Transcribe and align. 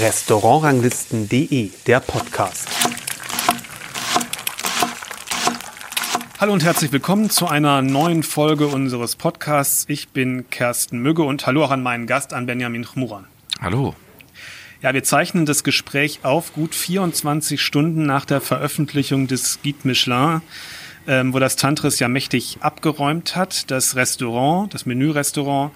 Restaurantranglisten.de, 0.00 1.70
der 1.86 2.00
Podcast. 2.00 2.68
Hallo 6.40 6.52
und 6.52 6.64
herzlich 6.64 6.90
willkommen 6.90 7.30
zu 7.30 7.46
einer 7.46 7.80
neuen 7.82 8.24
Folge 8.24 8.66
unseres 8.66 9.14
Podcasts. 9.14 9.84
Ich 9.86 10.08
bin 10.08 10.50
Kersten 10.50 10.98
Mügge 10.98 11.22
und 11.22 11.46
hallo 11.46 11.62
auch 11.64 11.70
an 11.70 11.84
meinen 11.84 12.08
Gast, 12.08 12.32
an 12.32 12.46
Benjamin 12.46 12.84
Chmuran. 12.84 13.26
Hallo. 13.60 13.94
Ja, 14.82 14.92
wir 14.92 15.04
zeichnen 15.04 15.46
das 15.46 15.62
Gespräch 15.62 16.20
auf 16.24 16.54
gut 16.54 16.74
24 16.74 17.62
Stunden 17.62 18.04
nach 18.04 18.24
der 18.24 18.40
Veröffentlichung 18.40 19.28
des 19.28 19.60
Guide 19.62 19.78
Michelin, 19.84 20.42
ähm, 21.06 21.32
wo 21.32 21.38
das 21.38 21.54
Tantris 21.54 22.00
ja 22.00 22.08
mächtig 22.08 22.58
abgeräumt 22.62 23.36
hat. 23.36 23.70
Das 23.70 23.94
Restaurant, 23.94 24.74
das 24.74 24.86
Menü-Restaurant, 24.86 25.70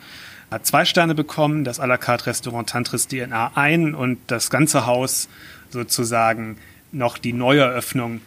hat 0.50 0.66
zwei 0.66 0.84
Sterne 0.84 1.14
bekommen, 1.14 1.64
das 1.64 1.80
à 1.80 1.86
la 1.86 1.96
carte 1.96 2.26
Restaurant 2.26 2.68
Tantris 2.68 3.08
DNA 3.08 3.52
ein 3.54 3.94
und 3.94 4.18
das 4.26 4.50
ganze 4.50 4.86
Haus 4.86 5.28
sozusagen 5.70 6.56
noch 6.92 7.18
die 7.18 7.32
Neueröffnung 7.32 8.20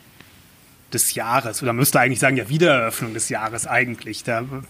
des 0.94 1.16
Jahres 1.16 1.62
oder 1.64 1.74
müsste 1.74 2.00
eigentlich 2.00 2.20
sagen, 2.20 2.38
ja, 2.38 2.50
Wiedereröffnung 2.50 3.14
des 3.14 3.30
Jahres 3.30 3.66
eigentlich. 3.68 4.24
Da 4.24 4.48
wollen 4.50 4.64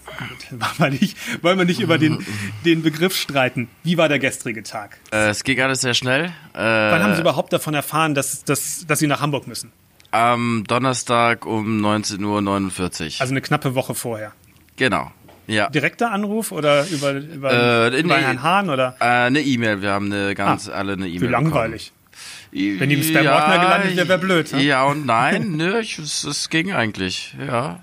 wir 0.78 0.90
nicht, 0.90 1.16
wollen 1.44 1.58
wir 1.58 1.64
nicht 1.64 1.80
über 1.80 1.98
den, 1.98 2.24
den 2.64 2.82
Begriff 2.82 3.14
streiten. 3.14 3.68
Wie 3.82 3.98
war 3.98 4.08
der 4.08 4.18
gestrige 4.18 4.62
Tag? 4.62 4.98
Äh, 5.12 5.28
es 5.28 5.44
ging 5.44 5.60
alles 5.60 5.82
sehr 5.82 5.94
schnell. 5.94 6.26
Äh, 6.54 6.58
Wann 6.58 7.02
haben 7.02 7.14
Sie 7.14 7.20
überhaupt 7.20 7.52
davon 7.52 7.74
erfahren, 7.74 8.14
dass, 8.14 8.44
dass, 8.44 8.86
dass 8.86 8.98
Sie 8.98 9.06
nach 9.06 9.20
Hamburg 9.20 9.46
müssen? 9.46 9.70
Am 10.10 10.64
Donnerstag 10.66 11.44
um 11.44 11.84
19.49 11.84 12.24
Uhr. 12.24 13.20
Also 13.20 13.32
eine 13.32 13.40
knappe 13.40 13.74
Woche 13.74 13.94
vorher. 13.94 14.32
Genau. 14.76 15.10
Ja. 15.46 15.68
Direkter 15.68 16.10
Anruf 16.10 16.52
oder 16.52 16.86
über, 16.88 17.12
über, 17.12 17.52
Äh, 17.92 18.00
über 18.00 18.16
nee. 18.16 18.22
Herrn 18.22 18.42
Hahn 18.42 18.70
oder? 18.70 18.96
Äh, 19.00 19.04
eine 19.04 19.40
E-Mail. 19.40 19.82
Wir 19.82 19.90
haben 19.90 20.12
eine 20.12 20.34
ganz 20.34 20.68
alle 20.68 20.94
eine 20.94 21.06
E-Mail. 21.08 21.20
Wie 21.20 21.26
langweilig. 21.32 21.92
bekommen. 21.92 22.80
Wenn 22.80 22.88
die 22.88 22.94
im 22.94 23.02
Spam-Ordner 23.02 23.58
gelandet 23.58 23.96
wäre, 23.96 24.08
wäre 24.08 24.18
blöd, 24.18 24.52
ne? 24.52 24.62
Ja 24.62 24.84
und 24.84 25.06
nein, 25.06 25.52
nö, 25.56 25.80
ich, 25.80 25.98
es, 25.98 26.22
es 26.22 26.48
ging 26.50 26.72
eigentlich, 26.72 27.34
ja. 27.44 27.82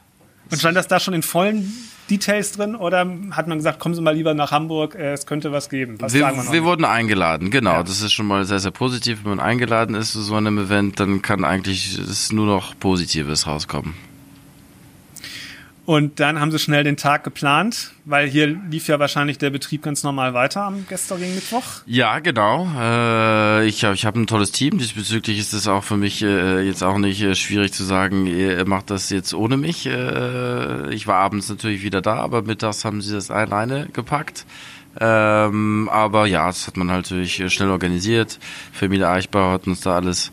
Und 0.49 0.57
stand 0.59 0.77
das 0.77 0.87
da 0.87 0.99
schon 1.01 1.13
in 1.13 1.23
vollen 1.23 1.73
Details 2.09 2.53
drin 2.53 2.75
oder 2.75 3.05
hat 3.31 3.47
man 3.47 3.57
gesagt, 3.57 3.79
kommen 3.79 3.95
Sie 3.95 4.01
mal 4.01 4.15
lieber 4.15 4.33
nach 4.33 4.51
Hamburg, 4.51 4.95
äh, 4.95 5.11
es 5.11 5.25
könnte 5.25 5.51
was 5.51 5.69
geben? 5.69 5.99
Was 5.99 6.13
Wir, 6.13 6.21
wir 6.21 6.51
wir 6.53 6.63
wurden 6.63 6.85
eingeladen, 6.85 7.51
genau. 7.51 7.73
Ja. 7.73 7.83
Das 7.83 8.01
ist 8.01 8.13
schon 8.13 8.27
mal 8.27 8.45
sehr, 8.45 8.59
sehr 8.59 8.71
positiv. 8.71 9.19
Wenn 9.23 9.31
man 9.31 9.39
eingeladen 9.41 9.93
ist 9.93 10.13
zu 10.13 10.21
so 10.21 10.35
einem 10.35 10.57
Event, 10.57 10.99
dann 11.01 11.21
kann 11.21 11.43
eigentlich 11.43 11.99
nur 12.31 12.45
noch 12.45 12.77
Positives 12.79 13.47
rauskommen. 13.47 13.93
Und 15.83 16.19
dann 16.19 16.39
haben 16.39 16.51
sie 16.51 16.59
schnell 16.59 16.83
den 16.83 16.95
Tag 16.95 17.23
geplant, 17.23 17.91
weil 18.05 18.27
hier 18.27 18.45
lief 18.47 18.87
ja 18.87 18.99
wahrscheinlich 18.99 19.39
der 19.39 19.49
Betrieb 19.49 19.81
ganz 19.81 20.03
normal 20.03 20.35
weiter 20.35 20.61
am 20.61 20.85
gestrigen 20.87 21.33
Mittwoch. 21.33 21.63
Ja, 21.87 22.19
genau. 22.19 22.69
Äh, 22.79 23.65
ich 23.65 23.83
habe 23.83 23.95
ich 23.95 24.05
hab 24.05 24.15
ein 24.15 24.27
tolles 24.27 24.51
Team. 24.51 24.77
Diesbezüglich 24.77 25.39
ist 25.39 25.53
es 25.53 25.67
auch 25.67 25.83
für 25.83 25.97
mich 25.97 26.21
äh, 26.21 26.61
jetzt 26.61 26.83
auch 26.83 26.99
nicht 26.99 27.21
äh, 27.23 27.33
schwierig 27.33 27.73
zu 27.73 27.83
sagen, 27.83 28.27
ihr 28.27 28.63
macht 28.67 28.91
das 28.91 29.09
jetzt 29.09 29.33
ohne 29.33 29.57
mich. 29.57 29.87
Äh, 29.87 30.93
ich 30.93 31.07
war 31.07 31.15
abends 31.15 31.49
natürlich 31.49 31.81
wieder 31.81 32.01
da, 32.01 32.17
aber 32.17 32.43
mittags 32.43 32.85
haben 32.85 33.01
sie 33.01 33.13
das 33.13 33.31
alleine 33.31 33.87
gepackt. 33.91 34.45
Ähm, 34.99 35.89
aber 35.91 36.25
ja, 36.27 36.47
das 36.47 36.67
hat 36.67 36.77
man 36.77 36.91
halt 36.91 37.05
natürlich 37.05 37.39
äh, 37.39 37.49
schnell 37.49 37.69
organisiert. 37.69 38.39
Familie 38.71 39.09
Eichbauer 39.09 39.53
hat 39.53 39.65
uns 39.65 39.81
da 39.81 39.95
alles 39.95 40.31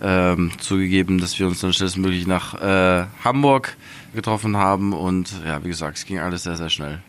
ähm, 0.00 0.52
zugegeben, 0.58 1.18
dass 1.18 1.38
wir 1.38 1.46
uns 1.46 1.60
dann 1.60 1.72
schnellstmöglich 1.72 2.26
nach 2.26 2.54
äh, 2.54 3.06
Hamburg 3.24 3.76
getroffen 4.16 4.56
haben. 4.56 4.92
Und 4.92 5.32
ja, 5.46 5.62
wie 5.62 5.68
gesagt, 5.68 5.98
es 5.98 6.06
ging 6.06 6.18
alles 6.18 6.42
sehr, 6.42 6.56
sehr 6.56 6.70
schnell. 6.70 7.00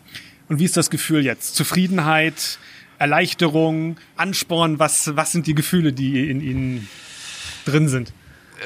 Und 0.48 0.60
wie 0.60 0.64
ist 0.64 0.76
das 0.76 0.90
Gefühl 0.90 1.24
jetzt? 1.24 1.56
Zufriedenheit, 1.56 2.58
Erleichterung, 2.98 3.96
Ansporn? 4.16 4.78
Was, 4.78 5.16
was 5.16 5.32
sind 5.32 5.46
die 5.48 5.54
Gefühle, 5.54 5.92
die 5.92 6.30
in 6.30 6.40
Ihnen 6.40 6.88
drin 7.64 7.88
sind? 7.88 8.12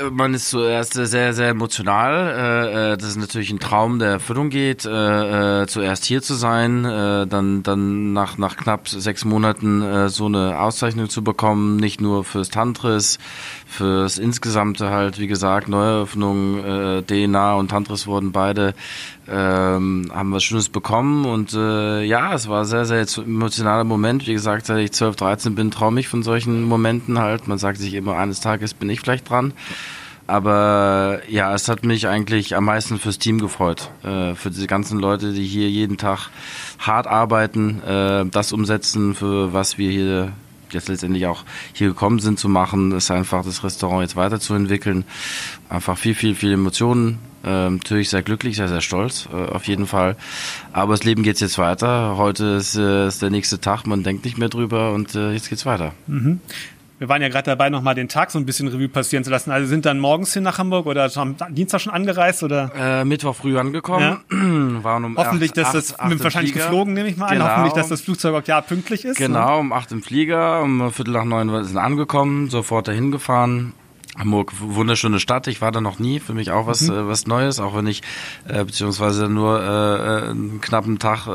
Äh, 0.00 0.10
Man 0.10 0.34
ist 0.34 0.50
zuerst 0.50 0.94
sehr, 0.94 1.32
sehr 1.32 1.48
emotional. 1.48 2.12
Äh, 2.14 2.92
äh, 2.92 2.96
Das 2.96 3.10
ist 3.10 3.16
natürlich 3.16 3.50
ein 3.50 3.58
Traum, 3.58 3.98
der 3.98 4.10
Erfüllung 4.10 4.50
geht, 4.50 4.82
zuerst 4.82 6.04
hier 6.04 6.22
zu 6.22 6.34
sein, 6.34 6.82
dann, 6.84 7.62
dann 7.62 8.12
nach, 8.12 8.38
nach 8.38 8.56
knapp 8.56 8.88
sechs 8.88 9.24
Monaten 9.24 10.08
so 10.08 10.26
eine 10.26 10.60
Auszeichnung 10.60 11.08
zu 11.08 11.22
bekommen, 11.24 11.76
nicht 11.76 12.00
nur 12.00 12.24
fürs 12.24 12.48
Tantris, 12.48 13.18
fürs 13.66 14.18
Insgesamte 14.18 14.90
halt, 14.90 15.18
wie 15.18 15.26
gesagt, 15.26 15.68
Neueröffnung, 15.68 17.02
DNA 17.06 17.54
und 17.54 17.70
Tantris 17.70 18.06
wurden 18.06 18.32
beide, 18.32 18.74
ähm, 19.28 20.10
haben 20.12 20.32
was 20.32 20.42
Schönes 20.44 20.68
bekommen 20.68 21.24
und 21.24 21.52
ja, 21.52 22.34
es 22.34 22.48
war 22.48 22.64
sehr, 22.64 22.84
sehr 22.84 23.06
emotionaler 23.24 23.84
Moment. 23.84 24.26
Wie 24.26 24.32
gesagt, 24.32 24.66
seit 24.66 24.78
ich 24.78 24.92
12, 24.92 25.16
13 25.16 25.54
bin, 25.54 25.70
traue 25.70 25.98
ich 26.00 26.08
von 26.08 26.22
solchen 26.22 26.62
Momenten 26.62 27.18
halt. 27.18 27.48
Man 27.48 27.58
sagt 27.58 27.78
sich 27.78 27.94
immer, 27.94 28.16
eines 28.16 28.40
Tages 28.40 28.74
bin 28.74 28.90
ich 28.90 29.00
vielleicht 29.00 29.28
dran. 29.30 29.52
Aber 30.26 31.20
ja, 31.28 31.54
es 31.54 31.68
hat 31.68 31.84
mich 31.84 32.06
eigentlich 32.06 32.56
am 32.56 32.64
meisten 32.64 32.98
fürs 32.98 33.18
Team 33.18 33.40
gefreut. 33.40 33.90
Äh, 34.02 34.34
für 34.34 34.50
diese 34.50 34.66
ganzen 34.66 34.98
Leute, 34.98 35.32
die 35.32 35.44
hier 35.44 35.68
jeden 35.68 35.96
Tag 35.96 36.30
hart 36.78 37.06
arbeiten, 37.06 37.82
äh, 37.82 38.24
das 38.26 38.52
umsetzen, 38.52 39.14
für 39.14 39.52
was 39.52 39.78
wir 39.78 39.90
hier 39.90 40.32
jetzt 40.70 40.88
letztendlich 40.88 41.26
auch 41.26 41.44
hier 41.72 41.88
gekommen 41.88 42.18
sind 42.18 42.38
zu 42.38 42.48
machen, 42.48 42.92
ist 42.92 43.10
einfach 43.10 43.44
das 43.44 43.62
Restaurant 43.62 44.02
jetzt 44.02 44.16
weiterzuentwickeln. 44.16 45.04
Einfach 45.68 45.98
viel, 45.98 46.14
viel, 46.14 46.34
viel 46.34 46.52
Emotionen. 46.52 47.18
Ähm, 47.44 47.76
natürlich 47.76 48.08
sehr 48.08 48.22
glücklich, 48.22 48.56
sehr, 48.56 48.68
sehr 48.68 48.80
stolz, 48.80 49.28
äh, 49.32 49.36
auf 49.36 49.66
jeden 49.66 49.86
Fall. 49.86 50.16
Aber 50.72 50.92
das 50.92 51.04
Leben 51.04 51.24
geht 51.24 51.40
jetzt 51.40 51.58
weiter. 51.58 52.16
Heute 52.16 52.44
ist, 52.46 52.76
äh, 52.76 53.08
ist 53.08 53.20
der 53.20 53.30
nächste 53.30 53.60
Tag, 53.60 53.84
man 53.86 54.04
denkt 54.04 54.24
nicht 54.24 54.38
mehr 54.38 54.48
drüber 54.48 54.92
und 54.92 55.14
äh, 55.14 55.32
jetzt 55.32 55.48
geht's 55.48 55.66
weiter. 55.66 55.92
Wir 57.02 57.08
waren 57.08 57.20
ja 57.20 57.28
gerade 57.28 57.46
dabei, 57.46 57.68
nochmal 57.68 57.96
den 57.96 58.08
Tag 58.08 58.30
so 58.30 58.38
ein 58.38 58.46
bisschen 58.46 58.68
Revue 58.68 58.88
passieren 58.88 59.24
zu 59.24 59.30
lassen. 59.32 59.50
Also 59.50 59.66
sind 59.66 59.86
dann 59.86 59.98
morgens 59.98 60.34
hin 60.34 60.44
nach 60.44 60.58
Hamburg 60.58 60.86
oder 60.86 61.10
am 61.16 61.34
Dienstag 61.48 61.80
schon 61.80 61.92
angereist 61.92 62.44
oder? 62.44 62.70
Äh, 62.78 63.04
Mittwoch 63.04 63.34
früh 63.34 63.58
angekommen. 63.58 64.18
Waren 64.84 65.04
um 65.06 65.16
Hoffentlich, 65.16 65.50
acht, 65.50 65.56
dass 65.56 65.66
acht, 65.66 65.74
das 65.74 65.98
acht 65.98 66.22
wahrscheinlich 66.22 66.52
Flieger. 66.52 66.66
geflogen, 66.66 66.94
nehme 66.94 67.08
ich 67.08 67.16
mal 67.16 67.26
an. 67.26 67.32
Genau. 67.32 67.48
Hoffentlich, 67.48 67.72
dass 67.72 67.88
das 67.88 68.02
Flugzeug 68.02 68.40
auch 68.40 68.46
ja 68.46 68.60
pünktlich 68.60 69.04
ist. 69.04 69.18
Ne? 69.18 69.26
Genau, 69.26 69.58
um 69.58 69.72
acht 69.72 69.90
im 69.90 70.00
Flieger, 70.00 70.62
um 70.62 70.92
Viertel 70.92 71.14
nach 71.14 71.24
neun 71.24 71.64
sind 71.64 71.76
angekommen, 71.76 72.50
sofort 72.50 72.86
dahin 72.86 73.10
gefahren. 73.10 73.72
Hamburg, 74.18 74.52
wunderschöne 74.60 75.18
Stadt. 75.20 75.46
Ich 75.46 75.62
war 75.62 75.72
da 75.72 75.80
noch 75.80 75.98
nie. 75.98 76.20
Für 76.20 76.34
mich 76.34 76.50
auch 76.50 76.66
was, 76.66 76.82
Mhm. 76.82 76.92
äh, 76.94 77.08
was 77.08 77.26
Neues, 77.26 77.58
auch 77.60 77.74
wenn 77.74 77.86
ich 77.86 78.02
äh, 78.46 78.62
beziehungsweise 78.62 79.26
nur 79.30 79.58
äh, 79.58 79.64
äh, 80.26 80.30
einen 80.30 80.60
knappen 80.60 80.98
Tag 80.98 81.26
äh, 81.26 81.30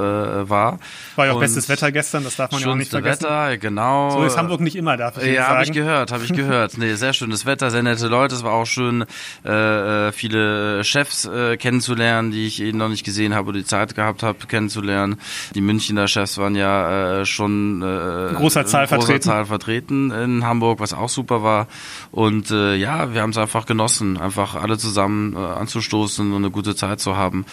war. 0.48 0.78
War 1.16 1.26
ja 1.26 1.32
auch 1.32 1.36
Und 1.38 1.42
bestes 1.42 1.70
Wetter 1.70 1.92
gestern, 1.92 2.24
das 2.24 2.36
darf 2.36 2.52
man 2.52 2.62
ja 2.62 2.68
auch 2.68 2.76
nicht 2.76 2.92
vergessen. 2.92 3.24
Wetter, 3.24 3.58
genau. 3.58 4.12
So 4.12 4.24
ist 4.26 4.38
Hamburg 4.38 4.62
nicht 4.62 4.76
immer, 4.76 4.96
darf 4.96 5.18
ich 5.18 5.26
Ja, 5.26 5.42
sagen. 5.42 5.54
habe 5.56 5.64
ich 5.64 5.72
gehört, 5.72 6.12
habe 6.12 6.24
ich 6.24 6.34
gehört. 6.34 6.78
Nee, 6.78 6.94
sehr 6.94 7.14
schönes 7.14 7.48
Wetter, 7.48 7.72
sehr 7.72 7.82
nette 7.82 8.08
Leute. 8.10 8.36
Es 8.36 8.44
war 8.44 8.54
auch 8.54 8.66
schön, 8.68 9.06
äh, 9.44 10.08
äh, 10.08 10.12
viele 10.12 10.84
Chefs 10.84 11.26
äh, 11.26 11.58
kennenzulernen, 11.58 12.30
die 12.30 12.46
ich 12.46 12.62
eben 12.62 12.78
noch 12.78 12.90
nicht 12.90 13.04
gesehen 13.04 13.34
habe 13.34 13.50
oder 13.50 13.58
die 13.58 13.66
Zeit 13.66 13.96
gehabt 13.96 14.22
habe, 14.22 14.38
kennenzulernen. 14.48 15.20
Die 15.56 15.62
Münchner 15.62 16.08
Chefs 16.08 16.38
waren 16.38 16.54
ja 16.54 17.22
äh, 17.22 17.26
schon 17.26 17.82
äh, 17.82 18.28
In 18.30 18.36
großer 18.36 18.68
Zahl 18.68 18.86
großer 18.86 18.98
vertreten. 19.02 19.24
Zahl 19.24 19.46
vertreten 19.46 20.12
in 20.12 20.46
Hamburg, 20.46 20.80
was 20.80 20.94
auch 20.94 21.10
super 21.10 21.42
war. 21.42 21.68
Und 22.12 22.52
äh, 22.52 22.67
ja, 22.76 23.14
wir 23.14 23.22
haben 23.22 23.30
es 23.32 23.38
einfach 23.38 23.66
genossen, 23.66 24.18
einfach 24.18 24.56
alle 24.56 24.78
zusammen 24.78 25.34
äh, 25.36 25.38
anzustoßen 25.38 26.32
und 26.32 26.38
eine 26.44 26.52
gute 26.52 26.76
Zeit 26.76 27.00
zu 27.00 27.16
haben. 27.16 27.46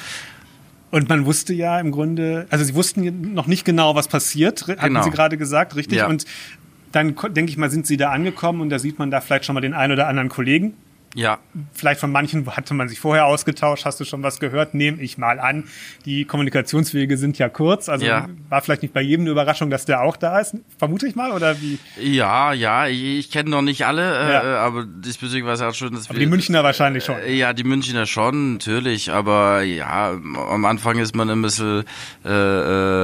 Und 0.90 1.08
man 1.08 1.26
wusste 1.26 1.52
ja 1.54 1.80
im 1.80 1.90
Grunde, 1.90 2.46
also 2.50 2.64
sie 2.64 2.74
wussten 2.74 3.34
noch 3.34 3.46
nicht 3.46 3.64
genau, 3.64 3.94
was 3.96 4.08
passiert, 4.08 4.68
hatten 4.68 4.80
Genau. 4.80 5.02
sie 5.02 5.10
gerade 5.10 5.36
gesagt, 5.36 5.74
richtig? 5.74 5.98
Ja. 5.98 6.06
Und 6.06 6.24
dann 6.92 7.16
denke 7.30 7.50
ich 7.50 7.56
mal, 7.56 7.70
sind 7.70 7.86
sie 7.86 7.96
da 7.96 8.10
angekommen 8.10 8.60
und 8.60 8.70
da 8.70 8.78
sieht 8.78 8.98
man 9.00 9.10
da 9.10 9.20
vielleicht 9.20 9.44
schon 9.44 9.54
mal 9.54 9.60
den 9.60 9.74
einen 9.74 9.92
oder 9.92 10.06
anderen 10.06 10.28
Kollegen. 10.28 10.74
Ja, 11.14 11.38
Vielleicht 11.72 12.00
von 12.00 12.10
manchen 12.10 12.44
hatte 12.56 12.74
man 12.74 12.88
sich 12.88 12.98
vorher 12.98 13.26
ausgetauscht, 13.26 13.84
hast 13.84 14.00
du 14.00 14.04
schon 14.04 14.22
was 14.24 14.40
gehört? 14.40 14.74
Nehme 14.74 15.00
ich 15.00 15.16
mal 15.18 15.38
an. 15.38 15.64
Die 16.04 16.24
Kommunikationswege 16.24 17.16
sind 17.16 17.38
ja 17.38 17.48
kurz, 17.48 17.88
also 17.88 18.04
Ja. 18.04 18.28
war 18.48 18.60
vielleicht 18.62 18.82
nicht 18.82 18.92
bei 18.94 19.00
jedem 19.00 19.22
eine 19.24 19.30
Überraschung, 19.30 19.70
dass 19.70 19.84
der 19.84 20.02
auch 20.02 20.16
da 20.16 20.40
ist. 20.40 20.56
Vermute 20.78 21.06
ich 21.06 21.14
mal, 21.14 21.30
oder 21.32 21.60
wie? 21.60 21.78
ja, 22.00 22.52
ja, 22.52 22.88
ich, 22.88 23.02
ich 23.04 23.30
kenne 23.30 23.50
noch 23.50 23.62
nicht 23.62 23.86
alle, 23.86 24.02
Ja. 24.02 24.42
äh, 24.42 24.56
aber 24.58 24.84
diesbezüglich 24.86 25.44
war 25.44 25.52
es 25.54 25.60
auch 25.62 25.74
schön, 25.74 25.92
dass 25.94 26.08
Aber 26.10 26.18
wir 26.18 26.26
die 26.26 26.30
Münchner 26.30 26.64
wahrscheinlich 26.64 27.04
schon. 27.04 27.16
Äh, 27.18 27.32
Ja, 27.34 27.52
die 27.52 27.64
Münchner 27.64 28.06
schon, 28.06 28.54
natürlich, 28.54 29.12
aber 29.12 29.62
ja, 29.62 30.10
am 30.10 30.64
Anfang 30.64 30.98
ist 30.98 31.14
man 31.14 31.30
ein 31.30 31.42
bisschen, 31.42 31.84
äh, 32.24 32.28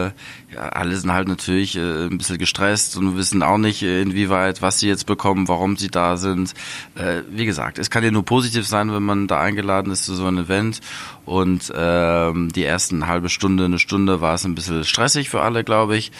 äh, 0.06 0.10
ja, 0.52 0.60
alle 0.70 0.96
sind 0.96 1.12
halt 1.12 1.28
natürlich 1.28 1.76
äh, 1.76 1.80
ein 2.06 2.18
bisschen 2.18 2.38
gestresst 2.38 2.96
und 2.96 3.16
wissen 3.16 3.42
auch 3.42 3.58
nicht, 3.58 3.82
äh, 3.82 4.02
inwieweit, 4.02 4.62
was 4.62 4.80
sie 4.80 4.88
jetzt 4.88 5.06
bekommen, 5.06 5.46
warum 5.48 5.76
sie 5.76 5.88
da 5.88 6.16
sind. 6.16 6.54
Äh, 6.96 7.22
wie 7.30 7.46
gesagt, 7.46 7.78
es 7.78 7.88
kann 7.90 7.99
ja 8.04 8.10
nur 8.10 8.24
positiv 8.24 8.66
sein, 8.66 8.92
wenn 8.92 9.02
man 9.02 9.26
da 9.26 9.40
eingeladen 9.40 9.92
ist 9.92 10.04
zu 10.04 10.14
so 10.14 10.26
einem 10.26 10.44
Event. 10.44 10.80
Und 11.26 11.72
ähm, 11.76 12.50
die 12.52 12.64
ersten 12.64 13.06
halbe 13.06 13.28
Stunde, 13.28 13.64
eine 13.64 13.78
Stunde 13.78 14.20
war 14.20 14.34
es 14.34 14.44
ein 14.44 14.54
bisschen 14.54 14.84
stressig 14.84 15.30
für 15.30 15.42
alle, 15.42 15.64
glaube 15.64 15.96
ich. 15.96 16.10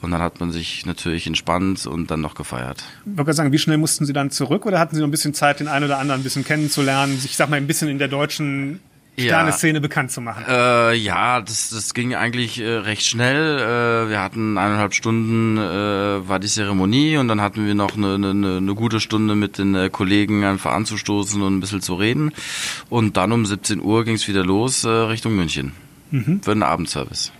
Und 0.00 0.12
dann 0.12 0.22
hat 0.22 0.40
man 0.40 0.52
sich 0.52 0.86
natürlich 0.86 1.26
entspannt 1.26 1.86
und 1.86 2.10
dann 2.10 2.20
noch 2.20 2.34
gefeiert. 2.34 2.84
Ich 3.04 3.18
wollte 3.18 3.32
sagen, 3.32 3.52
wie 3.52 3.58
schnell 3.58 3.78
mussten 3.78 4.06
Sie 4.06 4.12
dann 4.12 4.30
zurück 4.30 4.66
oder 4.66 4.78
hatten 4.78 4.94
Sie 4.94 5.00
noch 5.00 5.08
ein 5.08 5.12
bisschen 5.12 5.34
Zeit, 5.34 5.60
den 5.60 5.68
einen 5.68 5.86
oder 5.86 5.98
anderen 5.98 6.20
ein 6.20 6.24
bisschen 6.24 6.44
kennenzulernen, 6.44 7.16
sich, 7.18 7.32
ich 7.32 7.36
sag 7.36 7.50
mal, 7.50 7.56
ein 7.56 7.66
bisschen 7.66 7.88
in 7.88 7.98
der 7.98 8.08
deutschen 8.08 8.80
Sterne-Szene 9.18 9.78
ja. 9.78 9.80
bekannt 9.80 10.10
zu 10.10 10.20
machen? 10.20 10.44
Äh, 10.48 10.94
ja, 10.94 11.40
das, 11.40 11.70
das 11.70 11.94
ging 11.94 12.14
eigentlich 12.14 12.60
äh, 12.60 12.68
recht 12.68 13.04
schnell. 13.06 13.58
Äh, 13.58 14.10
wir 14.10 14.20
hatten 14.20 14.56
eineinhalb 14.56 14.94
Stunden 14.94 15.58
äh, 15.58 16.28
war 16.28 16.38
die 16.38 16.48
Zeremonie 16.48 17.16
und 17.16 17.28
dann 17.28 17.40
hatten 17.40 17.66
wir 17.66 17.74
noch 17.74 17.96
eine, 17.96 18.14
eine, 18.14 18.56
eine 18.56 18.74
gute 18.74 19.00
Stunde 19.00 19.34
mit 19.34 19.58
den 19.58 19.74
äh, 19.74 19.90
Kollegen 19.90 20.44
einfach 20.44 20.72
anzustoßen 20.72 21.42
und 21.42 21.56
ein 21.56 21.60
bisschen 21.60 21.82
zu 21.82 21.94
reden. 21.94 22.32
Und 22.88 23.16
dann 23.16 23.32
um 23.32 23.44
17 23.44 23.80
Uhr 23.80 24.04
ging 24.04 24.14
es 24.14 24.28
wieder 24.28 24.44
los 24.44 24.84
äh, 24.84 24.88
Richtung 24.88 25.34
München 25.36 25.72
mhm. 26.10 26.40
für 26.42 26.54
den 26.54 26.62
Abendservice. 26.62 27.32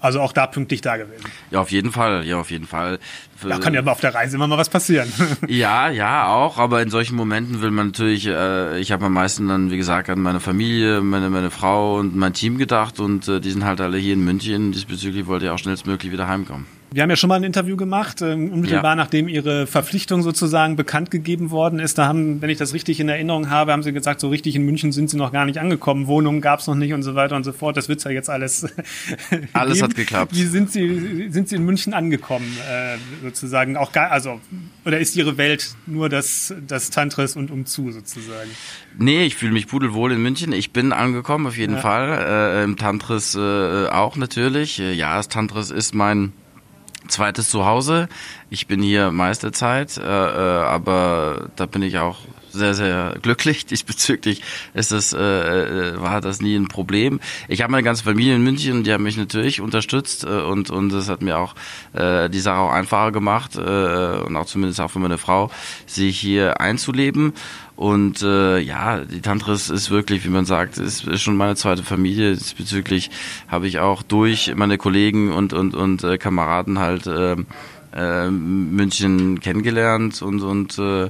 Also 0.00 0.20
auch 0.20 0.32
da 0.32 0.46
pünktlich 0.46 0.80
da 0.80 0.96
gewesen. 0.96 1.24
Ja, 1.50 1.60
auf 1.60 1.70
jeden 1.70 1.92
Fall, 1.92 2.24
ja, 2.24 2.38
auf 2.38 2.50
jeden 2.50 2.66
Fall. 2.66 2.98
Da 3.42 3.58
kann 3.58 3.74
ja 3.74 3.80
aber 3.80 3.92
auf 3.92 4.00
der 4.00 4.14
Reise 4.14 4.36
immer 4.36 4.46
mal 4.46 4.58
was 4.58 4.68
passieren. 4.68 5.12
ja, 5.46 5.90
ja, 5.90 6.28
auch, 6.28 6.58
aber 6.58 6.82
in 6.82 6.90
solchen 6.90 7.16
Momenten 7.16 7.60
will 7.60 7.70
man 7.70 7.88
natürlich, 7.88 8.26
äh, 8.26 8.78
ich 8.78 8.92
habe 8.92 9.06
am 9.06 9.12
meisten 9.12 9.48
dann, 9.48 9.70
wie 9.70 9.76
gesagt, 9.76 10.08
an 10.10 10.20
meine 10.20 10.40
Familie, 10.40 11.00
meine, 11.02 11.30
meine 11.30 11.50
Frau 11.50 11.98
und 11.98 12.16
mein 12.16 12.32
Team 12.32 12.58
gedacht 12.58 12.98
und 12.98 13.28
äh, 13.28 13.40
die 13.40 13.50
sind 13.50 13.64
halt 13.64 13.80
alle 13.80 13.98
hier 13.98 14.14
in 14.14 14.24
München. 14.24 14.72
Diesbezüglich 14.72 15.26
wollte 15.26 15.46
ich 15.46 15.50
auch 15.50 15.58
schnellstmöglich 15.58 16.12
wieder 16.12 16.26
heimkommen. 16.26 16.66
Wir 16.92 17.04
haben 17.04 17.10
ja 17.10 17.14
schon 17.14 17.28
mal 17.28 17.36
ein 17.36 17.44
Interview 17.44 17.76
gemacht, 17.76 18.20
äh, 18.20 18.32
unmittelbar 18.32 18.92
ja. 18.92 18.96
nachdem 18.96 19.28
Ihre 19.28 19.68
Verpflichtung 19.68 20.22
sozusagen 20.22 20.74
bekannt 20.74 21.12
gegeben 21.12 21.52
worden 21.52 21.78
ist. 21.78 21.98
Da 21.98 22.08
haben, 22.08 22.42
wenn 22.42 22.50
ich 22.50 22.58
das 22.58 22.74
richtig 22.74 22.98
in 22.98 23.08
Erinnerung 23.08 23.48
habe, 23.48 23.70
haben 23.70 23.84
Sie 23.84 23.92
gesagt, 23.92 24.18
so 24.18 24.28
richtig 24.28 24.56
in 24.56 24.64
München 24.64 24.90
sind 24.90 25.08
Sie 25.08 25.16
noch 25.16 25.30
gar 25.30 25.44
nicht 25.44 25.58
angekommen, 25.58 26.08
Wohnungen 26.08 26.40
gab 26.40 26.58
es 26.58 26.66
noch 26.66 26.74
nicht 26.74 26.92
und 26.92 27.04
so 27.04 27.14
weiter 27.14 27.36
und 27.36 27.44
so 27.44 27.52
fort. 27.52 27.76
Das 27.76 27.88
wird's 27.88 28.02
ja 28.02 28.10
jetzt 28.10 28.28
alles. 28.28 28.62
alles 29.52 29.74
geben. 29.74 29.88
hat 29.88 29.94
geklappt. 29.94 30.34
Wie 30.34 30.42
sind 30.42 30.72
Sie, 30.72 31.28
sind 31.30 31.48
Sie 31.48 31.54
in 31.54 31.64
München 31.64 31.94
angekommen, 31.94 32.56
äh, 32.68 32.96
sozusagen? 33.22 33.76
Auch 33.76 33.92
gar, 33.92 34.10
also, 34.10 34.40
oder 34.84 34.98
ist 34.98 35.14
Ihre 35.14 35.38
Welt 35.38 35.76
nur 35.86 36.08
das, 36.08 36.52
das 36.66 36.90
Tantris 36.90 37.36
und 37.36 37.52
umzu 37.52 37.92
sozusagen? 37.92 38.50
Nee, 38.98 39.24
ich 39.24 39.36
fühle 39.36 39.52
mich 39.52 39.68
pudelwohl 39.68 40.10
in 40.10 40.22
München. 40.22 40.52
Ich 40.52 40.72
bin 40.72 40.92
angekommen, 40.92 41.46
auf 41.46 41.56
jeden 41.56 41.74
ja. 41.74 41.80
Fall. 41.80 42.58
Äh, 42.58 42.64
Im 42.64 42.76
Tantris 42.76 43.36
äh, 43.36 43.86
auch 43.86 44.16
natürlich. 44.16 44.78
Ja, 44.78 45.14
das 45.14 45.28
Tantris 45.28 45.70
ist 45.70 45.94
mein 45.94 46.32
zweites 47.10 47.50
Zuhause. 47.50 48.08
Ich 48.48 48.66
bin 48.66 48.82
hier 48.82 49.10
meiste 49.10 49.52
Zeit, 49.52 49.96
äh, 49.96 50.02
äh, 50.02 50.64
aber 50.64 51.50
da 51.56 51.66
bin 51.66 51.82
ich 51.82 51.98
auch 51.98 52.18
sehr, 52.52 52.74
sehr 52.74 53.16
glücklich. 53.22 53.66
Diesbezüglich 53.66 54.42
ist 54.74 54.92
das, 54.92 55.12
äh, 55.12 55.18
äh, 55.18 56.00
war 56.00 56.20
das 56.20 56.40
nie 56.40 56.56
ein 56.56 56.68
Problem. 56.68 57.20
Ich 57.48 57.62
habe 57.62 57.70
meine 57.70 57.82
ganze 57.82 58.04
Familie 58.04 58.34
in 58.34 58.42
München, 58.42 58.84
die 58.84 58.92
haben 58.92 59.04
mich 59.04 59.16
natürlich 59.16 59.60
unterstützt 59.60 60.24
äh, 60.24 60.28
und, 60.28 60.70
und 60.70 60.90
das 60.90 61.08
hat 61.08 61.22
mir 61.22 61.38
auch 61.38 61.54
äh, 61.92 62.28
die 62.28 62.40
Sache 62.40 62.58
auch 62.58 62.72
einfacher 62.72 63.12
gemacht 63.12 63.56
äh, 63.56 63.60
und 63.60 64.36
auch 64.36 64.46
zumindest 64.46 64.80
auch 64.80 64.90
für 64.90 64.98
meine 64.98 65.18
Frau, 65.18 65.50
sich 65.86 66.18
hier 66.18 66.60
einzuleben. 66.60 67.34
Und 67.80 68.20
äh, 68.20 68.58
ja, 68.58 68.98
die 69.06 69.22
Tantris 69.22 69.70
ist 69.70 69.90
wirklich, 69.90 70.26
wie 70.26 70.28
man 70.28 70.44
sagt, 70.44 70.76
ist, 70.76 71.06
ist 71.06 71.22
schon 71.22 71.38
meine 71.38 71.56
zweite 71.56 71.82
Familie. 71.82 72.34
Diesbezüglich 72.34 73.10
habe 73.48 73.68
ich 73.68 73.78
auch 73.78 74.02
durch 74.02 74.54
meine 74.54 74.76
Kollegen 74.76 75.32
und 75.32 75.54
und 75.54 75.74
und 75.74 76.04
äh, 76.04 76.18
Kameraden 76.18 76.78
halt 76.78 77.06
äh, 77.06 77.36
äh, 77.94 78.30
München 78.30 79.40
kennengelernt 79.40 80.20
und 80.20 80.42
und 80.42 80.78
äh, 80.78 81.08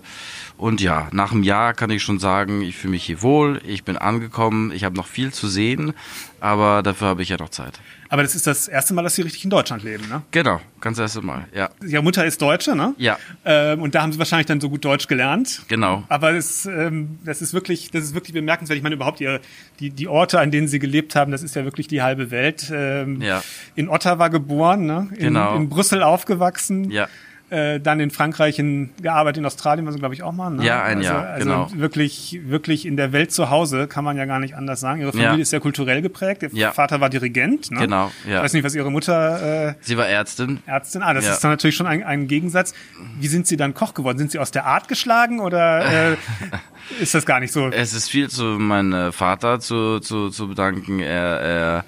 und 0.59 0.81
ja, 0.81 1.09
nach 1.11 1.33
einem 1.33 1.43
Jahr 1.43 1.75
kann 1.75 1.91
ich 1.91 2.05
schon 2.05 2.21
sagen, 2.21 2.63
ich 2.63 2.77
fühle 2.77 2.93
mich 2.93 3.03
hier 3.03 3.21
wohl, 3.21 3.61
ich 3.67 3.83
bin 3.83 3.97
angekommen, 3.97 4.71
ich 4.71 4.85
habe 4.85 4.95
noch 4.95 5.09
viel 5.09 5.33
zu 5.33 5.49
sehen, 5.49 5.93
aber 6.39 6.85
dafür 6.85 7.09
habe 7.09 7.23
ich 7.23 7.31
ja 7.31 7.37
noch 7.37 7.49
Zeit. 7.49 7.81
Aber 8.11 8.23
das 8.25 8.35
ist 8.35 8.45
das 8.47 8.67
erste 8.67 8.93
Mal, 8.93 9.03
dass 9.03 9.15
Sie 9.15 9.23
richtig 9.23 9.45
in 9.45 9.51
Deutschland 9.51 9.85
leben, 9.85 10.09
ne? 10.09 10.23
Genau, 10.33 10.61
ganz 10.81 10.97
das 10.97 11.15
erste 11.15 11.25
Mal, 11.25 11.47
ja. 11.55 11.71
Ihre 11.87 12.03
Mutter 12.03 12.27
ist 12.27 12.43
Deutsche, 12.43 12.75
ne? 12.75 12.93
Ja. 12.99 13.17
Ähm, 13.45 13.81
und 13.81 13.95
da 13.95 14.03
haben 14.03 14.13
Sie 14.13 14.19
wahrscheinlich 14.19 14.49
dann 14.49 14.61
so 14.61 14.69
gut 14.69 14.85
Deutsch 14.85 15.07
gelernt. 15.07 15.63
Genau. 15.69 16.03
Aber 16.09 16.33
das, 16.33 16.67
ähm, 16.67 17.21
das 17.25 17.41
ist 17.41 17.55
wirklich, 17.55 17.93
das 17.93 18.03
ist 18.03 18.15
wirklich 18.15 18.35
bemerkenswert. 18.35 18.77
Ich 18.77 18.83
meine, 18.83 18.97
überhaupt 18.97 19.21
Ihre, 19.21 19.41
die, 19.79 19.91
die 19.91 20.09
Orte, 20.09 20.41
an 20.41 20.51
denen 20.51 20.67
Sie 20.67 20.81
gelebt 20.81 21.15
haben, 21.15 21.31
das 21.31 21.45
ist 21.45 21.55
ja 21.55 21.65
wirklich 21.65 21.87
die 21.87 22.03
halbe 22.03 22.33
Welt. 22.33 22.69
Ähm, 22.75 23.23
ja. 23.23 23.45
In 23.77 23.89
Ottawa 23.89 24.27
geboren, 24.27 24.87
ne? 24.87 25.09
In, 25.13 25.27
genau. 25.27 25.55
In 25.55 25.69
Brüssel 25.69 26.03
aufgewachsen. 26.03 26.91
Ja 26.91 27.09
äh, 27.51 27.81
dann 27.81 28.01
in 28.01 28.11
Frankreich 28.11 28.59
in, 28.59 28.91
gearbeitet, 29.03 29.39
in 29.39 29.47
Australien 29.47 29.85
war 29.85 29.93
sie, 29.93 29.99
glaube 29.99 30.15
ich, 30.15 30.23
auch 30.23 30.33
mal. 30.33 30.51
Ne? 30.51 30.65
Ja, 30.65 30.83
ein 30.83 30.99
also, 30.99 31.11
Jahr, 31.11 31.27
also 31.27 31.49
genau. 31.49 31.71
wirklich, 31.75 32.41
wirklich 32.45 32.87
in 32.87 32.97
der 32.97 33.13
Welt 33.13 33.33
zu 33.33 33.51
Hause, 33.51 33.89
kann 33.89 34.05
man 34.05 34.17
ja 34.17 34.25
gar 34.25 34.39
nicht 34.39 34.55
anders 34.55 34.81
sagen. 34.81 35.01
Ihre 35.01 35.13
Familie 35.13 35.37
ja. 35.37 35.43
ist 35.43 35.51
sehr 35.51 35.61
kulturell 35.61 36.01
geprägt. 36.01 36.43
Ihr 36.43 36.51
ja. 36.53 36.73
Vater 36.73 37.01
war 37.01 37.11
Dirigent. 37.11 37.71
Ne? 37.71 37.81
Genau, 37.81 38.13
ja. 38.27 38.37
Ich 38.37 38.45
weiß 38.45 38.53
nicht, 38.53 38.65
was 38.65 38.75
Ihre 38.75 38.91
Mutter... 38.91 39.71
Äh, 39.71 39.75
sie 39.81 39.97
war 39.97 40.07
Ärztin. 40.07 40.61
Ärztin, 40.67 41.03
ah, 41.03 41.13
das 41.13 41.29
ist 41.29 41.43
dann 41.43 41.51
natürlich 41.51 41.77
schon 41.77 41.87
ein, 41.87 42.05
ein 42.05 42.29
Gegensatz. 42.29 42.73
Wie 43.19 43.29
sind 43.29 43.47
Sie 43.47 43.57
dann 43.57 43.75
Koch 43.75 43.95
geworden? 43.95 44.19
Sind 44.19 44.31
Sie 44.31 44.39
aus 44.39 44.51
der 44.51 44.67
Art 44.67 44.89
geschlagen 44.89 45.41
oder... 45.41 46.13
Äh, 46.13 46.17
ist 47.01 47.15
das 47.15 47.27
gar 47.27 47.41
nicht 47.41 47.53
so? 47.53 47.69
Es 47.69 47.95
ist 47.95 48.09
viel 48.09 48.29
zu 48.29 48.45
meinem 48.45 49.13
Vater 49.13 49.61
zu, 49.61 50.01
zu, 50.01 50.31
zu 50.31 50.49
bedanken. 50.49 51.01
Er, 51.01 51.41
er 51.41 51.85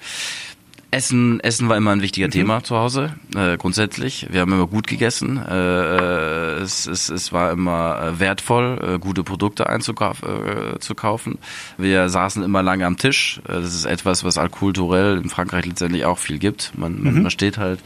Essen, 0.93 1.39
Essen 1.39 1.69
war 1.69 1.77
immer 1.77 1.91
ein 1.91 2.01
wichtiger 2.01 2.27
mhm. 2.27 2.31
Thema 2.31 2.63
zu 2.63 2.77
Hause, 2.77 3.15
äh, 3.35 3.57
grundsätzlich. 3.57 4.27
Wir 4.29 4.41
haben 4.41 4.53
immer 4.53 4.67
gut 4.67 4.85
gegessen. 4.85 5.37
Äh, 5.37 5.53
äh 5.55 6.43
es, 6.61 6.85
es, 6.85 7.09
es 7.09 7.33
war 7.33 7.51
immer 7.51 7.99
äh, 7.99 8.19
wertvoll, 8.19 8.79
äh, 8.81 8.99
gute 8.99 9.23
Produkte 9.23 9.67
einzukaufen. 9.67 11.33
Äh, 11.33 11.37
Wir 11.77 12.09
saßen 12.09 12.43
immer 12.43 12.61
lange 12.61 12.85
am 12.85 12.97
Tisch. 12.97 13.41
Äh, 13.47 13.53
das 13.53 13.73
ist 13.73 13.85
etwas, 13.85 14.23
was 14.23 14.39
kulturell 14.51 15.17
in 15.17 15.29
Frankreich 15.29 15.65
letztendlich 15.65 16.05
auch 16.05 16.19
viel 16.19 16.37
gibt. 16.37 16.71
Man, 16.77 17.01
mhm. 17.01 17.21
man 17.23 17.31
steht 17.31 17.57
halt 17.57 17.79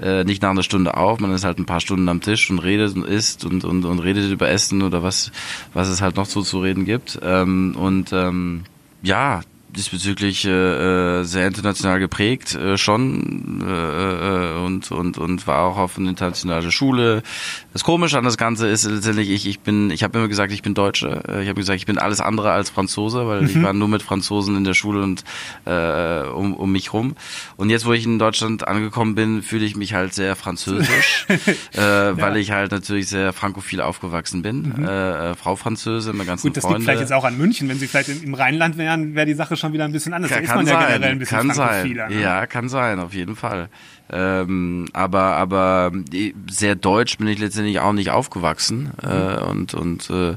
äh, 0.00 0.24
nicht 0.24 0.42
nach 0.42 0.50
einer 0.50 0.62
Stunde 0.62 0.96
auf, 0.96 1.20
man 1.20 1.32
ist 1.32 1.44
halt 1.44 1.58
ein 1.58 1.66
paar 1.66 1.80
Stunden 1.80 2.08
am 2.08 2.22
Tisch 2.22 2.50
und 2.50 2.60
redet 2.60 2.96
und 2.96 3.04
isst 3.04 3.44
und, 3.44 3.64
und, 3.64 3.84
und 3.84 3.98
redet 3.98 4.30
über 4.30 4.48
Essen 4.48 4.82
oder 4.82 5.02
was, 5.02 5.32
was 5.74 5.88
es 5.88 6.00
halt 6.00 6.16
noch 6.16 6.26
so 6.26 6.40
zu 6.40 6.60
reden 6.60 6.86
gibt. 6.86 7.18
Ähm, 7.22 7.76
und 7.76 8.12
ähm, 8.12 8.64
ja, 9.02 9.42
diesbezüglich 9.76 10.44
äh, 10.44 10.50
äh, 11.20 11.24
sehr 11.24 11.46
international 11.46 11.98
geprägt 11.98 12.54
äh, 12.54 12.76
schon 12.76 13.62
äh, 13.62 14.54
äh, 14.54 14.64
und 14.64 14.90
und 14.90 15.18
und 15.18 15.46
war 15.46 15.64
auch 15.64 15.76
auf 15.76 15.98
eine 15.98 16.10
internationale 16.10 16.70
Schule. 16.70 17.22
Das 17.72 17.84
Komische 17.84 18.18
an 18.18 18.24
das 18.24 18.36
Ganze 18.36 18.68
ist 18.68 18.84
letztendlich 18.84 19.30
ich 19.30 19.46
ich 19.46 19.60
bin 19.60 19.90
ich 19.90 20.02
habe 20.02 20.18
immer 20.18 20.28
gesagt 20.28 20.52
ich 20.52 20.62
bin 20.62 20.74
Deutsche. 20.74 21.22
Äh, 21.28 21.42
ich 21.42 21.48
habe 21.48 21.60
gesagt 21.60 21.78
ich 21.78 21.86
bin 21.86 21.98
alles 21.98 22.20
andere 22.20 22.52
als 22.52 22.70
Franzose, 22.70 23.26
weil 23.26 23.42
mhm. 23.42 23.48
ich 23.48 23.62
war 23.62 23.72
nur 23.72 23.88
mit 23.88 24.02
Franzosen 24.02 24.56
in 24.56 24.64
der 24.64 24.74
Schule 24.74 25.02
und 25.02 25.24
äh, 25.64 26.28
um, 26.28 26.54
um 26.54 26.70
mich 26.70 26.92
rum. 26.92 27.16
Und 27.56 27.70
jetzt 27.70 27.86
wo 27.86 27.92
ich 27.92 28.04
in 28.04 28.18
Deutschland 28.18 28.66
angekommen 28.66 29.14
bin, 29.14 29.42
fühle 29.42 29.64
ich 29.64 29.76
mich 29.76 29.94
halt 29.94 30.14
sehr 30.14 30.36
französisch, 30.36 31.26
äh, 31.74 31.80
ja. 31.80 32.20
weil 32.20 32.36
ich 32.36 32.50
halt 32.50 32.72
natürlich 32.72 33.08
sehr 33.08 33.32
frankophil 33.32 33.80
aufgewachsen 33.80 34.42
bin. 34.42 34.74
Mhm. 34.76 34.84
Äh, 34.84 35.30
äh, 35.30 35.34
Frau 35.34 35.56
Französe, 35.56 36.12
meine 36.12 36.26
ganzen 36.26 36.48
Gut, 36.48 36.56
das 36.56 36.62
Freunde. 36.62 36.78
liegt 36.78 36.84
vielleicht 36.84 37.00
jetzt 37.00 37.12
auch 37.12 37.24
an 37.24 37.36
München, 37.36 37.68
wenn 37.68 37.78
Sie 37.78 37.86
vielleicht 37.86 38.08
im 38.08 38.34
Rheinland 38.34 38.76
wären, 38.76 39.14
wäre 39.14 39.26
die 39.26 39.34
Sache 39.34 39.56
schon 39.56 39.63
schon 39.64 39.72
wieder 39.72 39.84
ein 39.84 39.92
bisschen 39.92 40.12
anders. 40.12 40.30
Kann, 40.30 40.44
da 40.44 40.44
ist 40.44 40.54
man 40.54 40.66
ja 40.66 40.72
sein, 40.72 40.86
generell 40.86 41.10
ein 41.10 41.18
bisschen 41.18 41.38
kann 41.38 41.52
sein. 41.52 41.88
Ne? 41.88 42.20
Ja, 42.20 42.46
kann 42.46 42.68
sein, 42.68 43.00
auf 43.00 43.14
jeden 43.14 43.36
Fall. 43.36 43.68
Ähm, 44.10 44.86
aber 44.92 45.36
aber 45.36 45.92
sehr 46.50 46.74
deutsch 46.74 47.18
bin 47.18 47.26
ich 47.28 47.38
letztendlich 47.38 47.80
auch 47.80 47.92
nicht 47.92 48.10
aufgewachsen 48.10 48.92
mhm. 49.02 49.10
äh, 49.10 49.36
und 49.38 49.74
und 49.74 50.10
äh, 50.10 50.36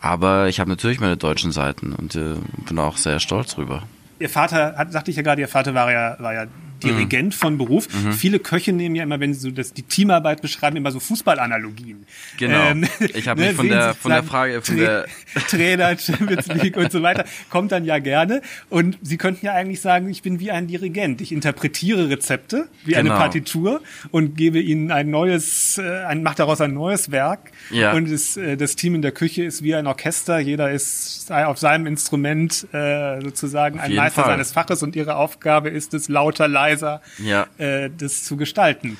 aber 0.00 0.48
ich 0.48 0.58
habe 0.58 0.68
natürlich 0.68 0.98
meine 0.98 1.16
deutschen 1.16 1.52
Seiten 1.52 1.92
und 1.92 2.16
äh, 2.16 2.34
bin 2.66 2.78
auch 2.78 2.96
sehr 2.96 3.20
stolz 3.20 3.54
drüber. 3.54 3.84
Ihr 4.18 4.30
Vater, 4.30 4.74
hat, 4.76 4.92
sagte 4.92 5.10
ich 5.10 5.16
ja 5.16 5.22
gerade, 5.22 5.40
Ihr 5.40 5.48
Vater 5.48 5.74
war 5.74 5.90
ja, 5.92 6.16
war 6.18 6.32
ja 6.32 6.46
Dirigent 6.82 7.28
mhm. 7.28 7.32
von 7.32 7.58
Beruf. 7.58 7.88
Mhm. 7.92 8.12
Viele 8.12 8.38
Köche 8.38 8.72
nehmen 8.72 8.94
ja 8.94 9.02
immer, 9.02 9.20
wenn 9.20 9.34
sie 9.34 9.40
so 9.40 9.50
das, 9.50 9.72
die 9.72 9.82
Teamarbeit 9.82 10.42
beschreiben, 10.42 10.76
immer 10.76 10.90
so 10.90 11.00
Fußballanalogien. 11.00 12.06
Genau. 12.38 12.70
Ähm, 12.70 12.86
ich 13.14 13.28
habe 13.28 13.40
ne, 13.40 13.48
mich 13.48 13.56
von 13.56 13.68
der 13.68 13.94
von 13.94 14.10
der 14.10 14.22
Frage 14.22 14.62
von 14.62 14.76
der 14.76 15.06
Trainer, 15.48 15.96
Champions 15.96 16.46
League 16.48 16.76
und 16.76 16.92
so 16.92 17.02
weiter 17.02 17.24
kommt 17.50 17.72
dann 17.72 17.84
ja 17.84 17.98
gerne. 17.98 18.42
Und 18.68 18.98
Sie 19.02 19.16
könnten 19.16 19.46
ja 19.46 19.52
eigentlich 19.52 19.80
sagen, 19.80 20.08
ich 20.08 20.22
bin 20.22 20.40
wie 20.40 20.50
ein 20.50 20.66
Dirigent. 20.66 21.20
Ich 21.20 21.32
interpretiere 21.32 22.08
Rezepte 22.08 22.68
wie 22.84 22.92
genau. 22.92 23.00
eine 23.00 23.10
Partitur 23.10 23.80
und 24.10 24.36
gebe 24.36 24.60
ihnen 24.60 24.90
ein 24.90 25.10
neues, 25.10 25.78
äh, 25.78 26.04
ein, 26.04 26.22
mache 26.22 26.36
daraus 26.36 26.60
ein 26.60 26.74
neues 26.74 27.10
Werk. 27.10 27.50
Ja. 27.70 27.92
Und 27.92 28.10
das, 28.10 28.36
äh, 28.36 28.56
das 28.56 28.76
Team 28.76 28.94
in 28.94 29.02
der 29.02 29.12
Küche 29.12 29.44
ist 29.44 29.62
wie 29.62 29.74
ein 29.74 29.86
Orchester. 29.86 30.38
Jeder 30.38 30.70
ist 30.70 31.30
auf 31.30 31.58
seinem 31.58 31.86
Instrument 31.86 32.66
äh, 32.72 33.20
sozusagen 33.20 33.78
auf 33.78 33.84
ein 33.84 33.94
Meister 33.94 34.22
Fall. 34.22 34.32
seines 34.32 34.52
Faches 34.52 34.82
und 34.82 34.96
ihre 34.96 35.16
Aufgabe 35.16 35.68
ist 35.70 35.94
es 35.94 36.08
lauter 36.08 36.48
leise 36.48 36.71
Wegweiser, 36.72 37.00
ja. 37.18 37.46
äh, 37.58 37.90
das 37.96 38.24
zu 38.24 38.36
gestalten. 38.36 38.96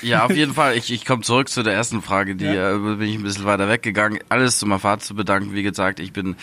Ja, 0.00 0.24
auf 0.24 0.34
jeden 0.34 0.54
Fall. 0.54 0.74
Ich, 0.76 0.90
ich 0.90 1.04
komme 1.04 1.22
zurück 1.22 1.50
zu 1.50 1.62
der 1.62 1.74
ersten 1.74 2.00
Frage, 2.00 2.34
die 2.34 2.46
ja. 2.46 2.74
äh, 2.74 2.78
bin 2.78 3.02
ich 3.02 3.16
ein 3.16 3.22
bisschen 3.22 3.44
weiter 3.44 3.68
weggegangen. 3.68 4.18
Alles 4.30 4.58
zu 4.58 4.66
meinem 4.66 4.80
Vater 4.80 5.02
zu 5.02 5.14
bedanken. 5.14 5.52
Wie 5.52 5.62
gesagt, 5.62 6.00
ich 6.00 6.12
bin 6.14 6.36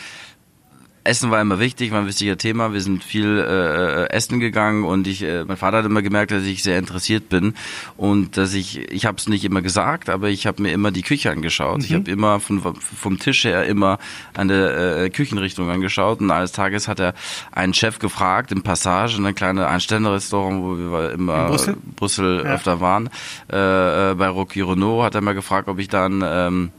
Essen 1.03 1.31
war 1.31 1.41
immer 1.41 1.59
wichtig, 1.59 1.91
war 1.91 2.01
ein 2.01 2.07
wichtiger 2.07 2.37
Thema. 2.37 2.73
Wir 2.73 2.81
sind 2.81 3.03
viel 3.03 3.39
äh, 3.39 4.09
essen 4.11 4.39
gegangen 4.39 4.83
und 4.83 5.07
ich, 5.07 5.23
äh, 5.23 5.43
mein 5.45 5.57
Vater 5.57 5.77
hat 5.77 5.85
immer 5.85 6.03
gemerkt, 6.03 6.31
dass 6.31 6.43
ich 6.43 6.61
sehr 6.61 6.77
interessiert 6.77 7.27
bin 7.27 7.55
und 7.97 8.37
dass 8.37 8.53
ich, 8.53 8.91
ich 8.91 9.05
habe 9.07 9.17
es 9.17 9.27
nicht 9.27 9.43
immer 9.43 9.63
gesagt, 9.63 10.09
aber 10.09 10.29
ich 10.29 10.45
habe 10.45 10.61
mir 10.61 10.71
immer 10.71 10.91
die 10.91 11.01
Küche 11.01 11.31
angeschaut. 11.31 11.79
Mhm. 11.79 11.83
Ich 11.85 11.93
habe 11.93 12.11
immer 12.11 12.39
von, 12.39 12.61
vom 12.75 13.17
Tisch 13.17 13.45
her 13.45 13.65
immer 13.65 13.97
eine 14.35 15.05
äh, 15.05 15.09
Küchenrichtung 15.09 15.69
angeschaut 15.71 16.21
und 16.21 16.29
eines 16.29 16.51
Tages 16.51 16.87
hat 16.87 16.99
er 16.99 17.15
einen 17.51 17.73
Chef 17.73 17.97
gefragt 17.97 18.51
im 18.51 18.61
Passage, 18.61 19.17
in 19.17 19.25
ein 19.25 19.35
kleines 19.35 19.65
Einständerrestaurant, 19.65 20.61
wo 20.61 20.77
wir 20.77 21.11
immer 21.11 21.45
in 21.45 21.47
Brüssel, 21.47 21.77
Brüssel 21.95 22.43
ja. 22.45 22.51
öfter 22.51 22.79
waren, 22.79 23.09
äh, 23.51 24.11
äh 24.11 24.15
bei 24.15 24.27
Rocky 24.27 24.61
Renault, 24.61 25.03
hat 25.03 25.15
er 25.15 25.21
mal 25.21 25.33
gefragt, 25.33 25.67
ob 25.67 25.79
ich 25.79 25.87
dann 25.87 26.23
ähm, 26.23 26.71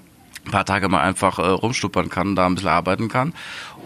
ein 0.45 0.51
paar 0.51 0.65
Tage 0.65 0.89
mal 0.89 1.03
einfach 1.03 1.39
äh, 1.39 1.43
rumstuppern 1.43 2.09
kann, 2.09 2.35
da 2.35 2.47
ein 2.47 2.55
bisschen 2.55 2.71
arbeiten 2.71 3.09
kann. 3.09 3.33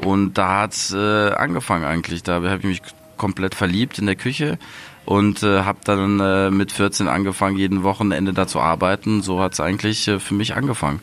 Und 0.02 0.34
da 0.38 0.60
hat's 0.62 0.92
äh, 0.92 1.30
angefangen 1.32 1.84
eigentlich. 1.84 2.22
Da 2.22 2.34
habe 2.34 2.58
ich 2.58 2.64
mich 2.64 2.82
komplett 3.16 3.54
verliebt 3.54 3.98
in 3.98 4.06
der 4.06 4.16
Küche 4.16 4.58
und 5.06 5.42
äh, 5.42 5.60
habe 5.62 5.78
dann 5.84 6.20
äh, 6.20 6.50
mit 6.50 6.72
14 6.72 7.08
angefangen, 7.08 7.56
jeden 7.56 7.82
Wochenende 7.82 8.32
da 8.32 8.46
zu 8.46 8.60
arbeiten. 8.60 9.22
So 9.22 9.40
hat's 9.40 9.60
eigentlich 9.60 10.06
äh, 10.08 10.18
für 10.18 10.34
mich 10.34 10.54
angefangen. 10.54 11.00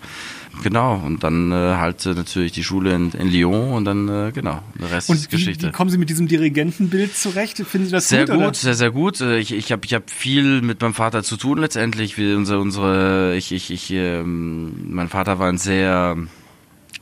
Genau, 0.62 1.01
und 1.03 1.23
dann 1.23 1.51
äh, 1.51 1.55
halt 1.55 2.05
äh, 2.05 2.09
natürlich 2.13 2.51
die 2.51 2.63
Schule 2.63 2.93
in, 2.93 3.12
in 3.13 3.27
Lyon 3.27 3.71
und 3.73 3.85
dann, 3.85 4.07
äh, 4.07 4.31
genau, 4.31 4.62
der 4.79 4.91
Rest 4.91 5.09
Und 5.09 5.15
ist 5.15 5.31
Geschichte. 5.31 5.67
wie 5.67 5.71
kommen 5.71 5.89
Sie 5.89 5.97
mit 5.97 6.12
diesem 6.12 6.27
Dirigentenbild 6.27 7.15
zurecht? 7.17 7.57
Finden 7.57 7.88
Sie 7.88 7.91
das 7.91 8.07
Sehr 8.07 8.25
gut? 8.27 8.35
gut, 8.35 8.43
oder? 8.43 8.53
sehr, 8.53 8.75
sehr 8.75 8.91
gut. 8.91 9.19
Äh, 9.19 9.39
Ich, 9.39 9.51
ich 9.51 9.71
habe 9.71 9.81
ich 9.83 9.95
hab 9.95 10.12
viel 10.12 10.62
mit 10.62 10.79
meinem 10.79 10.93
Vater 10.93 11.23
zu 11.23 11.38
tun 11.38 11.57
letztendlich. 11.57 12.19
Wir, 12.19 12.38
unsere, 12.38 12.59
unsere, 12.59 13.35
ich, 13.35 13.51
ich, 13.51 13.71
ich, 13.71 13.89
ähm, 13.91 14.93
mein 14.93 15.09
Vater 15.09 15.39
war 15.39 15.50
ein 15.50 15.57
sehr, 15.57 16.17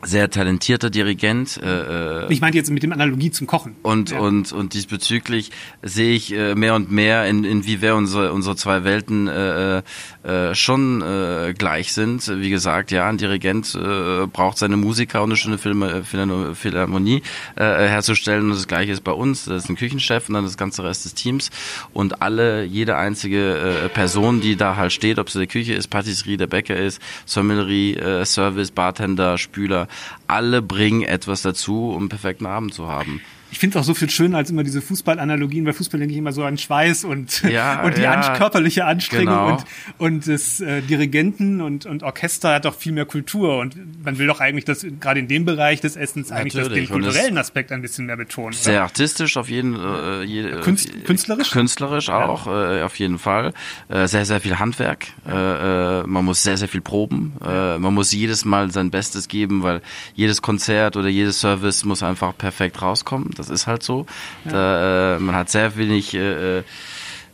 sehr 0.04 0.30
talentierter 0.30 0.90
Dirigent. 0.90 1.60
Äh, 1.64 2.26
äh, 2.26 2.34
Ich 2.34 2.42
meinte 2.42 2.58
jetzt 2.58 2.72
mit 2.72 2.84
dem 2.84 2.92
Analogie 2.92 3.32
zum 3.32 3.48
Kochen. 3.48 3.76
und, 3.84 4.12
Ja. 4.12 4.20
und, 4.20 4.52
und 4.52 4.74
diesbezüglich 4.74 5.52
sehe 5.82 6.14
ich 6.16 6.34
äh, 6.34 6.56
mehr 6.56 6.76
und 6.76 6.92
mehr, 6.92 7.26
in, 7.28 7.44
in 7.44 7.66
wie 7.66 7.82
wir 7.82 7.96
unsere, 7.96 8.34
unsere 8.34 8.56
zwei 8.56 8.84
Welten 8.84 9.28
äh, 9.28 9.82
äh, 10.24 10.56
schon 10.56 11.02
äh, 11.02 11.54
gleich 11.58 11.94
sind. 11.94 12.28
Wie 12.40 12.50
gesagt, 12.50 12.92
ja, 12.92 13.08
ein 13.08 13.18
Dirigent 13.18 13.76
äh, 13.76 14.26
braucht 14.28 14.58
seine 14.58 14.78
Musiker 14.78 15.22
und 15.24 15.30
eine 15.30 15.38
schöne 15.38 15.58
Film, 15.58 15.84
Philharmo- 15.84 16.54
Philharmonie 16.54 17.22
äh, 17.56 17.64
herzustellen. 17.64 18.46
Und 18.46 18.52
das 18.52 18.68
Gleiche 18.68 18.92
ist 18.92 19.04
bei 19.04 19.12
uns. 19.12 19.46
Das 19.46 19.64
ist 19.64 19.70
ein 19.70 19.76
Küchenchef 19.76 20.28
und 20.30 20.36
dann 20.36 20.44
das 20.46 20.58
ganze 20.58 20.84
Rest 20.84 21.06
des 21.06 21.14
Teams. 21.14 21.50
Und 21.94 22.22
alle, 22.22 22.64
jede 22.64 22.98
einzige 22.98 23.58
äh, 23.86 23.90
Person, 23.90 24.42
die 24.42 24.56
da 24.56 24.76
halt 24.76 24.92
steht, 24.94 25.20
ob 25.20 25.28
es 25.28 25.36
in 25.36 25.42
der 25.42 25.48
Küche 25.48 25.74
ist, 25.74 25.90
Patisserie, 25.90 26.38
der 26.38 26.48
Bäcker 26.48 26.76
ist, 26.76 27.02
Sommelerie, 27.26 27.96
äh, 27.96 28.26
Service, 28.26 28.72
Bartender, 28.72 29.38
Spüler, 29.38 29.88
alle 30.28 30.62
bringen 30.62 31.04
etwas 31.04 31.42
dazu, 31.42 31.90
um 31.90 32.00
einen 32.00 32.10
perfekten 32.10 32.46
Abend 32.46 32.74
zu 32.74 32.88
haben. 32.88 33.22
Ich 33.52 33.60
finde 33.60 33.78
es 33.78 33.82
auch 33.84 33.86
so 33.86 33.94
viel 33.94 34.10
schöner 34.10 34.38
als 34.38 34.50
immer 34.50 34.64
diese 34.64 34.82
Fußballanalogien. 34.82 35.66
Bei 35.66 35.74
Fußball 35.74 36.00
denke 36.00 36.14
ich 36.14 36.18
immer 36.18 36.32
so 36.32 36.44
an 36.44 36.58
Schweiß 36.58 37.04
und, 37.04 37.44
Ja, 37.44 37.82
und 37.86 37.98
die 37.98 38.02
ja. 38.02 38.14
an, 38.14 38.38
körperliche 38.38 38.86
Anstrengung 38.86 39.26
Genau. 39.36 39.52
und, 39.54 39.66
und 39.98 40.28
das 40.28 40.62
äh, 40.62 40.82
Dirigenten 40.82 41.62
und, 41.62 41.86
und 41.86 42.04
Orchester 42.04 42.54
hat 42.56 42.66
doch 42.66 42.76
viel 42.76 42.92
mehr 42.94 43.06
Kultur. 43.06 43.60
Und 43.60 43.76
man 44.06 44.18
will 44.18 44.28
doch 44.28 44.40
eigentlich, 44.40 44.66
dass 44.66 44.86
gerade 45.00 45.20
in 45.20 45.28
dem 45.28 45.46
Bereich 45.46 45.82
des 45.82 45.96
Essens 45.96 46.32
eigentlich 46.32 46.54
das, 46.54 46.70
den 46.70 46.88
kulturellen 46.88 47.38
Aspekt 47.38 47.72
ein 47.72 47.82
bisschen 47.82 48.06
mehr 48.06 48.18
betonen. 48.18 48.50
oder? 48.50 48.58
Sehr 48.58 48.82
artistisch 48.84 49.36
auf 49.38 49.50
jeden 49.50 49.76
äh, 49.76 50.24
je, 50.24 50.44
Künst- 50.62 50.90
äh, 50.96 51.00
künstlerisch? 51.06 51.52
Künstlerisch 51.52 52.10
auch, 52.10 52.48
äh, 52.48 52.82
auf 52.84 52.96
jeden 53.00 53.20
Fall. 53.20 53.54
Äh, 53.90 54.08
sehr, 54.08 54.26
sehr 54.26 54.40
viel 54.42 54.60
Handwerk. 54.60 55.08
Äh, 55.28 56.00
äh, 56.02 56.04
man 56.08 56.24
muss 56.26 56.42
sehr, 56.44 56.58
sehr 56.58 56.68
viel 56.68 56.82
proben. 56.82 57.34
Äh, 57.46 57.78
man 57.78 57.94
muss 57.94 58.12
jedes 58.12 58.46
Mal 58.46 58.72
sein 58.72 58.92
Bestes 58.92 59.28
geben, 59.28 59.62
weil 59.64 59.82
jedes 60.16 60.42
Konzert 60.42 60.96
oder 60.98 61.10
jedes 61.10 61.40
Service 61.42 61.84
muss 61.86 62.02
einfach 62.02 62.38
perfekt 62.38 62.82
rauskommen. 62.82 63.32
Das 63.42 63.50
ist 63.50 63.66
halt 63.66 63.82
so. 63.82 64.06
Da, 64.46 65.16
äh, 65.16 65.20
man 65.20 65.36
hat 65.36 65.50
sehr 65.50 65.76
wenig, 65.76 66.14
äh, 66.14 66.60
äh, 66.60 66.64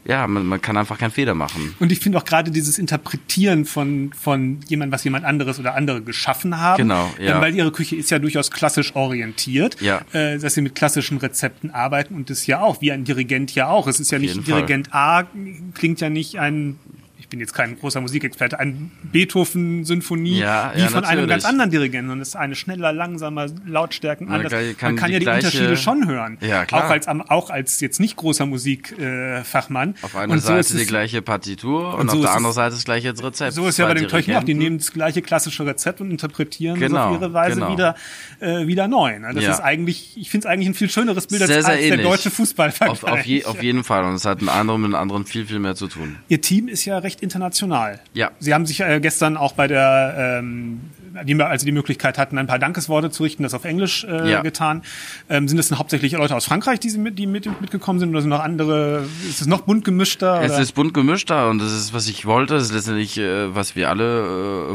ja, 0.06 0.26
man, 0.26 0.46
man 0.46 0.62
kann 0.62 0.78
einfach 0.78 0.98
keinen 0.98 1.12
Fehler 1.12 1.34
machen. 1.34 1.76
Und 1.80 1.92
ich 1.92 2.00
finde 2.00 2.18
auch 2.18 2.24
gerade 2.24 2.50
dieses 2.50 2.80
Interpretieren 2.80 3.66
von, 3.66 4.14
von 4.14 4.62
jemand, 4.68 4.94
was 4.94 5.04
jemand 5.04 5.26
anderes 5.26 5.60
oder 5.60 5.76
andere 5.76 6.02
geschaffen 6.02 6.58
haben. 6.60 6.78
Genau, 6.78 7.12
ja. 7.20 7.36
Ähm, 7.36 7.42
Weil 7.42 7.54
ihre 7.54 7.74
Küche 7.74 7.98
ist 7.98 8.10
ja 8.10 8.18
durchaus 8.18 8.50
klassisch 8.50 8.96
orientiert. 8.96 9.82
Ja. 9.82 10.02
Äh, 10.14 10.40
dass 10.40 10.54
sie 10.54 10.62
mit 10.62 10.76
klassischen 10.76 11.18
Rezepten 11.18 11.72
arbeiten 11.72 12.16
und 12.16 12.30
das 12.30 12.48
ja 12.48 12.62
auch, 12.62 12.80
wie 12.80 12.94
ein 12.94 13.04
Dirigent 13.04 13.54
ja 13.54 13.68
auch. 13.68 13.88
Es 13.88 14.00
ist 14.00 14.12
ja 14.12 14.20
nicht 14.20 14.36
jeden 14.36 14.46
Fall. 14.46 14.60
Dirigent 14.60 14.94
A, 14.94 15.26
klingt 15.74 16.00
ja 16.00 16.10
nicht 16.10 16.40
ein, 16.40 16.80
ich 17.28 17.32
bin 17.32 17.42
jetzt 17.42 17.54
kein 17.54 17.78
großer 17.78 18.00
Musikexperte, 18.00 18.58
ein 18.58 18.90
Beethoven-Symphonie 19.04 20.40
Ja, 20.40 20.72
wie 20.74 20.80
ja, 20.80 20.88
von 20.88 21.04
einem 21.04 21.22
natürlich. 21.24 21.30
ganz 21.30 21.44
anderen 21.46 21.72
Dirigenten. 21.72 22.10
Und 22.12 22.22
es 22.22 22.30
ist 22.30 22.36
eine 22.38 22.56
schneller, 22.56 22.94
langsamer, 22.94 23.48
Lautstärken 23.66 24.28
Man 24.28 24.38
anders. 24.38 24.54
kann- 24.54 24.78
kann 24.78 24.92
Man 24.94 24.96
kann 24.96 25.08
die 25.10 25.14
ja 25.14 25.20
die 25.20 25.26
gleiche- 25.26 25.48
Unterschiede 25.48 25.76
schon 25.76 26.08
hören. 26.08 26.38
Ja, 26.40 26.64
klar. 26.66 26.86
Auch 26.86 26.90
als, 26.90 27.08
auch 27.10 27.50
als 27.50 27.82
jetzt 27.82 28.00
nicht 28.00 28.16
großer 28.16 28.46
Musikfachmann. 28.46 29.96
Äh. 30.02 30.06
Auf 30.06 30.16
einer 30.16 30.32
und 30.34 30.40
so 30.40 30.48
Seite 30.48 30.60
es- 30.62 30.76
die 30.76 30.86
gleiche 30.86 31.22
Partitur 31.22 31.96
und, 31.96 32.02
und 32.02 32.10
so 32.12 32.16
auf 32.18 32.22
der 32.22 32.30
es- 32.32 32.36
anderen 32.38 32.54
Seite 32.56 32.76
das 32.76 32.86
gleiche 32.86 33.10
Rezept. 33.24 33.54
So 33.54 33.68
ist 33.68 33.78
ja 33.78 33.86
bei 33.88 33.94
den 33.94 34.08
Köchen 34.08 34.36
auch. 34.36 34.44
Die 34.44 34.54
nehmen 34.54 34.78
das 34.78 34.92
gleiche 34.94 35.22
klassische 35.22 35.66
Rezept 35.66 36.00
und 36.02 36.12
interpretieren 36.12 36.76
es 36.82 36.88
Genau, 36.88 37.08
auf 37.10 37.20
ihre 37.22 37.34
Weise 37.34 37.56
genau. 37.56 37.72
wieder, 37.74 37.96
äh, 38.40 38.68
wieder 38.68 38.88
neu. 38.88 39.20
Ne? 39.20 39.32
Das 39.34 39.44
Ja. 39.44 39.52
ist 39.52 39.60
eigentlich, 39.60 40.14
ich 40.16 40.30
finde 40.30 40.48
es 40.48 40.52
eigentlich 40.54 40.70
ein 40.70 40.74
viel 40.76 40.90
schöneres 40.90 41.28
Bild 41.28 41.42
als, 41.42 41.52
sehr, 41.52 41.62
sehr 41.64 41.74
als 41.74 41.82
der 41.82 41.98
deutsche 41.98 42.32
Fußballvergleich. 42.32 43.04
Auf, 43.04 43.04
auf, 43.04 43.26
je, 43.26 43.44
auf 43.44 43.62
jeden 43.62 43.84
Fall. 43.84 44.06
Und 44.06 44.14
es 44.16 44.24
hat 44.24 44.42
mit 44.42 44.50
anderen 44.50 44.82
mit 44.82 44.94
anderen 44.94 45.26
viel, 45.26 45.46
viel 45.46 45.60
mehr 45.60 45.76
zu 45.76 45.88
tun. 45.88 46.16
Ihr 46.30 46.40
Team 46.42 46.68
ist 46.70 46.86
ja 46.86 46.98
recht 47.00 47.17
international. 47.22 48.00
Ja. 48.14 48.32
Sie 48.40 48.54
haben 48.54 48.66
sich 48.66 48.80
äh, 48.80 49.00
gestern 49.00 49.38
auch 49.38 49.54
bei 49.54 49.68
der, 49.68 50.40
ähm, 50.40 50.82
die, 51.24 51.42
als 51.42 51.62
Sie 51.62 51.66
die 51.66 51.72
Möglichkeit 51.72 52.18
hatten, 52.18 52.38
ein 52.38 52.48
paar 52.48 52.60
Dankesworte 52.60 53.10
zu 53.12 53.24
richten, 53.24 53.44
das 53.44 53.54
auf 53.54 53.66
Englisch 53.66 54.04
äh, 54.04 54.32
Ja. 54.32 54.42
getan. 54.42 54.84
Ähm, 55.30 55.48
sind 55.48 55.58
es 55.60 55.70
denn 55.70 55.78
hauptsächlich 55.80 56.14
Leute 56.14 56.36
aus 56.36 56.46
Frankreich, 56.46 56.80
die, 56.80 56.90
Sie 56.90 56.98
mit, 56.98 57.18
die 57.20 57.28
mit, 57.28 57.46
mitgekommen 57.62 58.00
sind, 58.00 58.10
oder 58.10 58.22
sind 58.22 58.30
noch 58.30 58.44
andere? 58.44 59.06
Ist 59.28 59.42
es 59.42 59.48
noch 59.48 59.62
bunt 59.62 59.86
gemischter? 59.86 60.42
Es 60.42 60.52
oder? 60.54 60.62
ist 60.62 60.74
bunt 60.74 60.94
gemischt 60.94 61.30
da 61.30 61.50
und 61.50 61.60
das 61.60 61.72
ist, 61.74 61.94
was 61.94 62.08
ich 62.08 62.26
wollte. 62.26 62.56
Das 62.56 62.64
ist 62.64 62.74
letztendlich, 62.74 63.18
äh, 63.18 63.54
was 63.56 63.76
wir 63.76 63.90
alle 63.90 64.22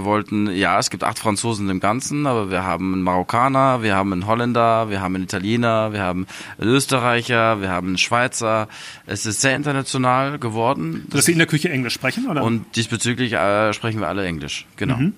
äh, 0.01 0.05
wollten. 0.05 0.51
Ja, 0.55 0.79
es 0.79 0.91
gibt 0.91 1.05
acht 1.05 1.19
Franzosen 1.19 1.69
im 1.71 1.81
Ganzen, 1.81 2.27
aber 2.27 2.51
wir 2.51 2.63
haben 2.65 2.93
einen 2.93 3.03
Marokkaner, 3.03 3.83
wir 3.83 3.95
haben 3.97 4.13
einen 4.13 4.27
Holländer, 4.27 4.91
wir 4.91 5.01
haben 5.01 5.15
einen 5.15 5.25
Italiener, 5.25 5.93
wir 5.93 6.03
haben 6.03 6.27
einen 6.59 6.69
Österreicher, 6.71 7.61
wir 7.61 7.71
haben 7.71 7.89
einen 7.89 7.99
Schweizer. 7.99 8.69
Es 9.07 9.27
ist 9.27 9.41
sehr 9.41 9.55
international 9.57 10.39
geworden. 10.39 11.07
dass 11.11 11.25
Sie 11.27 11.33
in 11.33 11.39
der 11.39 11.47
Küche 11.47 11.69
Englisch 11.71 11.95
sprechen, 11.95 12.29
oder? 12.29 12.43
Und 12.43 12.77
diesbezüglich 12.77 13.33
äh, 13.33 13.73
sprechen 13.73 14.01
wir 14.01 14.09
alle 14.09 14.25
Englisch. 14.25 14.67
Genau. 14.77 14.97
Mhm. 14.97 15.15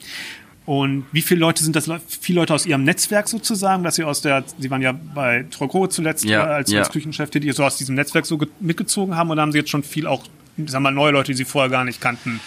Und 0.66 1.04
wie 1.12 1.20
viele 1.22 1.40
Leute 1.40 1.62
sind 1.62 1.76
das? 1.76 1.86
Le- 1.86 2.00
Viele 2.08 2.40
Leute 2.40 2.54
aus 2.54 2.64
Ihrem 2.64 2.84
Netzwerk 2.84 3.28
sozusagen, 3.28 3.84
dass 3.84 3.96
Sie 3.96 4.04
aus 4.04 4.22
der, 4.22 4.44
Sie 4.58 4.70
waren 4.70 4.80
ja 4.80 4.92
bei 4.92 5.44
Troco 5.50 5.86
zuletzt 5.88 6.24
Ja, 6.24 6.44
äh, 6.44 6.54
als, 6.54 6.70
ja. 6.70 6.78
als 6.80 6.90
Küchenchef 6.90 7.28
tätig, 7.30 7.52
so 7.54 7.64
aus 7.64 7.76
diesem 7.76 7.94
Netzwerk 7.96 8.24
so 8.24 8.38
ge- 8.38 8.48
mitgezogen 8.60 9.14
haben 9.16 9.30
oder 9.30 9.42
haben 9.42 9.52
Sie 9.52 9.58
jetzt 9.58 9.70
schon 9.70 9.82
viel 9.82 10.06
auch, 10.06 10.24
sagen 10.56 10.72
wir 10.72 10.80
mal, 10.80 10.90
neue 10.92 11.12
Leute, 11.12 11.32
die 11.32 11.36
Sie 11.36 11.44
vorher 11.44 11.70
gar 11.70 11.84
nicht 11.84 12.00
kannten, 12.00 12.40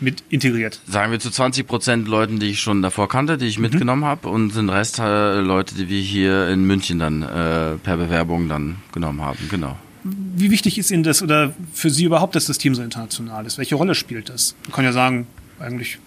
mit 0.00 0.22
integriert? 0.28 0.80
sagen 0.86 1.10
wir 1.10 1.18
zu 1.18 1.30
20 1.30 1.66
Prozent 1.66 2.06
Leuten, 2.08 2.38
die 2.38 2.46
ich 2.50 2.60
schon 2.60 2.80
davor 2.82 3.08
kannte, 3.08 3.38
die 3.38 3.46
ich 3.46 3.58
mitgenommen 3.58 4.04
habe 4.04 4.28
und 4.28 4.54
den 4.54 4.68
Rest 4.68 5.00
äh, 5.00 5.40
Leute, 5.40 5.74
die 5.74 5.88
wir 5.88 6.00
hier 6.00 6.48
in 6.48 6.64
München 6.64 7.00
dann 7.00 7.22
äh, 7.22 7.74
per 7.82 7.96
Bewerbung 7.96 8.48
dann 8.48 8.76
genommen 8.92 9.20
haben. 9.20 9.38
Genau. 9.50 9.76
Wie 10.04 10.50
wichtig 10.50 10.78
ist 10.78 10.90
Ihnen 10.92 11.02
das 11.02 11.22
oder 11.22 11.54
für 11.72 11.90
Sie 11.90 12.04
überhaupt, 12.04 12.36
dass 12.36 12.44
das 12.46 12.58
Team 12.58 12.74
so 12.76 12.82
international 12.82 13.46
ist? 13.46 13.56
Welche 13.58 13.74
Rolle 13.74 13.94
spielt 13.96 14.28
das? 14.28 14.54
Man 14.64 14.72
kann 14.72 14.84
ja 14.84 14.92
sagen, 14.92 15.26
eigentlich, 15.58 15.98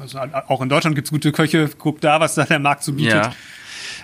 also 0.00 0.18
auch 0.48 0.62
in 0.62 0.68
Deutschland 0.68 0.96
gibt's 0.96 1.10
gute 1.10 1.32
Köche, 1.32 1.70
guck 1.78 2.00
da, 2.00 2.20
was 2.20 2.34
da 2.34 2.44
der 2.44 2.58
Markt 2.58 2.82
so 2.82 2.92
bietet. 2.92 3.14
Ja. 3.14 3.32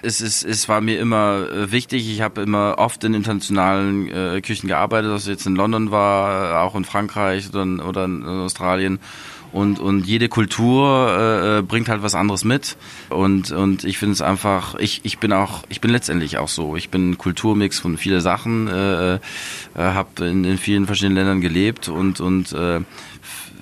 Es, 0.02 0.20
ist, 0.20 0.44
es 0.44 0.68
war 0.68 0.80
mir 0.80 1.00
immer 1.00 1.48
äh, 1.50 1.72
wichtig. 1.72 2.10
Ich 2.10 2.20
habe 2.20 2.42
immer 2.42 2.74
oft 2.78 3.02
in 3.04 3.14
internationalen 3.14 4.08
äh, 4.08 4.40
Küchen 4.42 4.68
gearbeitet, 4.68 5.10
ob 5.10 5.16
es 5.16 5.26
jetzt 5.26 5.46
in 5.46 5.56
London 5.56 5.90
war, 5.90 6.52
äh, 6.52 6.56
auch 6.56 6.74
in 6.74 6.84
Frankreich 6.84 7.48
oder, 7.48 7.62
in- 7.62 7.80
oder 7.80 8.04
in 8.04 8.24
Australien. 8.24 8.98
Und, 9.52 9.78
und 9.78 10.06
jede 10.06 10.28
Kultur 10.28 11.16
äh, 11.18 11.58
äh, 11.58 11.62
bringt 11.62 11.88
halt 11.88 12.02
was 12.02 12.14
anderes 12.14 12.44
mit. 12.44 12.76
Und, 13.08 13.52
und 13.52 13.84
ich 13.84 13.96
finde 13.96 14.12
es 14.12 14.20
einfach, 14.20 14.74
ich, 14.74 15.00
ich 15.04 15.18
bin 15.18 15.32
auch, 15.32 15.62
ich 15.70 15.80
bin 15.80 15.90
letztendlich 15.90 16.36
auch 16.36 16.48
so. 16.48 16.76
Ich 16.76 16.90
bin 16.90 17.16
Kulturmix 17.16 17.78
von 17.78 17.96
vielen 17.96 18.20
Sachen, 18.20 18.68
äh, 18.68 19.14
äh, 19.14 19.18
habe 19.76 20.26
in, 20.26 20.44
in 20.44 20.58
vielen 20.58 20.84
verschiedenen 20.84 21.16
Ländern 21.16 21.40
gelebt 21.40 21.88
und, 21.88 22.20
und 22.20 22.52
äh, 22.52 22.80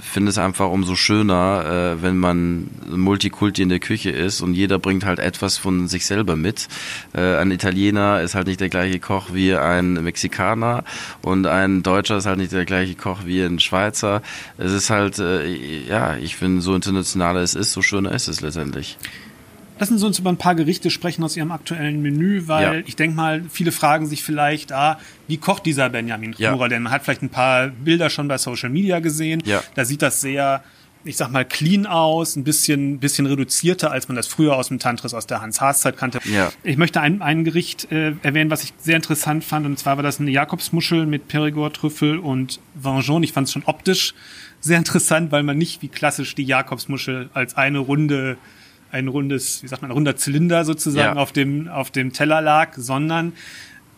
finde 0.05 0.31
es 0.31 0.39
einfach 0.39 0.69
umso 0.69 0.95
schöner, 0.97 1.97
äh, 1.97 2.03
wenn 2.03 2.17
man 2.17 2.71
Multikulti 2.89 3.63
in 3.63 3.69
der 3.69 3.81
Küche 3.81 4.11
ist 4.11 4.41
und 4.41 4.55
jeder 4.55 4.79
bringt 4.79 5.05
halt 5.05 5.19
etwas 5.19 5.57
von 5.57 5.89
sich 5.89 6.07
selber 6.07 6.37
mit. 6.37 6.69
Äh, 7.15 7.37
ein 7.37 7.51
Italiener 7.51 8.21
ist 8.21 8.35
halt 8.35 8.47
nicht 8.47 8.61
der 8.61 8.69
gleiche 8.69 9.01
Koch 9.01 9.31
wie 9.33 9.55
ein 9.55 9.95
Mexikaner 9.95 10.85
und 11.23 11.47
ein 11.47 11.83
Deutscher 11.83 12.17
ist 12.19 12.27
halt 12.27 12.39
nicht 12.39 12.53
der 12.53 12.65
gleiche 12.65 12.95
Koch 12.95 13.21
wie 13.25 13.43
ein 13.43 13.59
Schweizer. 13.59 14.23
Es 14.59 14.73
ist 14.73 14.91
halt, 14.91 15.19
äh, 15.19 15.47
ja, 15.89 16.17
ich 16.17 16.37
finde, 16.37 16.63
so 16.63 16.75
internationaler 16.75 17.41
es 17.41 17.55
ist, 17.55 17.73
so 17.73 17.83
schöner 17.83 18.13
ist 18.13 18.29
es 18.29 18.41
letztendlich. 18.41 18.99
Lassen 19.79 19.99
Sie 19.99 20.07
uns 20.07 20.19
über 20.19 20.31
ein 20.31 20.37
paar 20.37 20.55
Gerichte 20.55 20.91
sprechen 20.91 21.25
aus 21.25 21.37
Ihrem 21.37 21.51
aktuellen 21.51 22.01
Menü, 22.01 22.45
weil 22.47 22.63
Ja. 22.81 22.83
ich 22.87 22.95
denke 22.97 23.17
mal, 23.17 23.43
viele 23.51 23.73
fragen 23.73 24.07
sich 24.07 24.23
vielleicht, 24.23 24.71
ah, 24.73 24.99
wie 25.27 25.37
kocht 25.37 25.67
dieser 25.67 25.89
Benjamin 25.91 26.35
Ja. 26.39 26.57
Denn? 26.69 26.83
Man 26.85 26.93
hat 26.93 27.03
vielleicht 27.05 27.23
ein 27.23 27.29
paar 27.29 27.69
Bilder 27.69 28.09
schon 28.11 28.29
bei 28.29 28.39
Social 28.39 28.71
Media 28.71 29.01
gesehen. 29.01 29.43
Ja. 29.45 29.63
Da 29.75 29.85
sieht 29.85 30.01
das 30.03 30.21
sehr, 30.21 30.63
ich 31.05 31.17
sag 31.17 31.31
mal, 31.33 31.45
clean 31.45 31.87
aus, 31.87 32.37
ein 32.37 32.45
bisschen, 32.45 32.99
bisschen 33.01 33.27
reduzierter, 33.27 33.91
als 33.91 34.07
man 34.09 34.15
das 34.17 34.29
früher 34.29 34.57
aus 34.57 34.69
dem 34.69 34.79
Tantris 34.79 35.13
aus 35.13 35.27
der 35.27 35.43
Hans-Haas-Zeit 35.43 35.97
kannte. 35.97 36.21
Ja. 36.25 36.53
Ich 36.63 36.77
möchte 36.77 37.01
ein, 37.01 37.21
ein 37.21 37.43
Gericht 37.45 37.91
äh, 37.91 38.13
erwähnen, 38.23 38.51
was 38.51 38.63
ich 38.63 38.73
sehr 38.79 38.97
interessant 38.97 39.43
fand, 39.45 39.67
und 39.67 39.79
zwar 39.79 39.97
war 39.97 40.05
das 40.05 40.21
eine 40.21 40.31
Jakobsmuschel 40.31 41.05
mit 41.05 41.27
Perigord-Trüffel 41.29 42.19
und 42.19 42.61
Vengeon. 42.75 43.23
Ich 43.25 43.33
fand 43.33 43.49
es 43.49 43.53
schon 43.53 43.65
optisch 43.67 44.15
sehr 44.61 44.79
interessant, 44.79 45.33
weil 45.33 45.43
man 45.43 45.59
nicht 45.59 45.83
wie 45.83 45.89
klassisch 45.89 46.35
die 46.37 46.45
Jakobsmuschel 46.45 47.29
als 47.35 47.57
eine 47.57 47.81
runde 47.81 48.39
ein 48.95 49.09
rundes, 49.09 49.63
wie 49.63 49.69
sagt 49.69 49.83
man, 49.83 49.91
ein 49.91 49.95
runder 49.95 50.17
Zylinder 50.17 50.65
sozusagen 50.65 51.17
Ja. 51.17 51.23
auf 51.23 51.33
dem, 51.33 51.69
auf 51.69 51.91
dem 51.91 52.13
Teller 52.13 52.41
lag, 52.41 52.73
sondern 52.77 53.33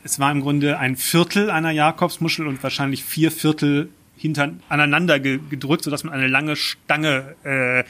es 0.03 0.19
war 0.19 0.33
im 0.33 0.41
Grunde 0.41 0.79
ein 0.79 0.97
Viertel 0.97 1.51
einer 1.51 1.71
Jakobsmuschel 1.71 2.47
und 2.47 2.63
wahrscheinlich 2.63 3.05
vier 3.05 3.31
Viertel 3.31 3.89
hinter, 4.17 4.53
aneinander 4.69 5.21
ge, 5.21 5.39
gedrückt, 5.51 5.85
sodass 5.85 6.03
man 6.05 6.15
eine 6.15 6.27
lange 6.29 6.57
Stange 6.57 7.35
äh, 7.45 7.85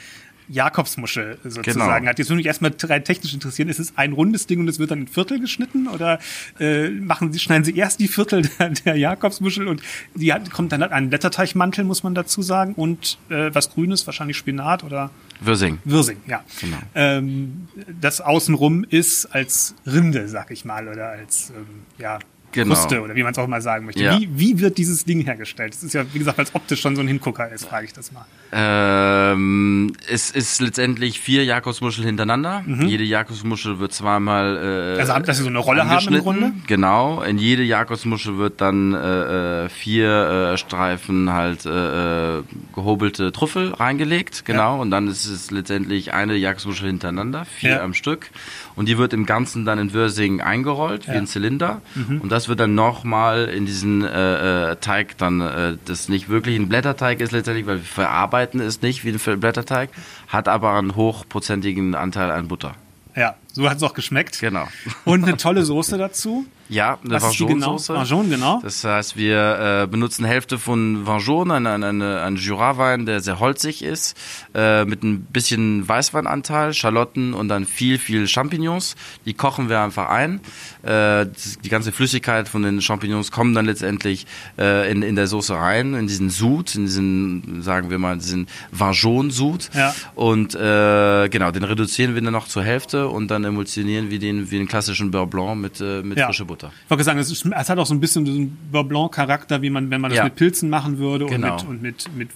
Jakobsmuschel 0.49 1.37
sozusagen 1.43 1.79
Genau. 1.79 2.09
hat. 2.09 2.19
Jetzt 2.19 2.29
würde 2.29 2.37
mich 2.37 2.45
erstmal 2.45 2.73
rein 2.83 3.03
technisch 3.03 3.33
interessieren, 3.33 3.69
ist 3.69 3.79
es 3.79 3.93
ein 3.97 4.13
rundes 4.13 4.47
Ding 4.47 4.59
und 4.59 4.67
es 4.67 4.79
wird 4.79 4.91
dann 4.91 5.01
in 5.01 5.07
Viertel 5.07 5.39
geschnitten 5.39 5.87
oder 5.87 6.19
äh, 6.59 6.89
machen 6.89 7.33
Sie, 7.33 7.39
schneiden 7.39 7.63
Sie 7.63 7.75
erst 7.75 7.99
die 7.99 8.07
Viertel 8.07 8.41
der, 8.59 8.69
der 8.69 8.95
Jakobsmuschel 8.95 9.67
und 9.67 9.81
die 10.15 10.33
hat, 10.33 10.49
kommt 10.51 10.71
dann 10.71 10.83
ein 10.83 11.09
Blätterteichmantel, 11.09 11.83
muss 11.83 12.03
man 12.03 12.15
dazu 12.15 12.41
sagen, 12.41 12.73
und 12.73 13.17
äh, 13.29 13.49
was 13.53 13.69
Grünes, 13.71 14.05
wahrscheinlich 14.07 14.37
Spinat 14.37 14.83
oder 14.83 15.09
Würsing. 15.39 15.77
Wirsing, 15.85 16.17
ja. 16.25 16.43
Genau. 16.61 16.77
Ähm, 16.95 17.67
das 18.01 18.21
außenrum 18.21 18.83
ist 18.89 19.25
als 19.27 19.75
Rinde, 19.85 20.27
sag 20.27 20.49
ich 20.51 20.65
mal, 20.65 20.87
oder 20.87 21.09
als 21.09 21.51
ähm, 21.55 21.65
ja, 21.99 22.17
Genau. 22.53 22.73
Kruste 22.73 23.01
oder 23.01 23.15
wie 23.15 23.23
man 23.23 23.33
es 23.33 23.37
auch 23.37 23.47
mal 23.47 23.61
sagen 23.61 23.85
möchte. 23.85 24.01
Ja. 24.03 24.19
Wie, 24.19 24.29
wie 24.33 24.59
wird 24.59 24.77
dieses 24.77 25.05
Ding 25.05 25.21
hergestellt? 25.21 25.73
Das 25.73 25.83
ist 25.83 25.93
ja, 25.93 26.05
wie 26.13 26.19
gesagt, 26.19 26.39
als 26.39 26.55
optisch 26.55 26.81
schon 26.81 26.95
so 26.95 27.01
ein 27.01 27.07
Hingucker 27.07 27.51
ist, 27.51 27.65
frage 27.65 27.85
ich 27.85 27.93
das 27.93 28.11
mal. 28.11 28.25
Ähm, 28.51 29.93
es 30.09 30.31
ist 30.31 30.61
letztendlich 30.61 31.19
vier 31.19 31.43
Jakobsmuschel 31.43 32.05
hintereinander. 32.05 32.63
Jede 32.67 33.03
Jakobsmuschel 33.03 33.79
wird 33.79 33.93
zweimal 33.93 34.57
äh, 34.57 34.77
Mhm. 34.97 34.99
Also, 34.99 35.19
dass 35.19 35.37
sie 35.37 35.43
so 35.43 35.49
eine 35.49 35.59
Rolle 35.59 35.87
haben 35.87 36.13
im. 36.13 36.21
Grunde? 36.21 36.51
Genau. 36.67 37.21
In 37.21 37.37
jede 37.37 37.63
Jakobsmuschel 37.63 38.37
wird 38.37 38.61
dann 38.61 38.93
äh, 38.93 39.65
äh, 39.65 39.69
vier 39.69 40.51
äh, 40.53 40.57
Streifen 40.57 41.31
halt 41.33 41.65
äh, 41.65 42.37
äh, 42.39 42.43
gehobelte 42.73 43.31
Trüffel 43.31 43.73
reingelegt. 43.73 44.45
Genau. 44.45 44.75
Ja. 44.75 44.81
Und 44.81 44.91
dann 44.91 45.07
ist 45.07 45.25
es 45.25 45.51
letztendlich 45.51 46.13
eine 46.13 46.35
Jakobsmuschel 46.35 46.87
hintereinander, 46.87 47.45
vier 47.45 47.69
Ja. 47.71 47.83
am 47.83 47.93
Stück. 47.93 48.29
Und 48.75 48.87
die 48.87 48.97
wird 48.97 49.13
im 49.13 49.25
Ganzen 49.25 49.65
dann 49.65 49.79
in 49.79 49.93
Würsing 49.93 50.41
eingerollt, 50.41 51.07
wie 51.07 51.11
ein 51.11 51.27
Zylinder. 51.27 51.81
Mhm. 51.95 52.21
Und 52.21 52.29
das 52.37 52.47
wird 52.47 52.59
dann 52.59 52.75
nochmal 52.75 53.45
in 53.45 53.65
diesen 53.65 54.03
äh, 54.03 54.71
äh, 54.71 54.75
Teig 54.75 55.17
dann, 55.17 55.41
äh, 55.41 55.77
das 55.85 56.07
nicht 56.07 56.29
wirklich 56.29 56.55
ein 56.55 56.69
Blätterteig 56.69 57.19
ist 57.19 57.31
letztendlich, 57.31 57.65
weil 57.65 57.77
wir 57.77 57.83
verarbeiten 57.83 58.59
es 58.59 58.83
nicht 58.83 59.03
wie 59.03 59.09
ein 59.09 59.39
Blätterteig, 59.39 59.89
hat 60.27 60.47
aber 60.47 60.73
einen 60.73 60.95
hochprozentigen 60.95 61.95
Anteil 61.95 62.29
an 62.29 62.47
Butter. 62.47 62.75
Ja, 63.15 63.33
so 63.51 63.67
hat 63.67 63.77
es 63.77 63.83
auch 63.83 63.95
geschmeckt. 63.95 64.39
Genau. 64.39 64.67
Und 65.03 65.23
eine 65.23 65.37
tolle 65.37 65.63
Soße 65.63 65.97
dazu. 65.97 66.45
Ja, 66.69 66.97
eine 67.01 67.17
genau? 67.17 67.21
Vangeon-Soße. 67.21 67.93
Vangeon, 67.93 68.29
genau. 68.29 68.59
Das 68.61 68.83
heißt, 68.83 69.15
wir 69.15 69.83
äh, 69.83 69.87
benutzen 69.87 70.25
Hälfte 70.25 70.59
von 70.59 71.05
Vangeon, 71.07 71.49
ein, 71.51 71.65
ein, 71.65 71.83
ein, 71.83 72.01
ein 72.01 72.35
Jura-Wein, 72.35 73.05
der 73.05 73.21
sehr 73.21 73.39
holzig 73.39 73.83
ist, 73.83 74.17
äh, 74.53 74.83
mit 74.85 75.03
ein 75.03 75.21
bisschen 75.21 75.87
Weißweinanteil, 75.87 76.73
Schalotten 76.73 77.33
und 77.33 77.47
dann 77.47 77.65
viel, 77.65 77.97
viel 77.97 78.27
Champignons. 78.27 78.95
Die 79.25 79.33
kochen 79.33 79.69
wir 79.69 79.79
einfach 79.79 80.09
ein. 80.09 80.41
Äh, 80.83 81.27
die 81.63 81.69
ganze 81.69 81.91
Flüssigkeit 81.91 82.49
von 82.49 82.63
den 82.63 82.81
Champignons 82.81 83.31
kommen 83.31 83.53
dann 83.53 83.65
letztendlich 83.65 84.25
äh, 84.57 84.91
in, 84.91 85.03
in 85.03 85.15
der 85.15 85.27
Soße 85.27 85.55
rein, 85.55 85.93
in 85.93 86.07
diesen 86.07 86.29
Sud, 86.29 86.75
in 86.75 86.85
diesen, 86.85 87.61
sagen 87.61 87.89
wir 87.89 87.97
mal, 87.97 88.17
diesen 88.17 88.47
Vangeon-Sud. 88.71 89.69
Ja. 89.73 89.93
Und 90.15 90.53
äh, 90.55 91.29
genau, 91.29 91.51
den 91.51 91.63
reduzieren 91.63 92.13
wir 92.15 92.21
dann 92.21 92.33
noch 92.33 92.47
zur 92.47 92.63
Hälfte 92.63 93.07
und 93.07 93.29
dann 93.29 93.43
emulsionieren 93.45 94.09
wir 94.09 94.19
den 94.19 94.51
wie 94.51 94.57
den 94.57 94.67
klassischen 94.67 95.11
Beurre 95.11 95.27
Blanc 95.27 95.61
mit, 95.61 95.79
äh, 95.79 96.01
mit 96.01 96.17
Ja. 96.17 96.25
frischer 96.25 96.45
Butter. 96.45 96.56
Ich 96.63 96.89
wollte 96.89 97.03
sagen, 97.03 97.19
es, 97.19 97.31
ist, 97.31 97.45
es 97.45 97.69
hat 97.69 97.77
auch 97.77 97.85
so 97.85 97.93
ein 97.93 97.99
bisschen 97.99 98.25
diesen 98.25 98.57
Beurre 98.71 98.85
Blanc-Charakter, 98.85 99.61
wie 99.61 99.69
man, 99.69 99.89
wenn 99.89 100.01
man 100.01 100.09
das 100.11 100.17
Ja. 100.17 100.23
mit 100.25 100.35
Pilzen 100.35 100.69
machen 100.69 100.97
würde 100.97 101.25
Genau. 101.27 101.57
und 101.67 101.81
mit, 101.81 102.05
und 102.07 102.17
mit, 102.17 102.29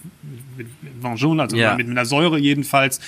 mit, 0.56 0.66
mit 0.82 0.91
Vangeon, 1.02 1.40
also 1.40 1.56
Ja. 1.56 1.74
mit, 1.74 1.86
mit 1.88 1.96
einer 1.96 2.06
Säure 2.06 2.38
jedenfalls. 2.38 3.00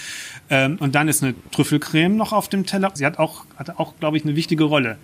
Ähm, 0.51 0.77
und 0.81 0.95
dann 0.95 1.09
ist 1.09 1.23
eine 1.23 1.35
Trüffelcreme 1.53 2.17
noch 2.17 2.33
auf 2.33 2.49
dem 2.49 2.67
Teller. 2.67 2.91
Sie 2.95 3.07
hat 3.07 3.19
auch, 3.19 3.45
hatte 3.57 3.79
auch, 3.79 3.95
glaube 3.99 4.17
ich, 4.19 4.25
eine 4.25 4.37
wichtige 4.37 4.65
Rolle. 4.65 4.99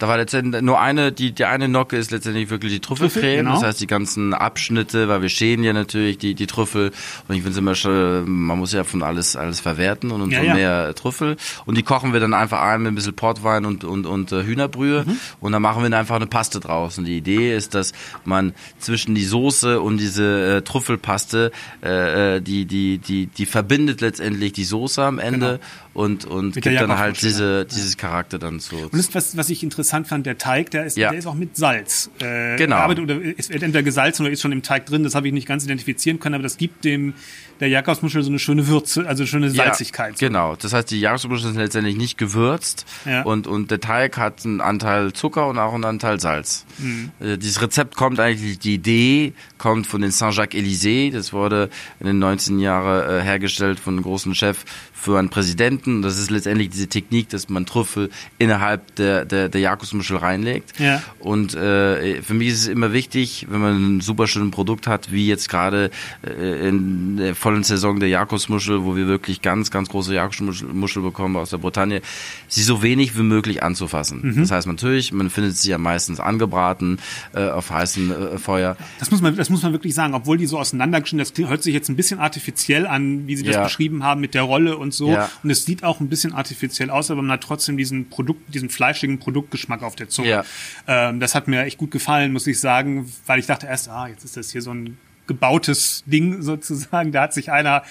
Da 0.00 0.08
war 0.08 0.16
letztendlich 0.16 0.60
nur 0.60 0.80
eine, 0.80 1.12
die, 1.12 1.30
die 1.30 1.44
eine 1.44 1.68
Nocke 1.68 1.96
ist 1.96 2.10
letztendlich 2.10 2.50
wirklich 2.50 2.72
die 2.72 2.80
Trüffelcreme. 2.80 3.22
Trüffel, 3.22 3.36
genau. 3.36 3.52
Das 3.54 3.62
heißt, 3.62 3.80
die 3.80 3.86
ganzen 3.86 4.34
Abschnitte, 4.34 5.08
weil 5.08 5.22
wir 5.22 5.28
schälen 5.28 5.62
ja 5.62 5.72
natürlich 5.72 6.18
die, 6.18 6.34
die 6.34 6.48
Trüffel. 6.48 6.90
Und 7.28 7.36
ich 7.36 7.42
finde 7.44 7.56
immer 7.60 7.76
schon, 7.76 8.28
man 8.28 8.58
muss 8.58 8.72
ja 8.72 8.82
von 8.82 9.04
alles, 9.04 9.36
alles 9.36 9.60
verwerten 9.60 10.10
und 10.10 10.20
umso 10.20 10.36
Ja, 10.36 10.42
ja. 10.42 10.54
mehr 10.54 10.94
Trüffel. 10.96 11.36
Und 11.64 11.78
die 11.78 11.84
kochen 11.84 12.12
wir 12.12 12.18
dann 12.18 12.34
einfach 12.34 12.60
ein 12.60 12.82
mit 12.82 12.92
ein 12.92 12.94
bisschen 12.96 13.14
Portwein 13.14 13.64
und, 13.64 13.84
und, 13.84 14.04
und 14.04 14.32
äh, 14.32 14.42
Hühnerbrühe. 14.42 15.04
Mhm. 15.06 15.16
Und 15.40 15.52
dann 15.52 15.62
machen 15.62 15.82
wir 15.82 15.88
dann 15.90 16.00
einfach 16.00 16.16
eine 16.16 16.26
Paste 16.26 16.58
draus. 16.58 16.98
Und 16.98 17.04
die 17.04 17.16
Idee 17.16 17.56
ist, 17.56 17.74
dass 17.76 17.92
man 18.24 18.52
zwischen 18.80 19.14
die 19.14 19.24
Soße 19.24 19.80
und 19.80 19.98
diese 19.98 20.56
äh, 20.56 20.62
Trüffelpaste, 20.62 21.52
äh, 21.84 21.88
äh, 22.24 22.40
die, 22.40 22.64
die, 22.64 22.98
die, 22.98 23.26
die 23.26 23.46
verbindet 23.46 24.00
letztendlich 24.00 24.52
die 24.52 24.64
Soße 24.64 25.02
am 25.02 25.18
Ende 25.18 25.60
und, 25.94 26.24
und 26.26 26.54
gibt 26.54 26.66
dann 26.66 26.90
halt 26.98 27.16
Jakobsmuschel, 27.22 27.64
diese, 27.64 27.64
dieses 27.66 27.96
Charakter 27.96 28.38
dann 28.38 28.60
zu. 28.60 28.76
Und 28.76 28.94
das 28.94 29.14
was, 29.14 29.36
was 29.36 29.48
ich 29.48 29.62
interessant 29.62 30.06
fand, 30.08 30.26
der 30.26 30.36
Teig, 30.38 30.70
der 30.72 30.84
ist, 30.84 30.96
Ja. 30.96 31.10
der 31.10 31.18
ist 31.18 31.26
auch 31.26 31.34
mit 31.34 31.56
Salz. 31.56 32.10
Äh, 32.20 32.56
Genau. 32.56 32.88
Oder 32.90 33.20
ist 33.20 33.50
entweder 33.50 33.82
gesalzen 33.82 34.22
oder 34.24 34.32
ist 34.32 34.42
schon 34.42 34.52
im 34.52 34.62
Teig 34.62 34.86
drin. 34.86 35.02
Das 35.04 35.14
habe 35.14 35.26
ich 35.28 35.32
nicht 35.32 35.46
ganz 35.48 35.64
identifizieren 35.64 36.18
können, 36.20 36.34
aber 36.34 36.42
das 36.42 36.56
gibt 36.56 36.84
dem 36.84 37.14
der 37.60 37.68
Jakobsmuschel 37.68 38.24
so 38.24 38.30
eine 38.30 38.40
schöne 38.40 38.66
Würze, 38.66 39.06
also 39.06 39.22
eine 39.22 39.28
schöne 39.28 39.48
Salzigkeit. 39.50 40.20
Ja, 40.20 40.26
genau. 40.28 40.56
Das 40.56 40.72
heißt, 40.72 40.90
die 40.90 40.98
Jahresmuscheln 40.98 41.52
sind 41.52 41.62
letztendlich 41.62 41.96
nicht 41.96 42.18
gewürzt 42.18 42.84
Ja. 43.06 43.22
und, 43.22 43.46
und 43.46 43.70
der 43.70 43.78
Teig 43.78 44.18
hat 44.18 44.44
einen 44.44 44.60
Anteil 44.60 45.12
Zucker 45.12 45.46
und 45.46 45.58
auch 45.58 45.72
einen 45.72 45.84
Anteil 45.84 46.18
Salz. 46.18 46.66
Mhm. 46.78 47.12
Äh, 47.20 47.38
Dieses 47.38 47.62
Rezept 47.62 47.94
kommt 47.94 48.18
eigentlich, 48.18 48.58
die 48.58 48.74
Idee 48.74 49.34
kommt 49.58 49.86
von 49.86 50.02
den 50.02 50.10
Saint-Jacques-Élysées. 50.10 51.12
Das 51.12 51.32
wurde 51.32 51.70
in 52.00 52.06
den 52.06 52.18
19 52.18 52.58
Jahren 52.58 53.08
äh, 53.08 53.22
hergestellt 53.22 53.78
von 53.78 53.94
einem 53.94 54.02
großen 54.02 54.34
Chef 54.34 54.64
für 54.92 55.18
einen 55.18 55.28
Präsidenten. 55.28 55.83
Das 56.02 56.18
ist 56.18 56.30
letztendlich 56.30 56.70
diese 56.70 56.86
Technik, 56.88 57.28
dass 57.28 57.48
man 57.48 57.66
Trüffel 57.66 58.10
innerhalb 58.38 58.94
der, 58.96 59.24
der, 59.24 59.48
der 59.48 59.60
Jakobsmuschel 59.60 60.16
reinlegt. 60.16 60.78
Ja. 60.78 61.02
Und 61.20 61.54
äh, 61.54 62.22
für 62.22 62.34
mich 62.34 62.48
ist 62.48 62.60
es 62.62 62.66
immer 62.68 62.92
wichtig, 62.92 63.46
wenn 63.50 63.60
man 63.60 63.96
ein 63.96 64.00
super 64.00 64.26
schönes 64.26 64.50
Produkt 64.50 64.86
hat, 64.86 65.12
wie 65.12 65.26
jetzt 65.28 65.48
gerade 65.48 65.90
äh, 66.26 66.68
in 66.68 67.16
der 67.16 67.34
vollen 67.34 67.62
Saison 67.64 68.00
der 68.00 68.08
Jakobsmuschel, 68.08 68.84
wo 68.84 68.96
wir 68.96 69.06
wirklich 69.06 69.42
ganz, 69.42 69.70
ganz 69.70 69.88
große 69.88 70.14
Jakobsmuschel 70.14 70.68
Muschel 70.68 71.02
bekommen 71.02 71.36
aus 71.36 71.50
der 71.50 71.58
Bretagne, 71.58 72.00
sie 72.48 72.62
so 72.62 72.82
wenig 72.82 73.16
wie 73.16 73.22
möglich 73.22 73.62
anzufassen. 73.62 74.34
Das 74.36 74.50
heißt 74.50 74.66
natürlich, 74.66 75.12
man 75.12 75.30
findet 75.30 75.56
sie 75.56 75.70
ja 75.70 75.78
meistens 75.78 76.20
angebraten 76.20 76.98
äh, 77.34 77.48
auf 77.48 77.70
heißem 77.70 78.10
äh, 78.12 78.38
Feuer. 78.38 78.76
Das 78.98 79.10
muss 79.10 79.20
man, 79.20 79.36
das 79.36 79.50
muss 79.50 79.62
man 79.62 79.72
wirklich 79.72 79.94
sagen, 79.94 80.14
obwohl 80.14 80.38
die 80.38 80.46
so 80.46 80.58
auseinandergeschnitten, 80.58 81.34
das 81.38 81.48
hört 81.48 81.62
sich 81.62 81.74
jetzt 81.74 81.88
ein 81.88 81.96
bisschen 81.96 82.18
artifiziell 82.20 82.86
an, 82.86 83.26
wie 83.26 83.36
sie 83.36 83.44
das 83.44 83.54
Ja. 83.54 83.64
beschrieben 83.64 84.02
haben 84.02 84.20
mit 84.20 84.34
der 84.34 84.42
Rolle 84.42 84.76
und 84.76 84.92
so. 84.94 85.10
Ja. 85.10 85.30
Und 85.42 85.50
es 85.50 85.68
sieht 85.74 85.82
auch 85.82 85.98
ein 85.98 86.08
bisschen 86.08 86.32
artifiziell 86.32 86.88
aus, 86.88 87.10
aber 87.10 87.22
man 87.22 87.32
hat 87.32 87.42
trotzdem 87.42 87.76
diesen 87.76 88.08
Produkt, 88.08 88.54
diesen 88.54 88.68
fleischigen 88.68 89.18
Produktgeschmack 89.18 89.82
auf 89.82 89.96
der 89.96 90.08
Zunge. 90.08 90.28
Ja. 90.28 90.44
Ähm, 90.86 91.18
das 91.18 91.34
hat 91.34 91.48
mir 91.48 91.64
echt 91.64 91.78
gut 91.78 91.90
gefallen, 91.90 92.32
muss 92.32 92.46
ich 92.46 92.60
sagen, 92.60 93.12
weil 93.26 93.40
ich 93.40 93.46
dachte 93.46 93.66
erst, 93.66 93.88
ah, 93.88 94.06
jetzt 94.06 94.24
ist 94.24 94.36
das 94.36 94.52
hier 94.52 94.62
so 94.62 94.72
ein 94.72 94.98
gebautes 95.26 96.04
Ding 96.06 96.42
sozusagen. 96.42 97.10
Da 97.10 97.22
hat 97.22 97.34
sich 97.34 97.50
einer 97.50 97.82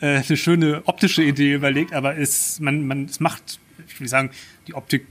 äh, 0.00 0.22
eine 0.22 0.36
schöne 0.36 0.82
optische 0.84 1.24
Idee 1.24 1.54
überlegt, 1.54 1.92
aber 1.92 2.16
es, 2.16 2.60
man, 2.60 2.86
man, 2.86 3.06
es 3.06 3.18
macht, 3.18 3.58
ich 3.88 4.00
will 4.00 4.08
sagen, 4.08 4.30
die 4.68 4.74
Optik 4.74 5.06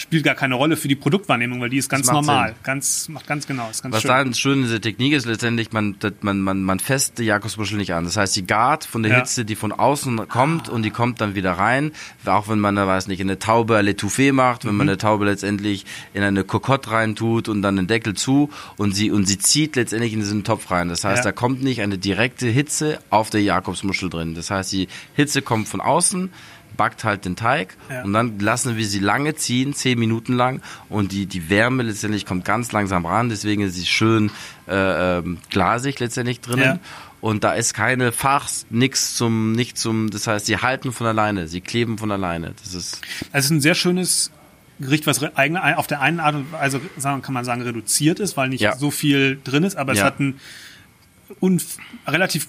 spielt 0.00 0.24
gar 0.24 0.34
keine 0.34 0.54
Rolle 0.54 0.76
für 0.76 0.88
die 0.88 0.96
Produktwahrnehmung, 0.96 1.60
weil 1.60 1.68
die 1.70 1.76
ist 1.76 1.88
ganz 1.88 2.10
normal, 2.10 2.48
Sinn. 2.48 2.56
ganz 2.62 3.08
macht 3.08 3.26
ganz 3.26 3.46
genau, 3.46 3.68
ist 3.70 3.82
ganz 3.82 3.94
Was 3.94 4.02
schön. 4.02 4.08
da 4.10 4.32
schön 4.34 4.58
in 4.58 4.62
dieser 4.62 4.80
Technik 4.80 5.12
ist, 5.12 5.26
letztendlich, 5.26 5.72
man, 5.72 5.96
man, 6.22 6.40
man, 6.40 6.62
man 6.62 6.78
fässt 6.80 7.18
die 7.18 7.24
Jakobsmuschel 7.24 7.76
nicht 7.76 7.92
an. 7.92 8.04
Das 8.04 8.16
heißt, 8.16 8.34
die 8.34 8.46
gart 8.46 8.84
von 8.84 9.02
der 9.02 9.12
Ja. 9.12 9.18
Hitze, 9.18 9.44
die 9.44 9.56
von 9.56 9.72
außen 9.72 10.28
kommt 10.28 10.68
und 10.68 10.82
die 10.82 10.90
kommt 10.90 11.20
dann 11.20 11.34
wieder 11.34 11.52
rein. 11.52 11.92
Auch 12.24 12.48
wenn 12.48 12.58
man, 12.60 12.76
da 12.76 12.86
weiß 12.86 13.08
nicht, 13.08 13.20
eine 13.20 13.38
Taube 13.38 13.78
l'étouffée 13.80 14.32
macht, 14.32 14.64
wenn 14.64 14.74
man 14.74 14.86
Mhm. 14.86 14.90
eine 14.90 14.98
Taube 14.98 15.24
letztendlich 15.26 15.84
in 16.14 16.22
eine 16.22 16.44
Kokotte 16.44 16.90
reintut 16.92 17.48
und 17.48 17.60
dann 17.62 17.76
den 17.76 17.86
Deckel 17.86 18.14
zu 18.14 18.48
und 18.76 18.94
sie, 18.96 19.10
und 19.10 19.26
sie 19.26 19.38
zieht 19.38 19.76
letztendlich 19.76 20.12
in 20.14 20.20
diesen 20.20 20.44
Topf 20.44 20.70
rein. 20.70 20.88
Das 20.88 21.04
heißt, 21.04 21.18
Ja. 21.18 21.24
da 21.24 21.32
kommt 21.32 21.62
nicht 21.62 21.82
eine 21.82 21.98
direkte 21.98 22.46
Hitze 22.46 22.98
auf 23.10 23.28
der 23.30 23.42
Jakobsmuschel 23.42 24.08
drin. 24.08 24.34
Das 24.34 24.50
heißt, 24.50 24.72
die 24.72 24.88
Hitze 25.14 25.42
kommt 25.42 25.68
von 25.68 25.80
außen, 25.82 26.30
backt 26.80 27.04
halt 27.04 27.26
den 27.26 27.36
Teig 27.36 27.76
Ja. 27.90 28.04
und 28.04 28.14
dann 28.14 28.38
lassen 28.38 28.78
wir 28.78 28.86
sie 28.86 29.00
lange 29.00 29.34
ziehen, 29.34 29.74
zehn 29.74 29.98
Minuten 29.98 30.32
lang 30.32 30.62
und 30.88 31.12
die, 31.12 31.26
die 31.26 31.50
Wärme 31.50 31.82
letztendlich 31.82 32.24
kommt 32.24 32.46
ganz 32.46 32.72
langsam 32.72 33.04
ran, 33.04 33.28
deswegen 33.28 33.60
ist 33.62 33.74
sie 33.74 33.84
schön 33.84 34.30
äh, 34.66 35.18
ähm, 35.18 35.36
glasig 35.50 36.00
letztendlich 36.00 36.40
drinnen. 36.40 36.64
Ja. 36.64 36.78
Und 37.20 37.44
da 37.44 37.52
ist 37.52 37.74
keine 37.74 38.12
Fachs, 38.12 38.64
nix 38.70 39.14
zum, 39.14 39.52
nicht 39.52 39.76
zum, 39.76 40.08
das 40.08 40.26
heißt, 40.26 40.46
sie 40.46 40.56
halten 40.56 40.90
von 40.90 41.06
alleine, 41.06 41.48
sie 41.48 41.60
kleben 41.60 41.98
von 41.98 42.10
alleine. 42.10 42.54
Das 42.62 42.72
ist, 42.74 43.02
es 43.32 43.44
ist 43.44 43.50
ein 43.50 43.60
sehr 43.60 43.74
schönes 43.74 44.30
Gericht, 44.78 45.06
was 45.06 45.22
auf 45.22 45.86
der 45.86 46.00
einen 46.00 46.20
Art 46.20 46.34
und 46.34 46.50
Weise 46.52 46.80
kann 46.96 47.34
man 47.34 47.44
sagen, 47.44 47.60
reduziert 47.60 48.20
ist, 48.20 48.38
weil 48.38 48.48
nicht 48.48 48.62
Ja. 48.62 48.74
so 48.74 48.90
viel 48.90 49.38
drin 49.44 49.64
ist, 49.64 49.76
aber 49.76 49.92
es 49.92 50.02
hat 50.02 50.18
einen 50.18 50.40
relativ 52.06 52.48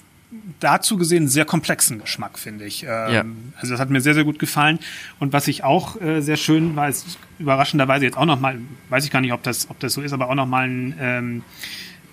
dazu 0.60 0.96
gesehen 0.96 1.28
sehr 1.28 1.44
komplexen 1.44 2.00
Geschmack, 2.00 2.38
finde 2.38 2.64
ich. 2.64 2.84
Ähm, 2.84 2.88
Ja. 2.88 3.24
Also 3.56 3.72
das 3.72 3.80
hat 3.80 3.90
mir 3.90 4.00
sehr, 4.00 4.14
sehr 4.14 4.24
gut 4.24 4.38
gefallen. 4.38 4.78
Und 5.18 5.32
was 5.32 5.48
ich 5.48 5.64
auch 5.64 6.00
äh, 6.00 6.20
sehr 6.20 6.36
schön 6.36 6.74
war, 6.76 6.88
ist 6.88 7.18
überraschenderweise 7.38 8.04
jetzt 8.04 8.16
auch 8.16 8.24
nochmal, 8.24 8.58
weiß 8.88 9.04
ich 9.04 9.10
gar 9.10 9.20
nicht, 9.20 9.32
ob 9.32 9.42
das, 9.42 9.68
ob 9.70 9.78
das 9.80 9.92
so 9.92 10.00
ist, 10.02 10.12
aber 10.12 10.30
auch 10.30 10.34
nochmal 10.34 10.68
ein 10.68 10.94
ähm, 10.98 11.42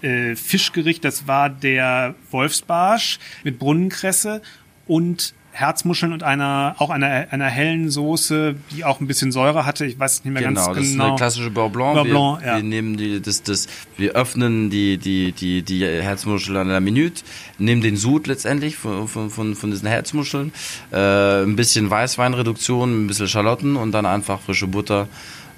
äh, 0.02 0.36
Fischgericht, 0.36 1.04
das 1.04 1.28
war 1.28 1.50
der 1.50 2.16
Wolfsbarsch 2.32 3.20
mit 3.44 3.60
Brunnenkresse 3.60 4.42
und 4.88 5.34
Herzmuscheln 5.52 6.14
und 6.14 6.24
einer 6.24 6.76
auch 6.78 6.90
einer 6.90 7.28
einer 7.32 7.48
hellen 7.48 7.90
Soße, 7.90 8.56
die 8.72 8.86
auch 8.86 9.00
ein 9.02 9.08
bisschen 9.08 9.32
Säure 9.32 9.66
hatte. 9.66 9.86
Ich 9.86 10.00
weiß 10.00 10.24
nicht 10.24 10.34
mehr 10.34 10.44
genau, 10.44 10.68
ganz 10.68 10.68
genau. 10.68 10.80
das 10.80 10.88
ist 10.88 11.00
eine 11.00 11.16
klassische 11.16 11.50
Beurre 11.50 11.70
Blanc. 11.70 11.94
Beurre 11.96 12.10
Blanc 12.10 12.42
wir, 12.42 12.48
ja. 12.48 12.56
wir 12.58 12.64
nehmen 12.64 12.98
die, 12.98 13.22
das, 13.22 13.44
das, 13.44 13.68
wir 13.98 14.14
öffnen 14.14 14.70
die 14.70 14.98
die 14.98 15.32
die 15.32 15.64
die 15.64 15.86
Herzmuschel 15.86 16.58
an 16.58 16.68
der 16.68 16.80
Minute, 16.80 17.24
nehmen 17.58 17.82
den 17.82 17.98
Sud 17.98 18.28
letztendlich 18.28 18.78
von 18.78 19.08
von 19.08 19.30
von, 19.30 19.56
von 19.56 19.72
diesen 19.72 19.88
Herzmuscheln, 19.88 20.54
äh, 20.92 21.44
ein 21.44 21.56
bisschen 21.56 21.90
Weißweinreduktion, 21.90 23.06
ein 23.06 23.08
bisschen 23.08 23.28
Schalotten 23.28 23.76
und 23.76 23.92
dann 23.92 24.06
einfach 24.06 24.40
frische 24.42 24.68
Butter. 24.68 25.08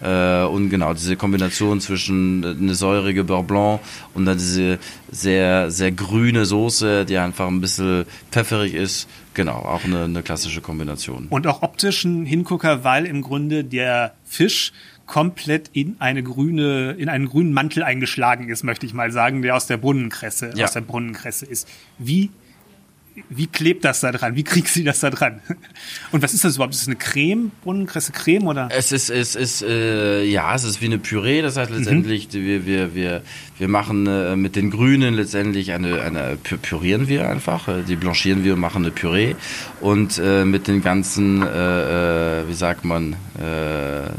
Äh, 0.02 0.44
und 0.46 0.70
genau, 0.70 0.94
diese 0.94 1.16
Kombination 1.16 1.80
zwischen 1.80 2.44
eine 2.44 2.74
säurige 2.76 3.24
Beurre 3.24 3.44
Blanc 3.44 3.80
und 4.14 4.26
dann 4.26 4.38
diese 4.38 4.80
sehr, 5.12 5.70
sehr 5.72 5.92
grüne 5.92 6.46
Soße, 6.46 7.06
die 7.06 7.18
einfach 7.18 7.48
ein 7.48 7.62
bisschen 7.62 8.06
pfefferig 8.32 8.74
ist. 8.74 9.08
Genau, 9.34 9.54
auch 9.58 9.84
eine, 9.86 10.06
eine 10.06 10.24
klassische 10.24 10.62
Kombination. 10.62 11.28
Und 11.30 11.46
auch 11.48 11.62
optisch 11.62 12.04
ein 12.04 12.26
Hingucker, 12.26 12.84
weil 12.84 13.06
im 13.06 13.22
Grunde 13.22 13.64
der 13.64 14.14
Fisch 14.26 14.74
komplett 15.06 15.70
in 15.74 15.98
eine 16.00 16.24
grüne, 16.24 16.92
in 16.98 17.10
einen 17.10 17.28
grünen 17.28 17.52
Mantel 17.54 17.84
eingeschlagen 17.84 18.48
ist, 18.50 18.64
möchte 18.64 18.86
ich 18.86 18.94
mal 18.94 19.12
sagen, 19.12 19.42
der 19.42 19.56
aus 19.56 19.68
der 19.68 19.78
Brunnenkresse, 19.78 20.52
Ja. 20.56 20.66
aus 20.66 20.72
der 20.74 20.82
Brunnenkresse 20.82 21.46
ist. 21.46 21.68
Wie, 21.98 22.30
wie 23.30 23.48
klebt 23.48 23.84
das 23.84 24.00
da 24.00 24.12
dran? 24.12 24.36
Wie 24.36 24.44
kriegst 24.44 24.76
du 24.76 24.84
das 24.84 25.02
da 25.02 25.10
dran? 25.10 25.42
Und 26.12 26.22
was 26.24 26.34
ist 26.34 26.46
das 26.46 26.56
überhaupt? 26.56 26.74
Ist 26.74 26.84
das 26.84 26.88
eine 26.88 26.96
Creme? 26.96 27.52
Brunnenkresse 27.64 28.12
Creme 28.14 28.48
oder? 28.48 28.70
Es 28.72 28.92
ist, 28.92 29.10
es 29.10 29.36
ist, 29.36 29.62
äh, 29.64 30.24
ja, 30.24 30.56
es 30.56 30.64
ist 30.64 30.82
wie 30.82 30.86
eine 30.86 30.98
Püree. 30.98 31.42
Das 31.42 31.58
heißt 31.58 31.72
letztendlich, 31.72 32.30
wir, 32.32 32.66
wir, 32.66 32.96
wir, 32.96 33.22
wir 33.58 33.68
machen 33.68 34.08
äh, 34.08 34.36
mit 34.36 34.56
den 34.56 34.72
Grünen 34.72 35.14
letztendlich 35.14 35.74
eine, 35.74 36.02
eine 36.02 36.38
pü- 36.44 36.58
pürieren 36.58 37.08
wir 37.08 37.30
einfach, 37.30 37.68
äh, 37.68 37.84
die 37.88 37.98
blanchieren 37.98 38.44
wir 38.44 38.54
und 38.54 38.60
machen 38.62 38.84
eine 38.84 38.92
Püree. 38.92 39.36
Und 39.82 40.18
äh, 40.18 40.46
mit 40.46 40.68
den 40.68 40.82
ganzen, 40.82 41.42
äh, 41.42 42.42
äh, 42.42 42.48
wie 42.48 42.54
sagt 42.54 42.86
man, 42.86 43.14
äh, 43.38 44.10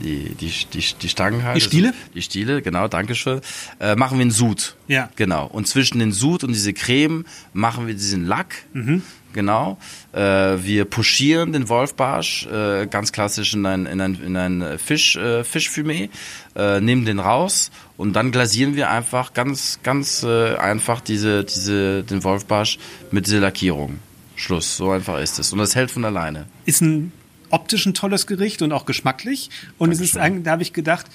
die, 0.00 0.34
die, 0.34 0.52
die, 0.72 0.84
die 1.00 1.08
Stangen 1.08 1.42
halt. 1.42 1.56
Die 1.56 1.60
Stiele? 1.60 1.88
Also, 1.88 1.98
die 2.14 2.22
Stiele, 2.22 2.62
genau, 2.62 2.88
Dankeschön. 2.88 3.40
Äh, 3.80 3.96
machen 3.96 4.18
wir 4.18 4.22
einen 4.22 4.30
Sud. 4.30 4.76
Ja. 4.86 5.10
Genau. 5.16 5.46
Und 5.46 5.66
zwischen 5.66 5.98
den 5.98 6.12
Sud 6.12 6.44
und 6.44 6.52
diese 6.52 6.72
Creme 6.72 7.24
machen 7.52 7.86
wir 7.86 7.94
diesen 7.94 8.26
Lack. 8.26 8.54
Mhm. 8.72 9.02
Genau. 9.32 9.78
Äh, 10.12 10.20
wir 10.20 10.84
puschieren 10.86 11.52
den 11.52 11.68
Wolfbarsch 11.68 12.46
äh, 12.46 12.86
ganz 12.86 13.12
klassisch 13.12 13.54
in 13.54 13.66
ein, 13.66 13.86
in 13.86 14.00
ein, 14.00 14.14
in 14.24 14.36
ein 14.36 14.78
Fisch, 14.78 15.16
äh, 15.16 15.42
Fischfumé, 15.42 16.08
äh, 16.56 16.80
nehmen 16.80 17.04
den 17.04 17.20
raus 17.20 17.70
und 17.96 18.14
dann 18.14 18.32
glasieren 18.32 18.74
wir 18.74 18.90
einfach 18.90 19.34
ganz, 19.34 19.80
ganz 19.82 20.22
äh, 20.22 20.56
einfach 20.56 21.00
diese, 21.00 21.44
diese, 21.44 22.04
den 22.04 22.24
Wolfbarsch 22.24 22.78
mit 23.10 23.26
dieser 23.26 23.40
Lackierung. 23.40 23.98
Schluss. 24.34 24.76
So 24.76 24.92
einfach 24.92 25.18
ist 25.20 25.38
es. 25.38 25.52
Und 25.52 25.58
das 25.58 25.74
hält 25.74 25.90
von 25.90 26.04
alleine. 26.04 26.46
ist 26.64 26.80
ein 26.80 27.12
optisch 27.50 27.86
ein 27.86 27.94
tolles 27.94 28.26
Gericht 28.26 28.62
und 28.62 28.72
auch 28.72 28.86
geschmacklich. 28.86 29.50
Und 29.78 29.90
es 29.92 30.00
ist 30.00 30.16
eigentlich, 30.16 30.44
da 30.44 30.52
habe 30.52 30.62
ich 30.62 30.72
gedacht, 30.72 31.06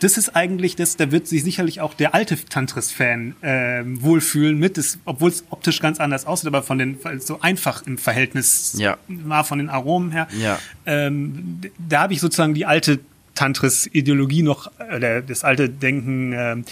das 0.00 0.16
ist 0.18 0.34
eigentlich 0.34 0.74
das, 0.74 0.96
da 0.96 1.12
wird 1.12 1.28
sich 1.28 1.44
sicherlich 1.44 1.80
auch 1.80 1.94
der 1.94 2.12
alte 2.12 2.36
Tantris-Fan 2.44 3.36
ähm, 3.42 4.02
wohlfühlen 4.02 4.58
mit, 4.58 4.78
das, 4.78 4.98
obwohl 5.04 5.30
es 5.30 5.44
optisch 5.50 5.80
ganz 5.80 6.00
anders 6.00 6.26
aussieht, 6.26 6.48
aber 6.48 6.64
von 6.64 6.78
den 6.78 6.98
so 7.20 7.40
einfach 7.40 7.86
im 7.86 7.96
Verhältnis 7.96 8.74
Ja. 8.78 8.96
war 9.06 9.44
von 9.44 9.58
den 9.58 9.68
Aromen 9.68 10.10
her. 10.10 10.26
Ja. 10.40 10.58
Ähm, 10.86 11.60
da 11.78 12.00
habe 12.02 12.14
ich 12.14 12.20
sozusagen 12.20 12.54
die 12.54 12.66
alte 12.66 12.98
Tantris-Ideologie 13.36 14.42
noch, 14.42 14.70
oder 14.94 15.22
das 15.22 15.44
alte 15.44 15.68
Denken 15.68 16.32
ähm, 16.32 16.64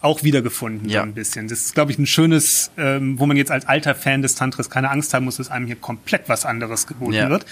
auch 0.00 0.22
wiedergefunden, 0.24 0.88
Ja. 0.88 1.00
so 1.02 1.06
ein 1.08 1.14
bisschen. 1.14 1.48
Das 1.48 1.60
ist, 1.60 1.74
glaube 1.74 1.92
ich, 1.92 1.98
ein 1.98 2.06
schönes, 2.06 2.70
ähm, 2.78 3.18
wo 3.18 3.26
man 3.26 3.36
jetzt 3.36 3.50
als 3.50 3.66
alter 3.66 3.94
Fan 3.94 4.22
des 4.22 4.34
Tantris 4.34 4.70
keine 4.70 4.90
Angst 4.90 5.12
haben 5.14 5.24
muss, 5.26 5.36
dass 5.36 5.50
einem 5.50 5.66
hier 5.66 5.76
komplett 5.76 6.22
was 6.28 6.44
anderes 6.46 6.86
geboten 6.86 7.12
Ja. 7.12 7.28
wird. 7.30 7.44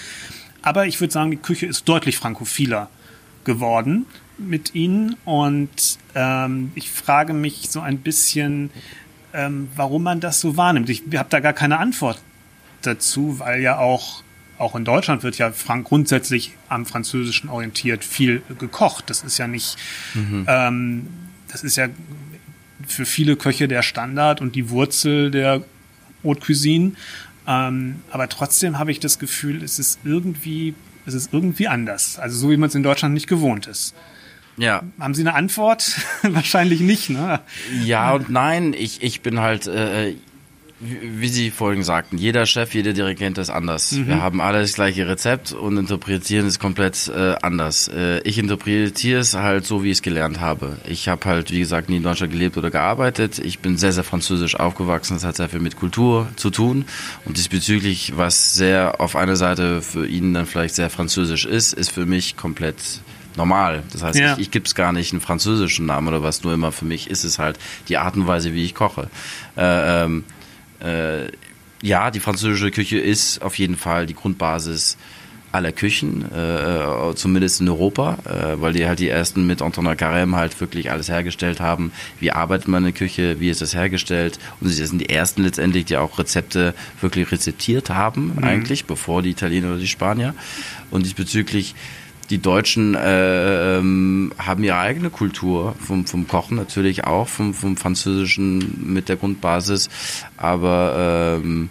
Aber 0.61 0.85
ich 0.85 0.99
würde 0.99 1.13
sagen, 1.13 1.31
die 1.31 1.37
Küche 1.37 1.65
ist 1.65 1.87
deutlich 1.87 2.17
frankophiler 2.17 2.89
geworden 3.43 4.05
mit 4.37 4.75
ihnen. 4.75 5.15
Und 5.25 5.97
ähm, 6.15 6.71
ich 6.75 6.91
frage 6.91 7.33
mich 7.33 7.69
so 7.69 7.79
ein 7.79 7.99
bisschen, 7.99 8.69
ähm, 9.33 9.69
warum 9.75 10.03
man 10.03 10.19
das 10.19 10.39
so 10.39 10.57
wahrnimmt. 10.57 10.89
Ich 10.89 11.03
habe 11.15 11.29
da 11.29 11.39
gar 11.39 11.53
keine 11.53 11.79
Antwort 11.79 12.21
dazu, 12.81 13.39
weil 13.39 13.61
ja 13.61 13.77
auch 13.77 14.23
auch 14.61 14.75
in 14.75 14.85
Deutschland 14.85 15.23
wird 15.23 15.39
ja 15.39 15.51
Frank 15.51 15.87
grundsätzlich 15.87 16.51
am 16.69 16.85
Französischen 16.85 17.49
orientiert 17.49 18.03
viel 18.03 18.43
gekocht. 18.59 19.09
Das 19.09 19.23
ist 19.23 19.39
ja 19.39 19.47
nicht, 19.47 19.75
ähm, 20.47 21.07
das 21.47 21.63
ist 21.63 21.77
ja 21.77 21.87
für 22.87 23.05
viele 23.05 23.35
Köche 23.35 23.67
der 23.67 23.81
Standard 23.81 24.39
und 24.39 24.55
die 24.55 24.69
Wurzel 24.69 25.31
der 25.31 25.63
Haute 26.23 26.41
Cuisine. 26.41 26.91
Ähm, 27.47 28.01
aber 28.11 28.29
trotzdem 28.29 28.77
habe 28.79 28.91
ich 28.91 28.99
das 28.99 29.19
Gefühl, 29.19 29.63
es 29.63 29.79
ist 29.79 29.99
irgendwie, 30.03 30.75
es 31.05 31.13
ist 31.13 31.33
irgendwie 31.33 31.67
anders. 31.67 32.19
Also 32.19 32.37
so 32.37 32.49
wie 32.51 32.57
man 32.57 32.69
es 32.69 32.75
in 32.75 32.83
Deutschland 32.83 33.13
nicht 33.13 33.27
gewohnt 33.27 33.67
ist. 33.67 33.95
Ja. 34.57 34.83
Haben 34.99 35.13
Sie 35.13 35.21
eine 35.21 35.33
Antwort? 35.33 35.95
Wahrscheinlich 36.21 36.81
nicht, 36.81 37.09
ne? 37.09 37.39
Ja 37.83 38.13
und 38.13 38.29
nein, 38.29 38.73
ich, 38.73 39.01
ich 39.01 39.21
bin 39.21 39.39
halt, 39.39 39.67
äh, 39.67 40.15
wie 40.83 41.27
Sie 41.27 41.51
vorhin 41.51 41.83
sagten, 41.83 42.17
jeder 42.17 42.45
Chef, 42.47 42.73
jeder 42.73 42.93
Dirigent 42.93 43.37
ist 43.37 43.51
anders. 43.51 43.95
Wir 44.05 44.19
haben 44.21 44.41
alle 44.41 44.61
das 44.61 44.73
gleiche 44.73 45.07
Rezept 45.07 45.51
und 45.51 45.77
interpretieren 45.77 46.47
es 46.47 46.57
komplett 46.57 47.07
äh, 47.15 47.35
anders. 47.41 47.87
Äh, 47.87 48.19
ich 48.21 48.39
interpretiere 48.39 49.19
es 49.19 49.35
halt 49.35 49.65
so, 49.65 49.83
wie 49.83 49.91
ich 49.91 49.97
es 49.97 50.01
gelernt 50.01 50.39
habe. 50.39 50.77
Ich 50.87 51.07
habe 51.07 51.23
halt, 51.25 51.51
wie 51.51 51.59
gesagt, 51.59 51.89
nie 51.89 51.97
in 51.97 52.03
Deutschland 52.03 52.33
gelebt 52.33 52.57
oder 52.57 52.71
gearbeitet. 52.71 53.37
Ich 53.37 53.59
bin 53.59 53.77
sehr, 53.77 53.91
sehr 53.91 54.03
französisch 54.03 54.55
aufgewachsen. 54.55 55.13
Das 55.13 55.23
hat 55.23 55.35
sehr 55.35 55.49
viel 55.49 55.59
mit 55.59 55.75
Kultur 55.75 56.27
zu 56.35 56.49
tun. 56.49 56.85
Und 57.25 57.37
diesbezüglich, 57.37 58.13
was 58.15 58.55
sehr 58.55 58.99
auf 58.99 59.15
einer 59.15 59.35
Seite 59.35 59.83
für 59.83 60.07
ihn 60.07 60.33
dann 60.33 60.47
vielleicht 60.47 60.73
sehr 60.73 60.89
französisch 60.89 61.45
ist, 61.45 61.73
ist 61.73 61.91
für 61.91 62.07
mich 62.07 62.37
komplett 62.37 62.77
normal. 63.37 63.83
Das 63.93 64.01
heißt, 64.01 64.17
Ja. 64.19 64.33
ich, 64.33 64.39
ich 64.39 64.51
gebe 64.51 64.65
es 64.65 64.73
gar 64.73 64.91
nicht 64.93 65.13
einen 65.13 65.21
französischen 65.21 65.85
Namen 65.85 66.07
oder 66.07 66.23
was, 66.23 66.43
nur 66.43 66.53
immer 66.53 66.71
für 66.71 66.85
mich 66.85 67.07
ist 67.09 67.23
es 67.23 67.37
halt 67.39 67.59
die 67.87 67.97
Art 67.97 68.15
und 68.15 68.25
Weise, 68.27 68.53
wie 68.53 68.65
ich 68.65 68.73
koche. 68.73 69.09
Äh, 69.55 70.03
ähm, 70.05 70.23
äh, 70.83 71.27
ja, 71.81 72.11
die 72.11 72.19
französische 72.19 72.71
Küche 72.71 72.99
ist 72.99 73.41
auf 73.41 73.57
jeden 73.57 73.75
Fall 73.75 74.05
die 74.05 74.13
Grundbasis 74.13 74.97
aller 75.51 75.71
Küchen, 75.71 76.23
äh, 76.31 77.13
zumindest 77.15 77.59
in 77.59 77.67
Europa, 77.67 78.17
äh, 78.25 78.61
weil 78.61 78.73
die 78.73 78.87
halt 78.87 78.99
die 78.99 79.09
ersten 79.09 79.45
mit 79.45 79.61
Antonin 79.61 79.93
Carême 79.93 80.35
halt 80.35 80.59
wirklich 80.61 80.91
alles 80.91 81.09
hergestellt 81.09 81.59
haben. 81.59 81.91
Wie 82.19 82.31
arbeitet 82.31 82.67
man 82.69 82.83
eine 82.83 82.93
Küche, 82.93 83.39
wie 83.39 83.49
ist 83.49 83.61
das 83.61 83.75
hergestellt? 83.75 84.39
Und 84.61 84.69
sie 84.69 84.85
sind 84.85 84.99
die 84.99 85.09
ersten 85.09 85.43
letztendlich, 85.43 85.85
die 85.85 85.97
auch 85.97 86.17
Rezepte 86.17 86.73
wirklich 87.01 87.31
rezeptiert 87.31 87.89
haben, 87.89 88.37
eigentlich, 88.41 88.85
bevor 88.85 89.21
die 89.21 89.31
Italiener 89.31 89.69
oder 89.71 89.79
die 89.79 89.87
Spanier. 89.87 90.35
Und 90.89 91.05
diesbezüglich 91.05 91.75
die 92.31 92.41
Deutschen 92.41 92.95
äh, 92.95 93.77
ähm, 93.77 94.31
haben 94.37 94.63
ihre 94.63 94.77
eigene 94.77 95.09
Kultur 95.09 95.75
vom, 95.79 96.07
vom 96.07 96.27
Kochen 96.27 96.55
natürlich 96.55 97.03
auch, 97.03 97.27
vom, 97.27 97.53
vom 97.53 97.75
Französischen 97.75 98.93
mit 98.93 99.09
der 99.09 99.17
Grundbasis. 99.17 99.89
Aber 100.37 101.39
ähm, 101.43 101.69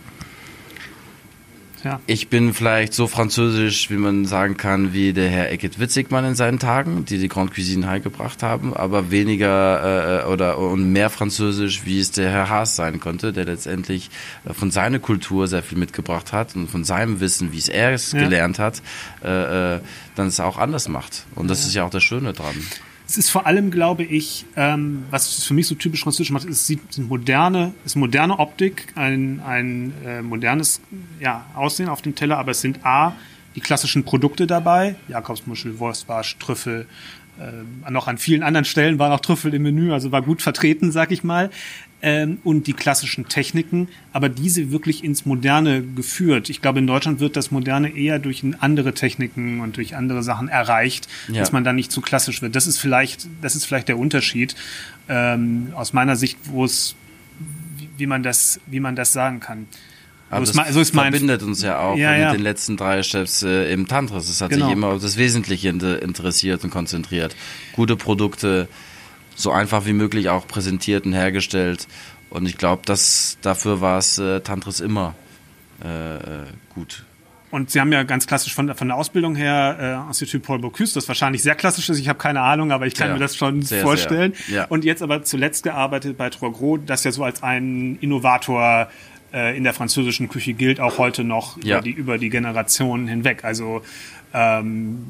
Ja. 1.84 2.00
ich 2.06 2.28
bin 2.28 2.52
vielleicht 2.52 2.92
so 2.92 3.06
französisch, 3.06 3.88
wie 3.90 3.96
man 3.96 4.26
sagen 4.26 4.56
kann, 4.56 4.92
wie 4.92 5.12
der 5.12 5.28
Herr 5.30 5.50
Eckert 5.50 5.78
Witzigmann 5.78 6.24
in 6.24 6.34
seinen 6.34 6.58
Tagen, 6.58 7.04
die 7.06 7.18
die 7.18 7.28
Grande 7.28 7.54
Cuisine 7.54 7.86
heimgebracht 7.88 8.42
haben, 8.42 8.74
aber 8.74 9.10
weniger 9.10 10.24
äh, 10.24 10.26
oder 10.30 10.58
und 10.58 10.92
mehr 10.92 11.08
französisch, 11.10 11.86
wie 11.86 11.98
es 11.98 12.10
der 12.10 12.30
Herr 12.30 12.48
Haas 12.50 12.76
sein 12.76 13.00
konnte, 13.00 13.32
der 13.32 13.46
letztendlich 13.46 14.10
äh, 14.44 14.52
von 14.52 14.70
seiner 14.70 14.98
Kultur 14.98 15.48
sehr 15.48 15.62
viel 15.62 15.78
mitgebracht 15.78 16.32
hat 16.32 16.54
und 16.54 16.68
von 16.70 16.84
seinem 16.84 17.20
Wissen, 17.20 17.52
wie 17.52 17.58
es 17.58 17.68
er 17.68 17.92
es 17.92 18.12
Ja. 18.12 18.20
gelernt 18.20 18.58
hat, 18.58 18.82
äh, 19.24 19.76
äh, 19.76 19.80
dann 20.16 20.26
es 20.26 20.38
auch 20.40 20.58
anders 20.58 20.88
macht. 20.88 21.24
Und 21.34 21.48
das 21.48 21.64
ist 21.66 21.74
ja 21.74 21.84
auch 21.84 21.90
das 21.90 22.02
Schöne 22.02 22.32
dran. 22.32 22.56
Es 23.10 23.18
ist 23.18 23.30
vor 23.30 23.44
allem, 23.44 23.72
glaube 23.72 24.04
ich, 24.04 24.46
ähm, 24.54 25.02
was 25.10 25.42
für 25.42 25.52
mich 25.52 25.66
so 25.66 25.74
typisch 25.74 26.04
französisch 26.04 26.30
macht, 26.30 26.44
ist, 26.44 26.68
sind 26.68 27.08
moderne, 27.08 27.74
ist 27.84 27.96
moderne 27.96 28.38
Optik, 28.38 28.92
ein, 28.94 29.40
ein 29.44 29.92
äh, 30.06 30.22
modernes 30.22 30.80
ja, 31.18 31.44
Aussehen 31.56 31.88
auf 31.88 32.02
dem 32.02 32.14
Teller, 32.14 32.38
aber 32.38 32.52
es 32.52 32.60
sind 32.60 32.86
A, 32.86 33.16
die 33.56 33.60
klassischen 33.60 34.04
Produkte 34.04 34.46
dabei, 34.46 34.94
Jakobsmuschel, 35.08 35.80
Wurstbarsch, 35.80 36.38
Trüffel, 36.38 36.86
äh, 37.40 37.90
noch 37.90 38.06
an 38.06 38.16
vielen 38.16 38.44
anderen 38.44 38.64
Stellen 38.64 39.00
waren 39.00 39.10
auch 39.10 39.18
Trüffel 39.18 39.54
im 39.54 39.62
Menü, 39.62 39.92
also 39.92 40.12
war 40.12 40.22
gut 40.22 40.40
vertreten, 40.40 40.92
sag 40.92 41.10
ich 41.10 41.24
mal. 41.24 41.50
Ähm, 42.02 42.38
und 42.44 42.66
die 42.66 42.72
klassischen 42.72 43.28
Techniken, 43.28 43.88
aber 44.14 44.30
diese 44.30 44.70
wirklich 44.72 45.04
ins 45.04 45.26
Moderne 45.26 45.82
geführt. 45.82 46.48
Ich 46.48 46.62
glaube, 46.62 46.78
in 46.78 46.86
Deutschland 46.86 47.20
wird 47.20 47.36
das 47.36 47.50
Moderne 47.50 47.94
eher 47.94 48.18
durch 48.18 48.42
andere 48.60 48.94
Techniken 48.94 49.60
und 49.60 49.76
durch 49.76 49.94
andere 49.96 50.22
Sachen 50.22 50.48
erreicht, 50.48 51.08
Ja. 51.28 51.40
dass 51.40 51.52
man 51.52 51.62
dann 51.62 51.76
nicht 51.76 51.92
zu 51.92 52.00
klassisch 52.00 52.40
wird. 52.40 52.56
Das 52.56 52.66
ist 52.66 52.78
vielleicht, 52.78 53.28
das 53.42 53.54
ist 53.54 53.66
vielleicht 53.66 53.88
der 53.88 53.98
Unterschied 53.98 54.54
ähm, 55.10 55.72
aus 55.74 55.92
meiner 55.92 56.16
Sicht, 56.16 56.38
wo 56.44 56.64
es, 56.64 56.94
wie, 57.98 58.06
man 58.06 58.22
das, 58.22 58.60
wie 58.66 58.80
man 58.80 58.96
das 58.96 59.12
sagen 59.12 59.40
kann. 59.40 59.66
Aber 60.30 60.46
so 60.46 60.52
das 60.54 60.72
so 60.72 60.80
ist 60.80 60.94
mein, 60.94 61.12
verbindet 61.12 61.42
uns 61.42 61.60
ja 61.60 61.80
auch 61.80 61.98
Ja, 61.98 62.12
mit 62.12 62.20
ja. 62.20 62.32
den 62.32 62.40
letzten 62.42 62.76
drei 62.78 63.02
Chefs 63.02 63.42
äh, 63.42 63.70
im 63.72 63.88
Tantris. 63.88 64.28
Es 64.30 64.40
hat 64.40 64.48
Genau. 64.50 64.66
sich 64.66 64.72
immer 64.74 64.86
auf 64.86 65.02
das 65.02 65.16
Wesentliche 65.18 65.68
inter 65.68 66.00
interessiert 66.00 66.64
und 66.64 66.70
konzentriert. 66.70 67.36
Gute 67.74 67.96
Produkte, 67.96 68.68
so 69.34 69.52
einfach 69.52 69.86
wie 69.86 69.92
möglich 69.92 70.28
auch 70.28 70.46
präsentiert 70.46 71.06
und 71.06 71.12
hergestellt. 71.12 71.86
Und 72.30 72.46
ich 72.46 72.56
glaube, 72.56 72.82
dass 72.84 73.38
dafür 73.42 73.80
war 73.80 73.98
es 73.98 74.18
äh, 74.18 74.40
Tantris 74.40 74.80
immer. 74.80 75.14
gut. 76.74 77.04
Und 77.50 77.70
Sie 77.70 77.80
haben 77.80 77.92
ja 77.92 78.04
ganz 78.04 78.26
klassisch 78.26 78.54
von, 78.54 78.72
von 78.74 78.88
der 78.88 78.96
Ausbildung 78.96 79.34
her 79.34 80.04
äh, 80.06 80.08
Institut 80.08 80.42
Paul 80.42 80.60
Bocuse, 80.60 80.94
das 80.94 81.08
wahrscheinlich 81.08 81.42
sehr 81.42 81.56
klassisch 81.56 81.88
ist. 81.88 81.98
Ich 81.98 82.08
habe 82.08 82.18
keine 82.18 82.40
Ahnung, 82.40 82.70
aber 82.70 82.86
ich 82.86 82.94
kann 82.94 83.08
ja, 83.08 83.14
mir 83.14 83.20
das 83.20 83.34
schon 83.36 83.62
sehr, 83.62 83.82
vorstellen. 83.82 84.34
Sehr. 84.46 84.56
Ja. 84.56 84.64
Und 84.66 84.84
jetzt 84.84 85.02
aber 85.02 85.24
zuletzt 85.24 85.64
gearbeitet 85.64 86.16
bei 86.16 86.30
Trois 86.30 86.50
Gros, 86.50 86.80
das 86.86 87.02
ja 87.02 87.10
so 87.10 87.24
als 87.24 87.42
ein 87.42 87.98
Innovator 88.00 88.88
äh, 89.32 89.56
in 89.56 89.64
der 89.64 89.74
französischen 89.74 90.28
Küche 90.28 90.52
gilt, 90.52 90.78
auch 90.78 90.98
heute 90.98 91.24
noch 91.24 91.60
ja. 91.62 91.78
über, 91.78 91.82
die, 91.82 91.90
über 91.90 92.18
die 92.18 92.30
Generationen 92.30 93.08
hinweg. 93.08 93.44
Also 93.44 93.82
ähm, 94.32 95.06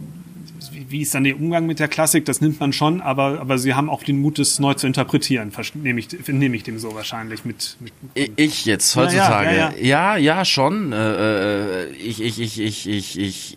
wie 0.89 1.03
ist 1.03 1.15
dann 1.15 1.25
der 1.25 1.37
Umgang 1.37 1.67
mit 1.67 1.79
der 1.79 1.89
Klassik? 1.89 2.25
Das 2.25 2.41
nimmt 2.41 2.61
man 2.61 2.73
schon, 2.73 3.01
aber, 3.01 3.41
aber 3.41 3.59
sie 3.59 3.75
haben 3.75 3.89
auch 3.89 4.03
den 4.03 4.21
Mut, 4.21 4.39
es 4.39 4.59
neu 4.59 4.75
zu 4.75 4.87
interpretieren. 4.87 5.53
Nehme 5.75 6.01
ich, 6.01 6.09
nehme 6.29 6.57
ich 6.57 6.63
dem 6.65 6.79
so 6.79 6.95
wahrscheinlich 6.95 7.45
mit. 7.45 7.77
mit, 7.81 7.93
mit 8.15 8.33
ich 8.37 8.65
jetzt 8.65 8.95
heutzutage. 8.97 9.57
Ja, 9.57 9.71
ja, 9.71 9.73
ja, 9.79 10.17
ja. 10.17 10.37
ja 10.37 10.45
schon. 10.45 10.93
Äh, 10.93 10.97
äh 10.97 11.91
ich, 11.93 12.21
ich, 12.21 12.41
ich, 12.41 12.61
ich, 12.61 12.89
ich, 12.89 13.19
ich 13.19 13.57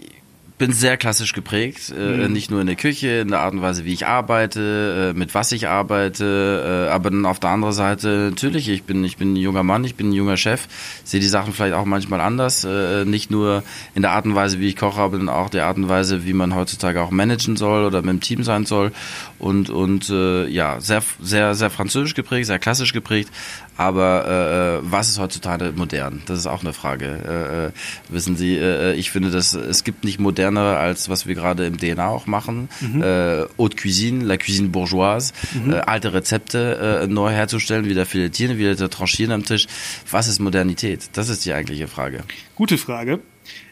bin 0.58 0.72
sehr 0.72 0.98
klassisch 0.98 1.34
geprägt, 1.34 1.92
äh, 1.98 2.28
mhm. 2.28 2.32
nicht 2.32 2.52
nur 2.52 2.62
in 2.62 2.68
der 2.68 2.76
Küche, 2.76 3.22
in 3.22 3.30
der 3.30 3.40
Art 3.40 3.54
und 3.54 3.62
Weise, 3.62 3.86
wie 3.86 3.94
ich 3.94 4.06
arbeite, 4.06 5.14
äh, 5.14 5.18
mit 5.18 5.34
was 5.34 5.52
ich 5.52 5.68
arbeite, 5.68 6.88
äh, 6.88 6.92
aber 6.92 7.10
dann 7.10 7.26
auf 7.26 7.40
der 7.40 7.50
anderen 7.50 7.74
Seite 7.74 8.30
natürlich, 8.30 8.70
ich 8.70 8.84
bin 8.84 9.04
ich 9.04 9.18
bin 9.18 9.34
ein 9.34 9.36
junger 9.36 9.64
Mann, 9.64 9.84
ich 9.84 9.96
bin 9.96 10.10
ein 10.10 10.14
junger 10.14 10.38
Chef, 10.38 10.68
sehe 11.04 11.20
die 11.20 11.28
Sachen 11.28 11.54
vielleicht 11.54 11.74
auch 11.74 11.86
manchmal 11.86 12.22
anders, 12.22 12.64
äh, 12.66 13.04
nicht 13.04 13.32
nur 13.32 13.64
in 13.96 14.04
der 14.04 14.12
Art 14.12 14.26
und 14.26 14.36
Weise, 14.36 14.60
wie 14.60 14.68
ich 14.68 14.76
koche, 14.76 15.02
aber 15.02 15.18
dann 15.18 15.28
auch 15.28 15.50
der 15.50 15.66
Art 15.66 15.78
und 15.78 15.90
Weise, 15.90 16.26
wie 16.26 16.34
man 16.34 16.54
heutzutage 16.54 17.02
auch 17.02 17.10
managen 17.10 17.56
soll 17.56 17.86
oder 17.86 18.02
mit 18.02 18.12
dem 18.12 18.22
Team 18.22 18.44
sein 18.44 18.66
soll 18.66 18.92
und 19.40 19.72
und 19.72 20.10
äh, 20.12 20.48
ja 20.48 20.80
sehr 20.80 21.02
sehr 21.20 21.56
sehr 21.56 21.72
französisch 21.72 22.14
geprägt, 22.14 22.46
sehr 22.46 22.60
klassisch 22.60 22.94
geprägt, 22.94 23.32
aber 23.76 24.82
äh, 24.82 24.90
was 24.90 25.10
ist 25.10 25.18
heutzutage 25.18 25.74
modern? 25.76 26.22
Das 26.28 26.38
ist 26.38 26.48
auch 26.48 26.62
eine 26.62 26.74
Frage. 26.74 27.72
Wissen 28.10 28.38
Sie, 28.38 28.58
ich 28.58 29.12
finde, 29.12 29.32
dass 29.32 29.54
es 29.54 29.84
gibt 29.84 30.04
nicht 30.04 30.20
modernere 30.54 30.78
als 30.78 31.10
was 31.10 31.28
wir 31.28 31.36
gerade 31.36 31.66
im 31.66 31.78
DNA 31.78 32.08
auch 32.08 32.28
machen. 32.28 32.70
Mhm. 32.82 33.02
Äh, 33.02 33.46
Haute 33.58 33.78
Cuisine, 33.78 34.24
la 34.24 34.38
Cuisine 34.38 34.70
bourgeoise, 34.70 35.34
mhm. 35.54 35.74
äh, 35.74 35.78
alte 35.78 36.14
Rezepte 36.14 37.02
äh, 37.04 37.08
neu 37.08 37.32
herzustellen, 37.32 37.86
wieder 37.86 38.06
filetieren, 38.06 38.58
wieder 38.58 38.90
tranchieren 38.90 39.32
am 39.32 39.44
Tisch. 39.44 39.68
Was 40.10 40.28
ist 40.28 40.40
Modernität? 40.40 41.10
Das 41.14 41.30
ist 41.30 41.46
die 41.46 41.54
eigentliche 41.54 41.88
Frage. 41.88 42.24
Gute 42.56 42.78
Frage. 42.78 43.20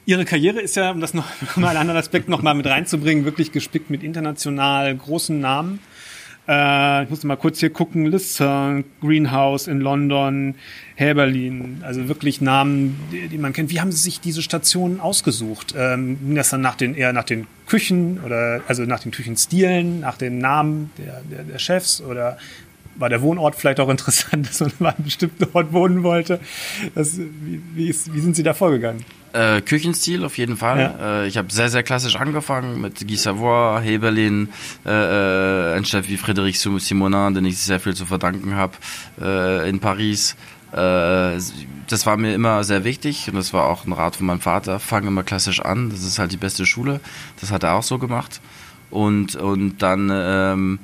Ihre 0.06 0.26
Karriere 0.26 0.60
ist 0.60 0.76
ja, 0.76 0.92
um 0.92 1.00
das 1.00 1.14
noch 1.14 1.26
mal 1.56 1.70
einen 1.70 1.78
anderen 1.78 2.00
Aspekt 2.00 2.28
noch 2.28 2.42
mal 2.42 2.54
mit 2.54 2.66
reinzubringen, 2.66 3.26
wirklich 3.26 3.52
gespickt 3.52 3.90
mit 3.90 4.04
international 4.04 4.96
großen 4.96 5.40
Namen. 5.40 5.80
Äh, 6.52 7.04
ich 7.04 7.10
musste 7.10 7.28
mal 7.28 7.38
kurz 7.38 7.62
hier 7.62 7.70
gucken, 7.70 8.08
Lisson, 8.08 8.84
Greenhouse 9.00 9.68
in 9.68 9.80
London, 9.80 10.56
Berlin, 10.98 11.82
also 11.84 12.10
wirklich 12.10 12.42
Namen, 12.42 13.00
die, 13.12 13.30
die, 13.30 13.38
man 13.38 13.54
kennt. 13.54 13.72
Wie 13.72 13.80
haben 13.80 13.92
Sie 13.92 13.98
sich 13.98 14.20
diese 14.20 14.42
Stationen 14.42 15.00
ausgesucht? 15.00 15.74
Ähm, 15.78 16.36
das 16.36 16.50
dann 16.50 16.62
nach 16.62 16.76
den, 16.76 16.94
eher 16.94 17.14
nach 17.14 17.24
den 17.24 17.48
Küchen 17.68 18.20
oder 18.24 18.62
also 18.68 18.84
nach 18.84 19.00
den 19.00 19.12
Küchenstilen, 19.12 20.02
nach 20.02 20.18
den 20.18 20.40
Namen 20.40 20.92
der, 20.98 21.22
der, 21.32 21.44
der 21.44 21.58
Chefs 21.58 22.02
oder 22.02 22.38
war 22.96 23.08
der 23.08 23.22
Wohnort 23.22 23.56
vielleicht 23.56 23.80
auch 23.80 23.90
interessant, 23.90 24.48
dass 24.50 24.60
man 24.60 24.72
an 24.80 24.86
einem 24.88 25.06
bestimmten 25.06 25.48
Ort 25.54 25.72
wohnen 25.72 26.04
wollte? 26.04 26.40
Das, 26.94 27.18
wie, 27.18 27.62
wie, 27.76 27.88
ist, 27.88 28.14
wie 28.14 28.20
sind 28.20 28.36
Sie 28.36 28.44
da 28.44 28.54
vorgegangen? 28.54 29.06
Äh, 29.34 29.62
Küchenstil 29.62 30.26
auf 30.26 30.38
jeden 30.38 30.58
Fall. 30.58 30.96
Ja. 31.00 31.22
Äh, 31.24 31.28
ich 31.28 31.38
habe 31.38 31.52
sehr, 31.52 31.70
sehr 31.70 31.84
klassisch 31.84 32.16
angefangen 32.16 32.82
mit 32.82 33.08
Guy 33.08 33.16
Savoy, 33.16 33.82
Heberlin, 33.82 34.50
äh, 34.86 34.90
äh, 34.90 35.76
ein 35.76 35.86
Chef 35.86 36.10
wie 36.10 36.18
Frédéric 36.18 36.58
Simonin, 36.80 37.34
den 37.34 37.46
ich 37.46 37.58
sehr 37.58 37.80
viel 37.80 37.96
zu 37.96 38.06
verdanken 38.06 38.56
habe 38.56 38.74
äh, 39.22 39.70
in 39.70 39.80
Paris. 39.80 40.36
Äh, 40.74 41.40
das 41.88 42.06
war 42.06 42.18
mir 42.18 42.34
immer 42.34 42.64
sehr 42.64 42.84
wichtig 42.84 43.28
und 43.30 43.36
das 43.36 43.54
war 43.54 43.68
auch 43.68 43.86
ein 43.86 43.94
Rat 43.94 44.18
von 44.18 44.26
meinem 44.26 44.42
Vater. 44.42 44.80
Fang 44.80 45.08
immer 45.08 45.24
klassisch 45.24 45.62
an, 45.62 45.90
das 45.90 46.04
ist 46.04 46.20
halt 46.20 46.32
die 46.32 46.38
beste 46.38 46.66
Schule. 46.66 47.00
Das 47.40 47.52
hat 47.52 47.64
er 47.64 47.76
auch 47.76 47.84
so 47.84 47.98
gemacht. 47.98 48.42
Und, 48.90 49.36
und 49.36 49.82
dann... 49.82 50.10
Ähm, 50.12 50.80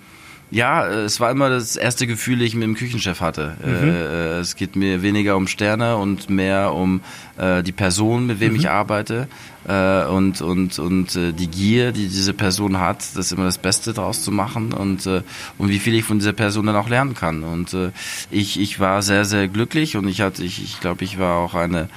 ja, 0.50 0.88
es 0.88 1.20
war 1.20 1.30
immer 1.32 1.50
das 1.50 1.76
erste 1.76 2.08
Gefühl, 2.08 2.40
das 2.40 2.48
ich 2.48 2.56
mit 2.56 2.64
dem 2.64 2.76
Küchenchef 2.76 3.20
hatte. 3.20 3.58
Mhm. 3.64 3.90
Äh, 3.90 4.40
es 4.40 4.56
geht 4.56 4.76
mir 4.76 5.02
weniger 5.02 5.36
um 5.36 5.48
Sterne 5.48 5.98
und 5.98 6.30
mehr 6.30 6.74
um 6.74 7.02
äh, 7.38 7.64
die 7.64 7.74
Person, 7.74 8.28
mit 8.28 8.40
wem 8.40 8.54
mhm. 8.54 8.60
ich 8.60 8.70
arbeite 8.70 9.28
äh, 9.68 10.06
und 10.06 10.42
und 10.42 10.80
und 10.80 11.16
äh, 11.16 11.34
die 11.34 11.48
Gier, 11.48 11.92
die 11.92 12.08
diese 12.08 12.34
Person 12.34 12.80
hat, 12.80 13.00
das 13.00 13.26
ist 13.26 13.32
immer 13.34 13.46
das 13.46 13.58
Beste 13.58 13.94
draus 13.94 14.24
zu 14.24 14.32
machen 14.32 14.74
und 14.74 15.06
äh, 15.06 15.22
und 15.58 15.70
wie 15.70 15.80
viel 15.80 15.96
ich 15.96 16.06
von 16.06 16.20
dieser 16.20 16.34
Person 16.34 16.66
dann 16.66 16.76
auch 16.76 16.90
lernen 16.90 17.14
kann. 17.14 17.44
Und 17.44 17.74
äh, 17.74 17.92
ich 18.32 18.60
ich 18.60 18.80
war 18.80 19.02
sehr 19.02 19.26
sehr 19.26 19.48
glücklich 19.48 19.98
und 19.98 20.08
ich 20.08 20.22
hatte 20.22 20.44
ich 20.44 20.64
ich 20.64 20.80
glaube 20.80 21.04
ich 21.04 21.20
war 21.20 21.36
auch 21.36 21.56
eine 21.56 21.90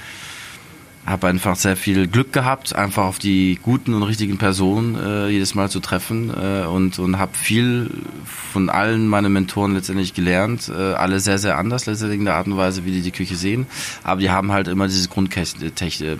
habe 1.05 1.27
einfach 1.27 1.55
sehr 1.55 1.75
viel 1.75 2.07
Glück 2.07 2.31
gehabt, 2.31 2.75
einfach 2.75 3.05
auf 3.05 3.17
die 3.17 3.59
guten 3.61 3.93
und 3.93 4.03
richtigen 4.03 4.37
Personen 4.37 4.95
äh, 4.95 5.29
jedes 5.29 5.55
Mal 5.55 5.69
zu 5.69 5.79
treffen 5.79 6.29
äh, 6.29 6.65
und, 6.65 6.99
und 6.99 7.17
habe 7.17 7.35
viel 7.35 7.89
von 8.51 8.69
allen 8.69 9.07
meinen 9.07 9.33
Mentoren 9.33 9.73
letztendlich 9.73 10.13
gelernt. 10.13 10.69
Äh, 10.69 10.73
alle 10.73 11.19
sehr, 11.19 11.39
sehr 11.39 11.57
anders 11.57 11.87
letztendlich 11.87 12.19
in 12.19 12.25
der 12.25 12.35
Art 12.35 12.45
und 12.45 12.55
Weise, 12.55 12.85
wie 12.85 12.91
die 12.91 13.01
die 13.01 13.11
Küche 13.11 13.35
sehen. 13.35 13.65
Aber 14.03 14.21
die 14.21 14.29
haben 14.29 14.51
halt 14.51 14.67
immer 14.67 14.87
dieses 14.87 15.09
Grundkenntnis, 15.09 16.01
äh, 16.01 16.17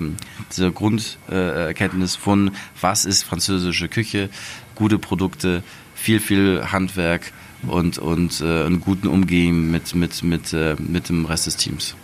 diese 0.52 0.72
Grunderkenntnis 0.72 2.16
von, 2.16 2.52
was 2.80 3.06
ist 3.06 3.24
französische 3.24 3.88
Küche, 3.88 4.30
gute 4.74 4.98
Produkte, 4.98 5.64
viel, 5.94 6.20
viel 6.20 6.72
Handwerk 6.72 7.32
und, 7.68 8.00
und 8.00 8.42
äh, 8.42 8.66
einen 8.66 8.82
guten 8.82 9.08
Umgehen 9.08 9.70
mit, 9.70 9.94
mit, 9.94 10.24
mit, 10.24 10.54
äh, 10.54 10.76
mit 10.80 11.10
dem 11.10 11.26
Rest 11.26 11.46
des 11.46 11.58
Teams. 11.58 11.96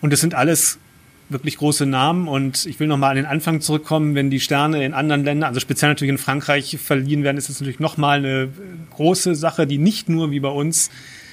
Und 0.00 0.12
das 0.12 0.20
sind 0.20 0.34
alles 0.34 0.78
wirklich 1.32 1.56
große 1.56 1.86
Namen. 1.86 2.28
Und 2.28 2.66
ich 2.66 2.78
will 2.80 2.86
nochmal 2.86 3.10
an 3.10 3.16
den 3.16 3.26
Anfang 3.26 3.60
zurückkommen, 3.60 4.14
wenn 4.14 4.30
die 4.30 4.40
Sterne 4.40 4.84
in 4.84 4.94
anderen 4.94 5.24
Ländern, 5.24 5.48
also 5.48 5.60
speziell 5.60 5.90
natürlich 5.90 6.10
in 6.10 6.18
Frankreich 6.18 6.78
verliehen 6.82 7.22
werden, 7.24 7.36
ist 7.36 7.48
es 7.48 7.60
natürlich 7.60 7.80
nochmal 7.80 8.18
eine 8.18 8.48
große 8.90 9.34
Sache, 9.34 9.66
die 9.66 9.78
nicht 9.78 10.08
nur 10.08 10.30
wie 10.30 10.40
bei 10.40 10.48
uns 10.48 10.90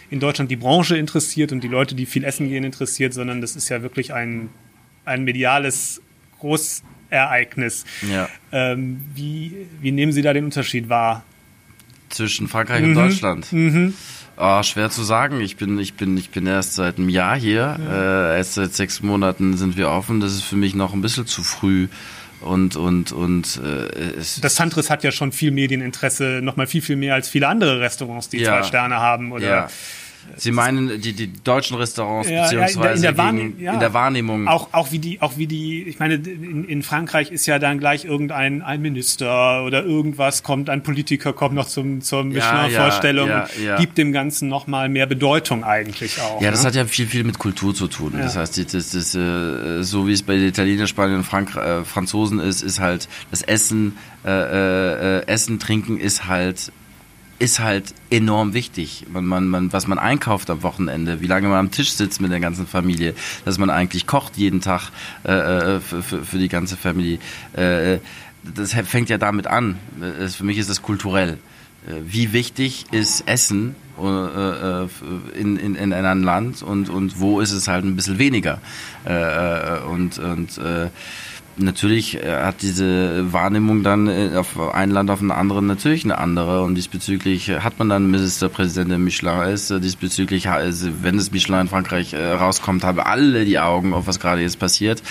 in 0.09 0.19
Deutschland 0.19 0.49
die 0.49 0.55
Branche 0.55 0.97
interessiert 0.97 1.51
und 1.51 1.63
die 1.63 1.67
Leute, 1.67 1.95
die 1.95 2.05
viel 2.05 2.23
essen 2.23 2.49
gehen, 2.49 2.63
interessiert, 2.63 3.13
sondern 3.13 3.41
das 3.41 3.55
ist 3.55 3.69
ja 3.69 3.81
wirklich 3.81 4.13
ein, 4.13 4.49
ein 5.05 5.23
mediales 5.23 6.01
Großereignis. 6.39 7.85
Ja. 8.11 8.29
Ähm, 8.51 9.01
wie, 9.13 9.67
wie 9.81 9.91
nehmen 9.91 10.11
Sie 10.11 10.21
da 10.21 10.33
den 10.33 10.45
Unterschied 10.45 10.89
wahr? 10.89 11.23
Zwischen 12.09 12.47
Frankreich 12.47 12.81
mhm. 12.81 12.87
und 12.87 12.93
Deutschland. 12.95 13.53
Mhm. 13.53 13.93
Oh, 14.41 14.63
schwer 14.63 14.89
zu 14.89 15.03
sagen. 15.03 15.41
Ich 15.41 15.57
bin, 15.57 15.77
ich 15.79 15.95
bin, 15.95 16.15
ich 16.15 16.29
bin 16.29 16.47
erst 16.47 16.75
seit 16.75 16.97
einem 16.97 17.09
Jahr 17.09 17.35
hier. 17.35 17.77
Ja. 17.77 18.31
Äh, 18.31 18.37
erst 18.37 18.53
seit 18.53 18.73
sechs 18.73 19.03
Monaten 19.03 19.57
sind 19.57 19.75
wir 19.75 19.89
offen. 19.89 20.21
Das 20.21 20.31
ist 20.31 20.43
für 20.43 20.55
mich 20.55 20.75
noch 20.75 20.93
ein 20.93 21.01
bisschen 21.01 21.27
zu 21.27 21.43
früh. 21.43 21.89
Und, 22.39 22.77
und, 22.77 23.11
und 23.11 23.59
äh, 23.61 24.17
es 24.17 24.39
Das 24.39 24.55
Tantris 24.55 24.89
hat 24.89 25.03
ja 25.03 25.11
schon 25.11 25.33
viel 25.33 25.51
Medieninteresse, 25.51 26.39
noch 26.41 26.55
mal 26.55 26.67
viel, 26.67 26.81
viel 26.81 26.95
mehr 26.95 27.15
als 27.15 27.27
viele 27.27 27.49
andere 27.49 27.81
Restaurants, 27.81 28.29
die 28.29 28.37
ja. 28.37 28.61
zwei 28.61 28.63
Sterne 28.63 28.95
haben 28.95 29.33
oder 29.33 29.45
ja. 29.45 29.67
Sie 30.37 30.51
meinen 30.51 31.01
die, 31.01 31.13
die 31.13 31.31
deutschen 31.31 31.77
Restaurants 31.77 32.29
ja, 32.29 32.43
beziehungsweise 32.43 33.03
ja, 33.03 33.11
in, 33.11 33.17
der, 33.17 33.31
der 33.31 33.63
ja. 33.63 33.73
in 33.73 33.79
der 33.79 33.93
Wahrnehmung. 33.93 34.47
Auch, 34.47 34.69
auch 34.73 34.91
wie 34.91 34.99
die, 34.99 35.21
auch 35.21 35.37
wie 35.37 35.47
die, 35.47 35.83
ich 35.83 35.99
meine, 35.99 36.15
in, 36.15 36.65
in 36.65 36.83
Frankreich 36.83 37.31
ist 37.31 37.45
ja 37.45 37.59
dann 37.59 37.79
gleich 37.79 38.05
irgendein 38.05 38.61
ein 38.61 38.81
Minister 38.81 39.63
oder 39.63 39.83
irgendwas 39.83 40.43
kommt, 40.43 40.69
ein 40.69 40.83
Politiker 40.83 41.33
kommt 41.33 41.55
noch 41.55 41.67
zum, 41.67 42.01
zur 42.01 42.23
Michelin-Vorstellung 42.23 43.29
und 43.29 43.77
gibt 43.77 43.97
dem 43.97 44.13
Ganzen 44.13 44.49
nochmal 44.49 44.89
mehr 44.89 45.05
Bedeutung 45.05 45.63
eigentlich 45.63 46.21
auch. 46.21 46.41
Ja, 46.41 46.51
das 46.51 46.61
ne? 46.61 46.67
hat 46.67 46.75
ja 46.75 46.85
viel, 46.85 47.07
viel 47.07 47.23
mit 47.23 47.39
Kultur 47.39 47.73
zu 47.73 47.87
tun. 47.87 48.13
Das 48.17 48.35
heißt, 48.35 48.57
das, 48.57 48.67
das, 48.67 48.89
das, 48.91 49.15
äh, 49.15 49.83
so 49.83 50.07
wie 50.07 50.13
es 50.13 50.23
bei 50.23 50.35
den 50.35 50.47
Italienern, 50.47 50.87
Spaniern 50.87 51.19
und 51.19 51.25
Frank 51.25 51.55
äh, 51.55 51.83
Franzosen 51.83 52.39
ist, 52.39 52.61
ist 52.61 52.79
halt 52.79 53.07
das 53.31 53.41
Essen, 53.41 53.97
äh, 54.25 54.29
äh, 55.19 55.27
Essen, 55.27 55.59
Trinken 55.59 55.99
ist 55.99 56.27
halt 56.27 56.71
ist 57.39 57.59
halt 57.59 57.93
enorm 58.09 58.53
wichtig. 58.53 59.05
Man, 59.11 59.25
man, 59.25 59.47
man, 59.47 59.73
was 59.73 59.87
man 59.87 59.97
einkauft 59.97 60.49
am 60.49 60.61
Wochenende, 60.61 61.21
wie 61.21 61.27
lange 61.27 61.47
man 61.47 61.57
am 61.57 61.71
Tisch 61.71 61.91
sitzt 61.93 62.21
mit 62.21 62.31
der 62.31 62.39
ganzen 62.39 62.67
Familie, 62.67 63.15
dass 63.45 63.57
man 63.57 63.69
eigentlich 63.69 64.05
kocht 64.05 64.37
jeden 64.37 64.61
Tag 64.61 64.91
äh, 65.25 65.31
äh 65.31 65.79
für, 65.79 66.03
für, 66.03 66.25
für 66.25 66.37
die 66.37 66.49
ganze 66.49 66.75
Familie. 66.77 67.19
Äh, 67.53 67.99
das 68.43 68.73
fängt 68.73 69.09
ja 69.09 69.17
damit 69.17 69.47
an. 69.47 69.77
Für 70.29 70.45
mich 70.45 70.57
ist 70.57 70.69
das 70.69 70.81
kulturell. 70.81 71.39
Äh, 71.89 72.01
wie 72.05 72.33
wichtig 72.33 72.85
ist 72.91 73.27
Essen 73.27 73.75
äh, 73.99 74.87
in, 75.37 75.57
in, 75.57 75.75
in 75.75 75.93
einem 75.93 76.23
Land 76.23 76.63
und, 76.63 76.89
und 76.89 77.19
wo 77.19 77.41
ist 77.41 77.51
es 77.51 77.67
halt 77.67 77.83
ein 77.83 77.95
bisschen 77.95 78.19
weniger. 78.19 78.61
Und, 79.89 80.19
und 80.19 80.59
natürlich 81.59 82.23
äh, 82.23 82.43
hat 82.43 82.61
diese 82.61 83.31
Wahrnehmung 83.31 83.83
dann 83.83 84.07
äh, 84.07 84.31
auf 84.35 84.59
ein 84.73 84.91
Land 84.91 85.09
auf 85.09 85.21
ein 85.21 85.31
anderen 85.31 85.67
natürlich 85.67 86.03
eine 86.03 86.17
andere 86.17 86.63
und 86.63 86.75
diesbezüglich 86.75 87.49
hat 87.49 87.79
man 87.79 87.89
dann 87.89 88.09
Ministerpräsident 88.09 88.91
der 88.91 88.97
Michelin 88.97 89.49
ist, 89.53 89.71
äh, 89.71 89.79
diesbezüglich, 89.79 90.45
wenn 90.45 91.17
es 91.17 91.31
Michelin 91.31 91.61
in 91.61 91.67
Frankreich 91.67 92.15
rauskommt, 92.15 92.83
haben 92.83 92.99
alle 92.99 93.45
die 93.45 93.59
Augen 93.59 93.93
auf 93.93 94.07
was 94.07 94.19
gerade 94.19 94.41
jetzt 94.41 94.59
passiert. 94.59 95.01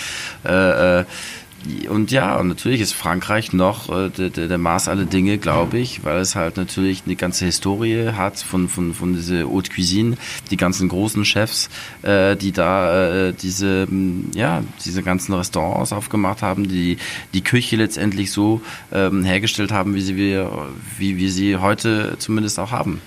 Und 1.89 2.11
ja, 2.11 2.37
und 2.37 2.47
natürlich 2.47 2.81
ist 2.81 2.93
Frankreich 2.93 3.53
noch 3.53 3.89
äh, 3.89 4.09
der, 4.09 4.29
der 4.29 4.57
Maß 4.57 4.87
aller 4.87 5.05
Dinge, 5.05 5.37
glaube 5.37 5.77
ich, 5.79 6.03
weil 6.03 6.19
es 6.19 6.35
halt 6.35 6.57
natürlich 6.57 7.03
eine 7.05 7.15
ganze 7.15 7.45
Historie 7.45 8.11
hat 8.13 8.39
von, 8.39 8.69
von, 8.69 8.93
von 8.93 9.13
dieser 9.13 9.43
Haute 9.43 9.71
Cuisine, 9.71 10.17
die 10.51 10.57
ganzen 10.57 10.89
großen 10.89 11.25
Chefs, 11.25 11.69
äh, 12.01 12.35
die 12.35 12.51
da 12.51 13.27
äh, 13.27 13.33
diese, 13.33 13.87
ja, 14.33 14.63
diese 14.85 15.03
ganzen 15.03 15.33
Restaurants 15.33 15.93
aufgemacht 15.93 16.41
haben, 16.41 16.67
die 16.67 16.97
die 17.33 17.43
Küche 17.43 17.75
letztendlich 17.75 18.31
so 18.31 18.61
ähm, 18.91 19.23
hergestellt 19.23 19.71
haben, 19.71 19.95
wie 19.95 20.01
sie 20.01 20.15
wir, 20.15 20.69
wie 20.97 21.17
wir 21.17 21.31
sie 21.31 21.57
heute 21.57 22.15
zumindest 22.19 22.59
auch 22.59 22.71
haben. 22.71 23.01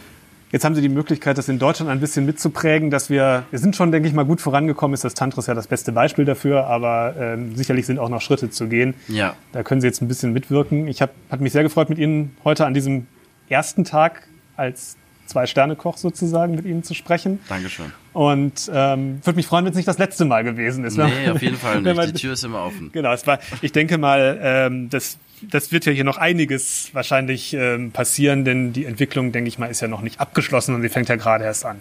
Jetzt 0.53 0.67
haben 0.67 0.75
Sie 0.75 0.83
die 0.83 0.91
Möglichkeit, 0.91 1.39
das 1.39 1.49
in 1.49 1.59
Deutschland 1.59 1.91
ein 1.91 1.99
bisschen 1.99 2.27
mitzuprägen, 2.27 2.91
dass 2.91 3.09
wir, 3.09 3.45
wir 3.51 3.59
sind 3.59 3.75
schon, 3.75 3.91
denke 3.91 4.07
ich 4.07 4.15
mal, 4.15 4.27
gut 4.27 4.43
vorangekommen, 4.43 4.93
ist 4.93 5.03
das 5.03 5.15
Tantris 5.15 5.47
ja 5.47 5.55
das 5.55 5.67
beste 5.67 5.93
Beispiel 5.93 6.27
dafür, 6.27 6.67
aber 6.67 7.15
ähm, 7.19 7.57
sicherlich 7.57 7.87
sind 7.87 7.99
auch 7.99 8.11
noch 8.11 8.21
Schritte 8.21 8.51
zu 8.51 8.69
gehen. 8.69 8.93
Ja. 9.09 9.35
Da 9.53 9.63
können 9.63 9.81
Sie 9.81 9.87
jetzt 9.87 10.03
ein 10.03 10.09
bisschen 10.09 10.35
mitwirken. 10.35 10.89
Ich 10.89 11.01
habe 11.01 11.13
hat 11.31 11.41
mich 11.41 11.53
sehr 11.53 11.63
gefreut, 11.63 11.89
mit 11.89 11.99
Ihnen 11.99 12.37
heute 12.45 12.67
an 12.67 12.75
diesem 12.75 13.07
ersten 13.49 13.85
Tag 13.85 14.29
als 14.55 14.99
Zwei-Sterne-Koch 15.25 15.97
sozusagen 15.97 16.55
mit 16.55 16.67
Ihnen 16.67 16.83
zu 16.83 16.93
sprechen. 16.93 17.39
Dankeschön. 17.49 17.91
Und 18.13 18.71
ähm, 18.75 19.21
würde 19.25 19.37
mich 19.37 19.47
freuen, 19.47 19.65
wenn 19.65 19.73
es 19.73 19.77
nicht 19.77 19.89
das 19.89 19.97
letzte 19.97 20.27
Mal 20.27 20.45
gewesen 20.45 20.85
ist. 20.85 20.99
Nee, 20.99 21.31
auf 21.31 21.41
jeden 21.41 21.57
Fall 21.57 21.81
nicht. 21.81 22.09
Die 22.09 22.21
Tür 22.21 22.35
ist 22.35 22.45
immer 22.45 22.63
offen. 22.63 22.91
Genau, 22.93 23.13
es 23.15 23.27
war, 23.27 23.39
ich 23.63 23.73
denke 23.73 23.97
mal, 23.97 24.39
ähm, 24.43 24.91
das 24.91 25.17
das 25.51 25.73
wird 25.73 25.87
ja 25.87 25.93
hier 25.93 26.05
noch 26.05 26.19
einiges 26.19 26.91
wahrscheinlich 26.93 27.55
ähm, 27.55 27.93
passieren, 27.93 28.45
denn 28.45 28.73
die 28.73 28.85
Entwicklung, 28.85 29.33
denke 29.33 29.49
ich 29.49 29.59
mal, 29.59 29.67
ist 29.67 29.81
ja 29.81 29.89
noch 29.89 30.03
nicht 30.03 30.21
abgeschlossen 30.21 30.75
und 30.75 30.83
sie 30.83 30.89
fängt 30.89 31.09
ja 31.09 31.17
gerade 31.17 31.45
erst 31.45 31.65
an. 31.65 31.81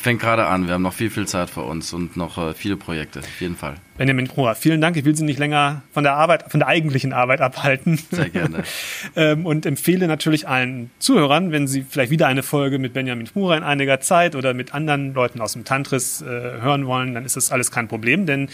Fängt 0.00 0.20
gerade 0.20 0.46
an. 0.46 0.66
Wir 0.68 0.74
haben 0.74 0.82
noch 0.82 0.92
viel, 0.92 1.10
viel 1.10 1.26
Zeit 1.26 1.50
vor 1.50 1.66
uns 1.66 1.92
und 1.92 2.16
noch 2.16 2.38
äh, 2.38 2.54
viele 2.54 2.76
Projekte, 2.76 3.18
auf 3.18 3.40
jeden 3.40 3.56
Fall. 3.56 3.74
Benjamin 3.96 4.28
Proa, 4.28 4.54
vielen 4.54 4.80
Dank. 4.80 4.96
Ich 4.96 5.04
will 5.04 5.16
Sie 5.16 5.24
nicht 5.24 5.40
länger 5.40 5.82
von 5.92 6.04
der 6.04 6.14
Arbeit, 6.14 6.52
von 6.52 6.60
der 6.60 6.68
eigentlichen 6.68 7.12
Arbeit 7.12 7.40
abhalten. 7.40 7.98
Sehr 8.12 8.28
gerne. 8.28 8.62
ähm, 9.16 9.44
und 9.44 9.66
empfehle 9.66 10.06
natürlich 10.06 10.46
allen 10.46 10.90
Zuhörern, 11.00 11.50
wenn 11.50 11.66
Sie 11.66 11.84
vielleicht 11.88 12.12
wieder 12.12 12.28
eine 12.28 12.44
Folge 12.44 12.78
mit 12.78 12.92
Benjamin 12.92 13.26
Proa 13.26 13.56
in 13.56 13.64
einiger 13.64 13.98
Zeit 13.98 14.36
oder 14.36 14.54
mit 14.54 14.72
anderen 14.72 15.14
Leuten 15.14 15.40
aus 15.40 15.54
dem 15.54 15.64
Tantris 15.64 16.22
äh, 16.22 16.26
hören 16.26 16.86
wollen, 16.86 17.14
dann 17.14 17.24
ist 17.24 17.36
das 17.36 17.50
alles 17.50 17.72
kein 17.72 17.88
Problem, 17.88 18.24
denn 18.24 18.50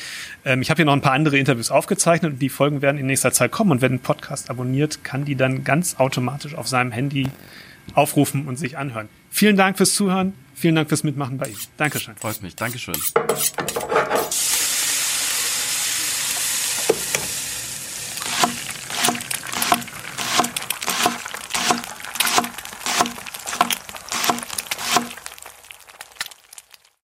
ähm, 0.47 0.63
ich 0.63 0.71
habe 0.71 0.77
hier 0.77 0.87
noch 0.87 0.95
ein 0.95 1.03
paar 1.03 1.13
andere 1.13 1.37
Interviews 1.37 1.71
aufgezeichnet 1.71 2.33
und 2.33 2.39
die 2.39 2.49
Folgen 2.49 2.81
werden 2.81 2.97
in 2.97 3.05
nächster 3.05 3.33
Zeit 3.33 3.51
kommen. 3.51 3.71
Und 3.71 3.83
wer 3.83 3.91
den 3.91 4.01
Podcast 4.01 4.49
abonniert, 4.49 5.05
kann 5.05 5.27
die 5.27 5.35
dann 5.35 5.63
ganz 5.63 5.97
automatisch 5.99 6.55
auf 6.55 6.69
seinem 6.69 6.91
Handy 6.91 7.29
aufrufen 7.93 8.47
und 8.47 8.59
sich 8.59 8.79
anhören. 8.79 9.11
Vielen 9.29 9.57
Dank 9.57 9.77
fürs 9.77 9.95
Zuhören. 9.95 10.33
Vielen 10.55 10.77
Dank 10.77 10.89
fürs 10.89 11.05
Mitmachen 11.05 11.39
bei 11.39 11.49
Ihnen. 11.49 11.59
Dankeschön. 11.77 12.17
Freut 12.17 12.43
mich. 12.43 12.57
Dankeschön. 12.57 12.95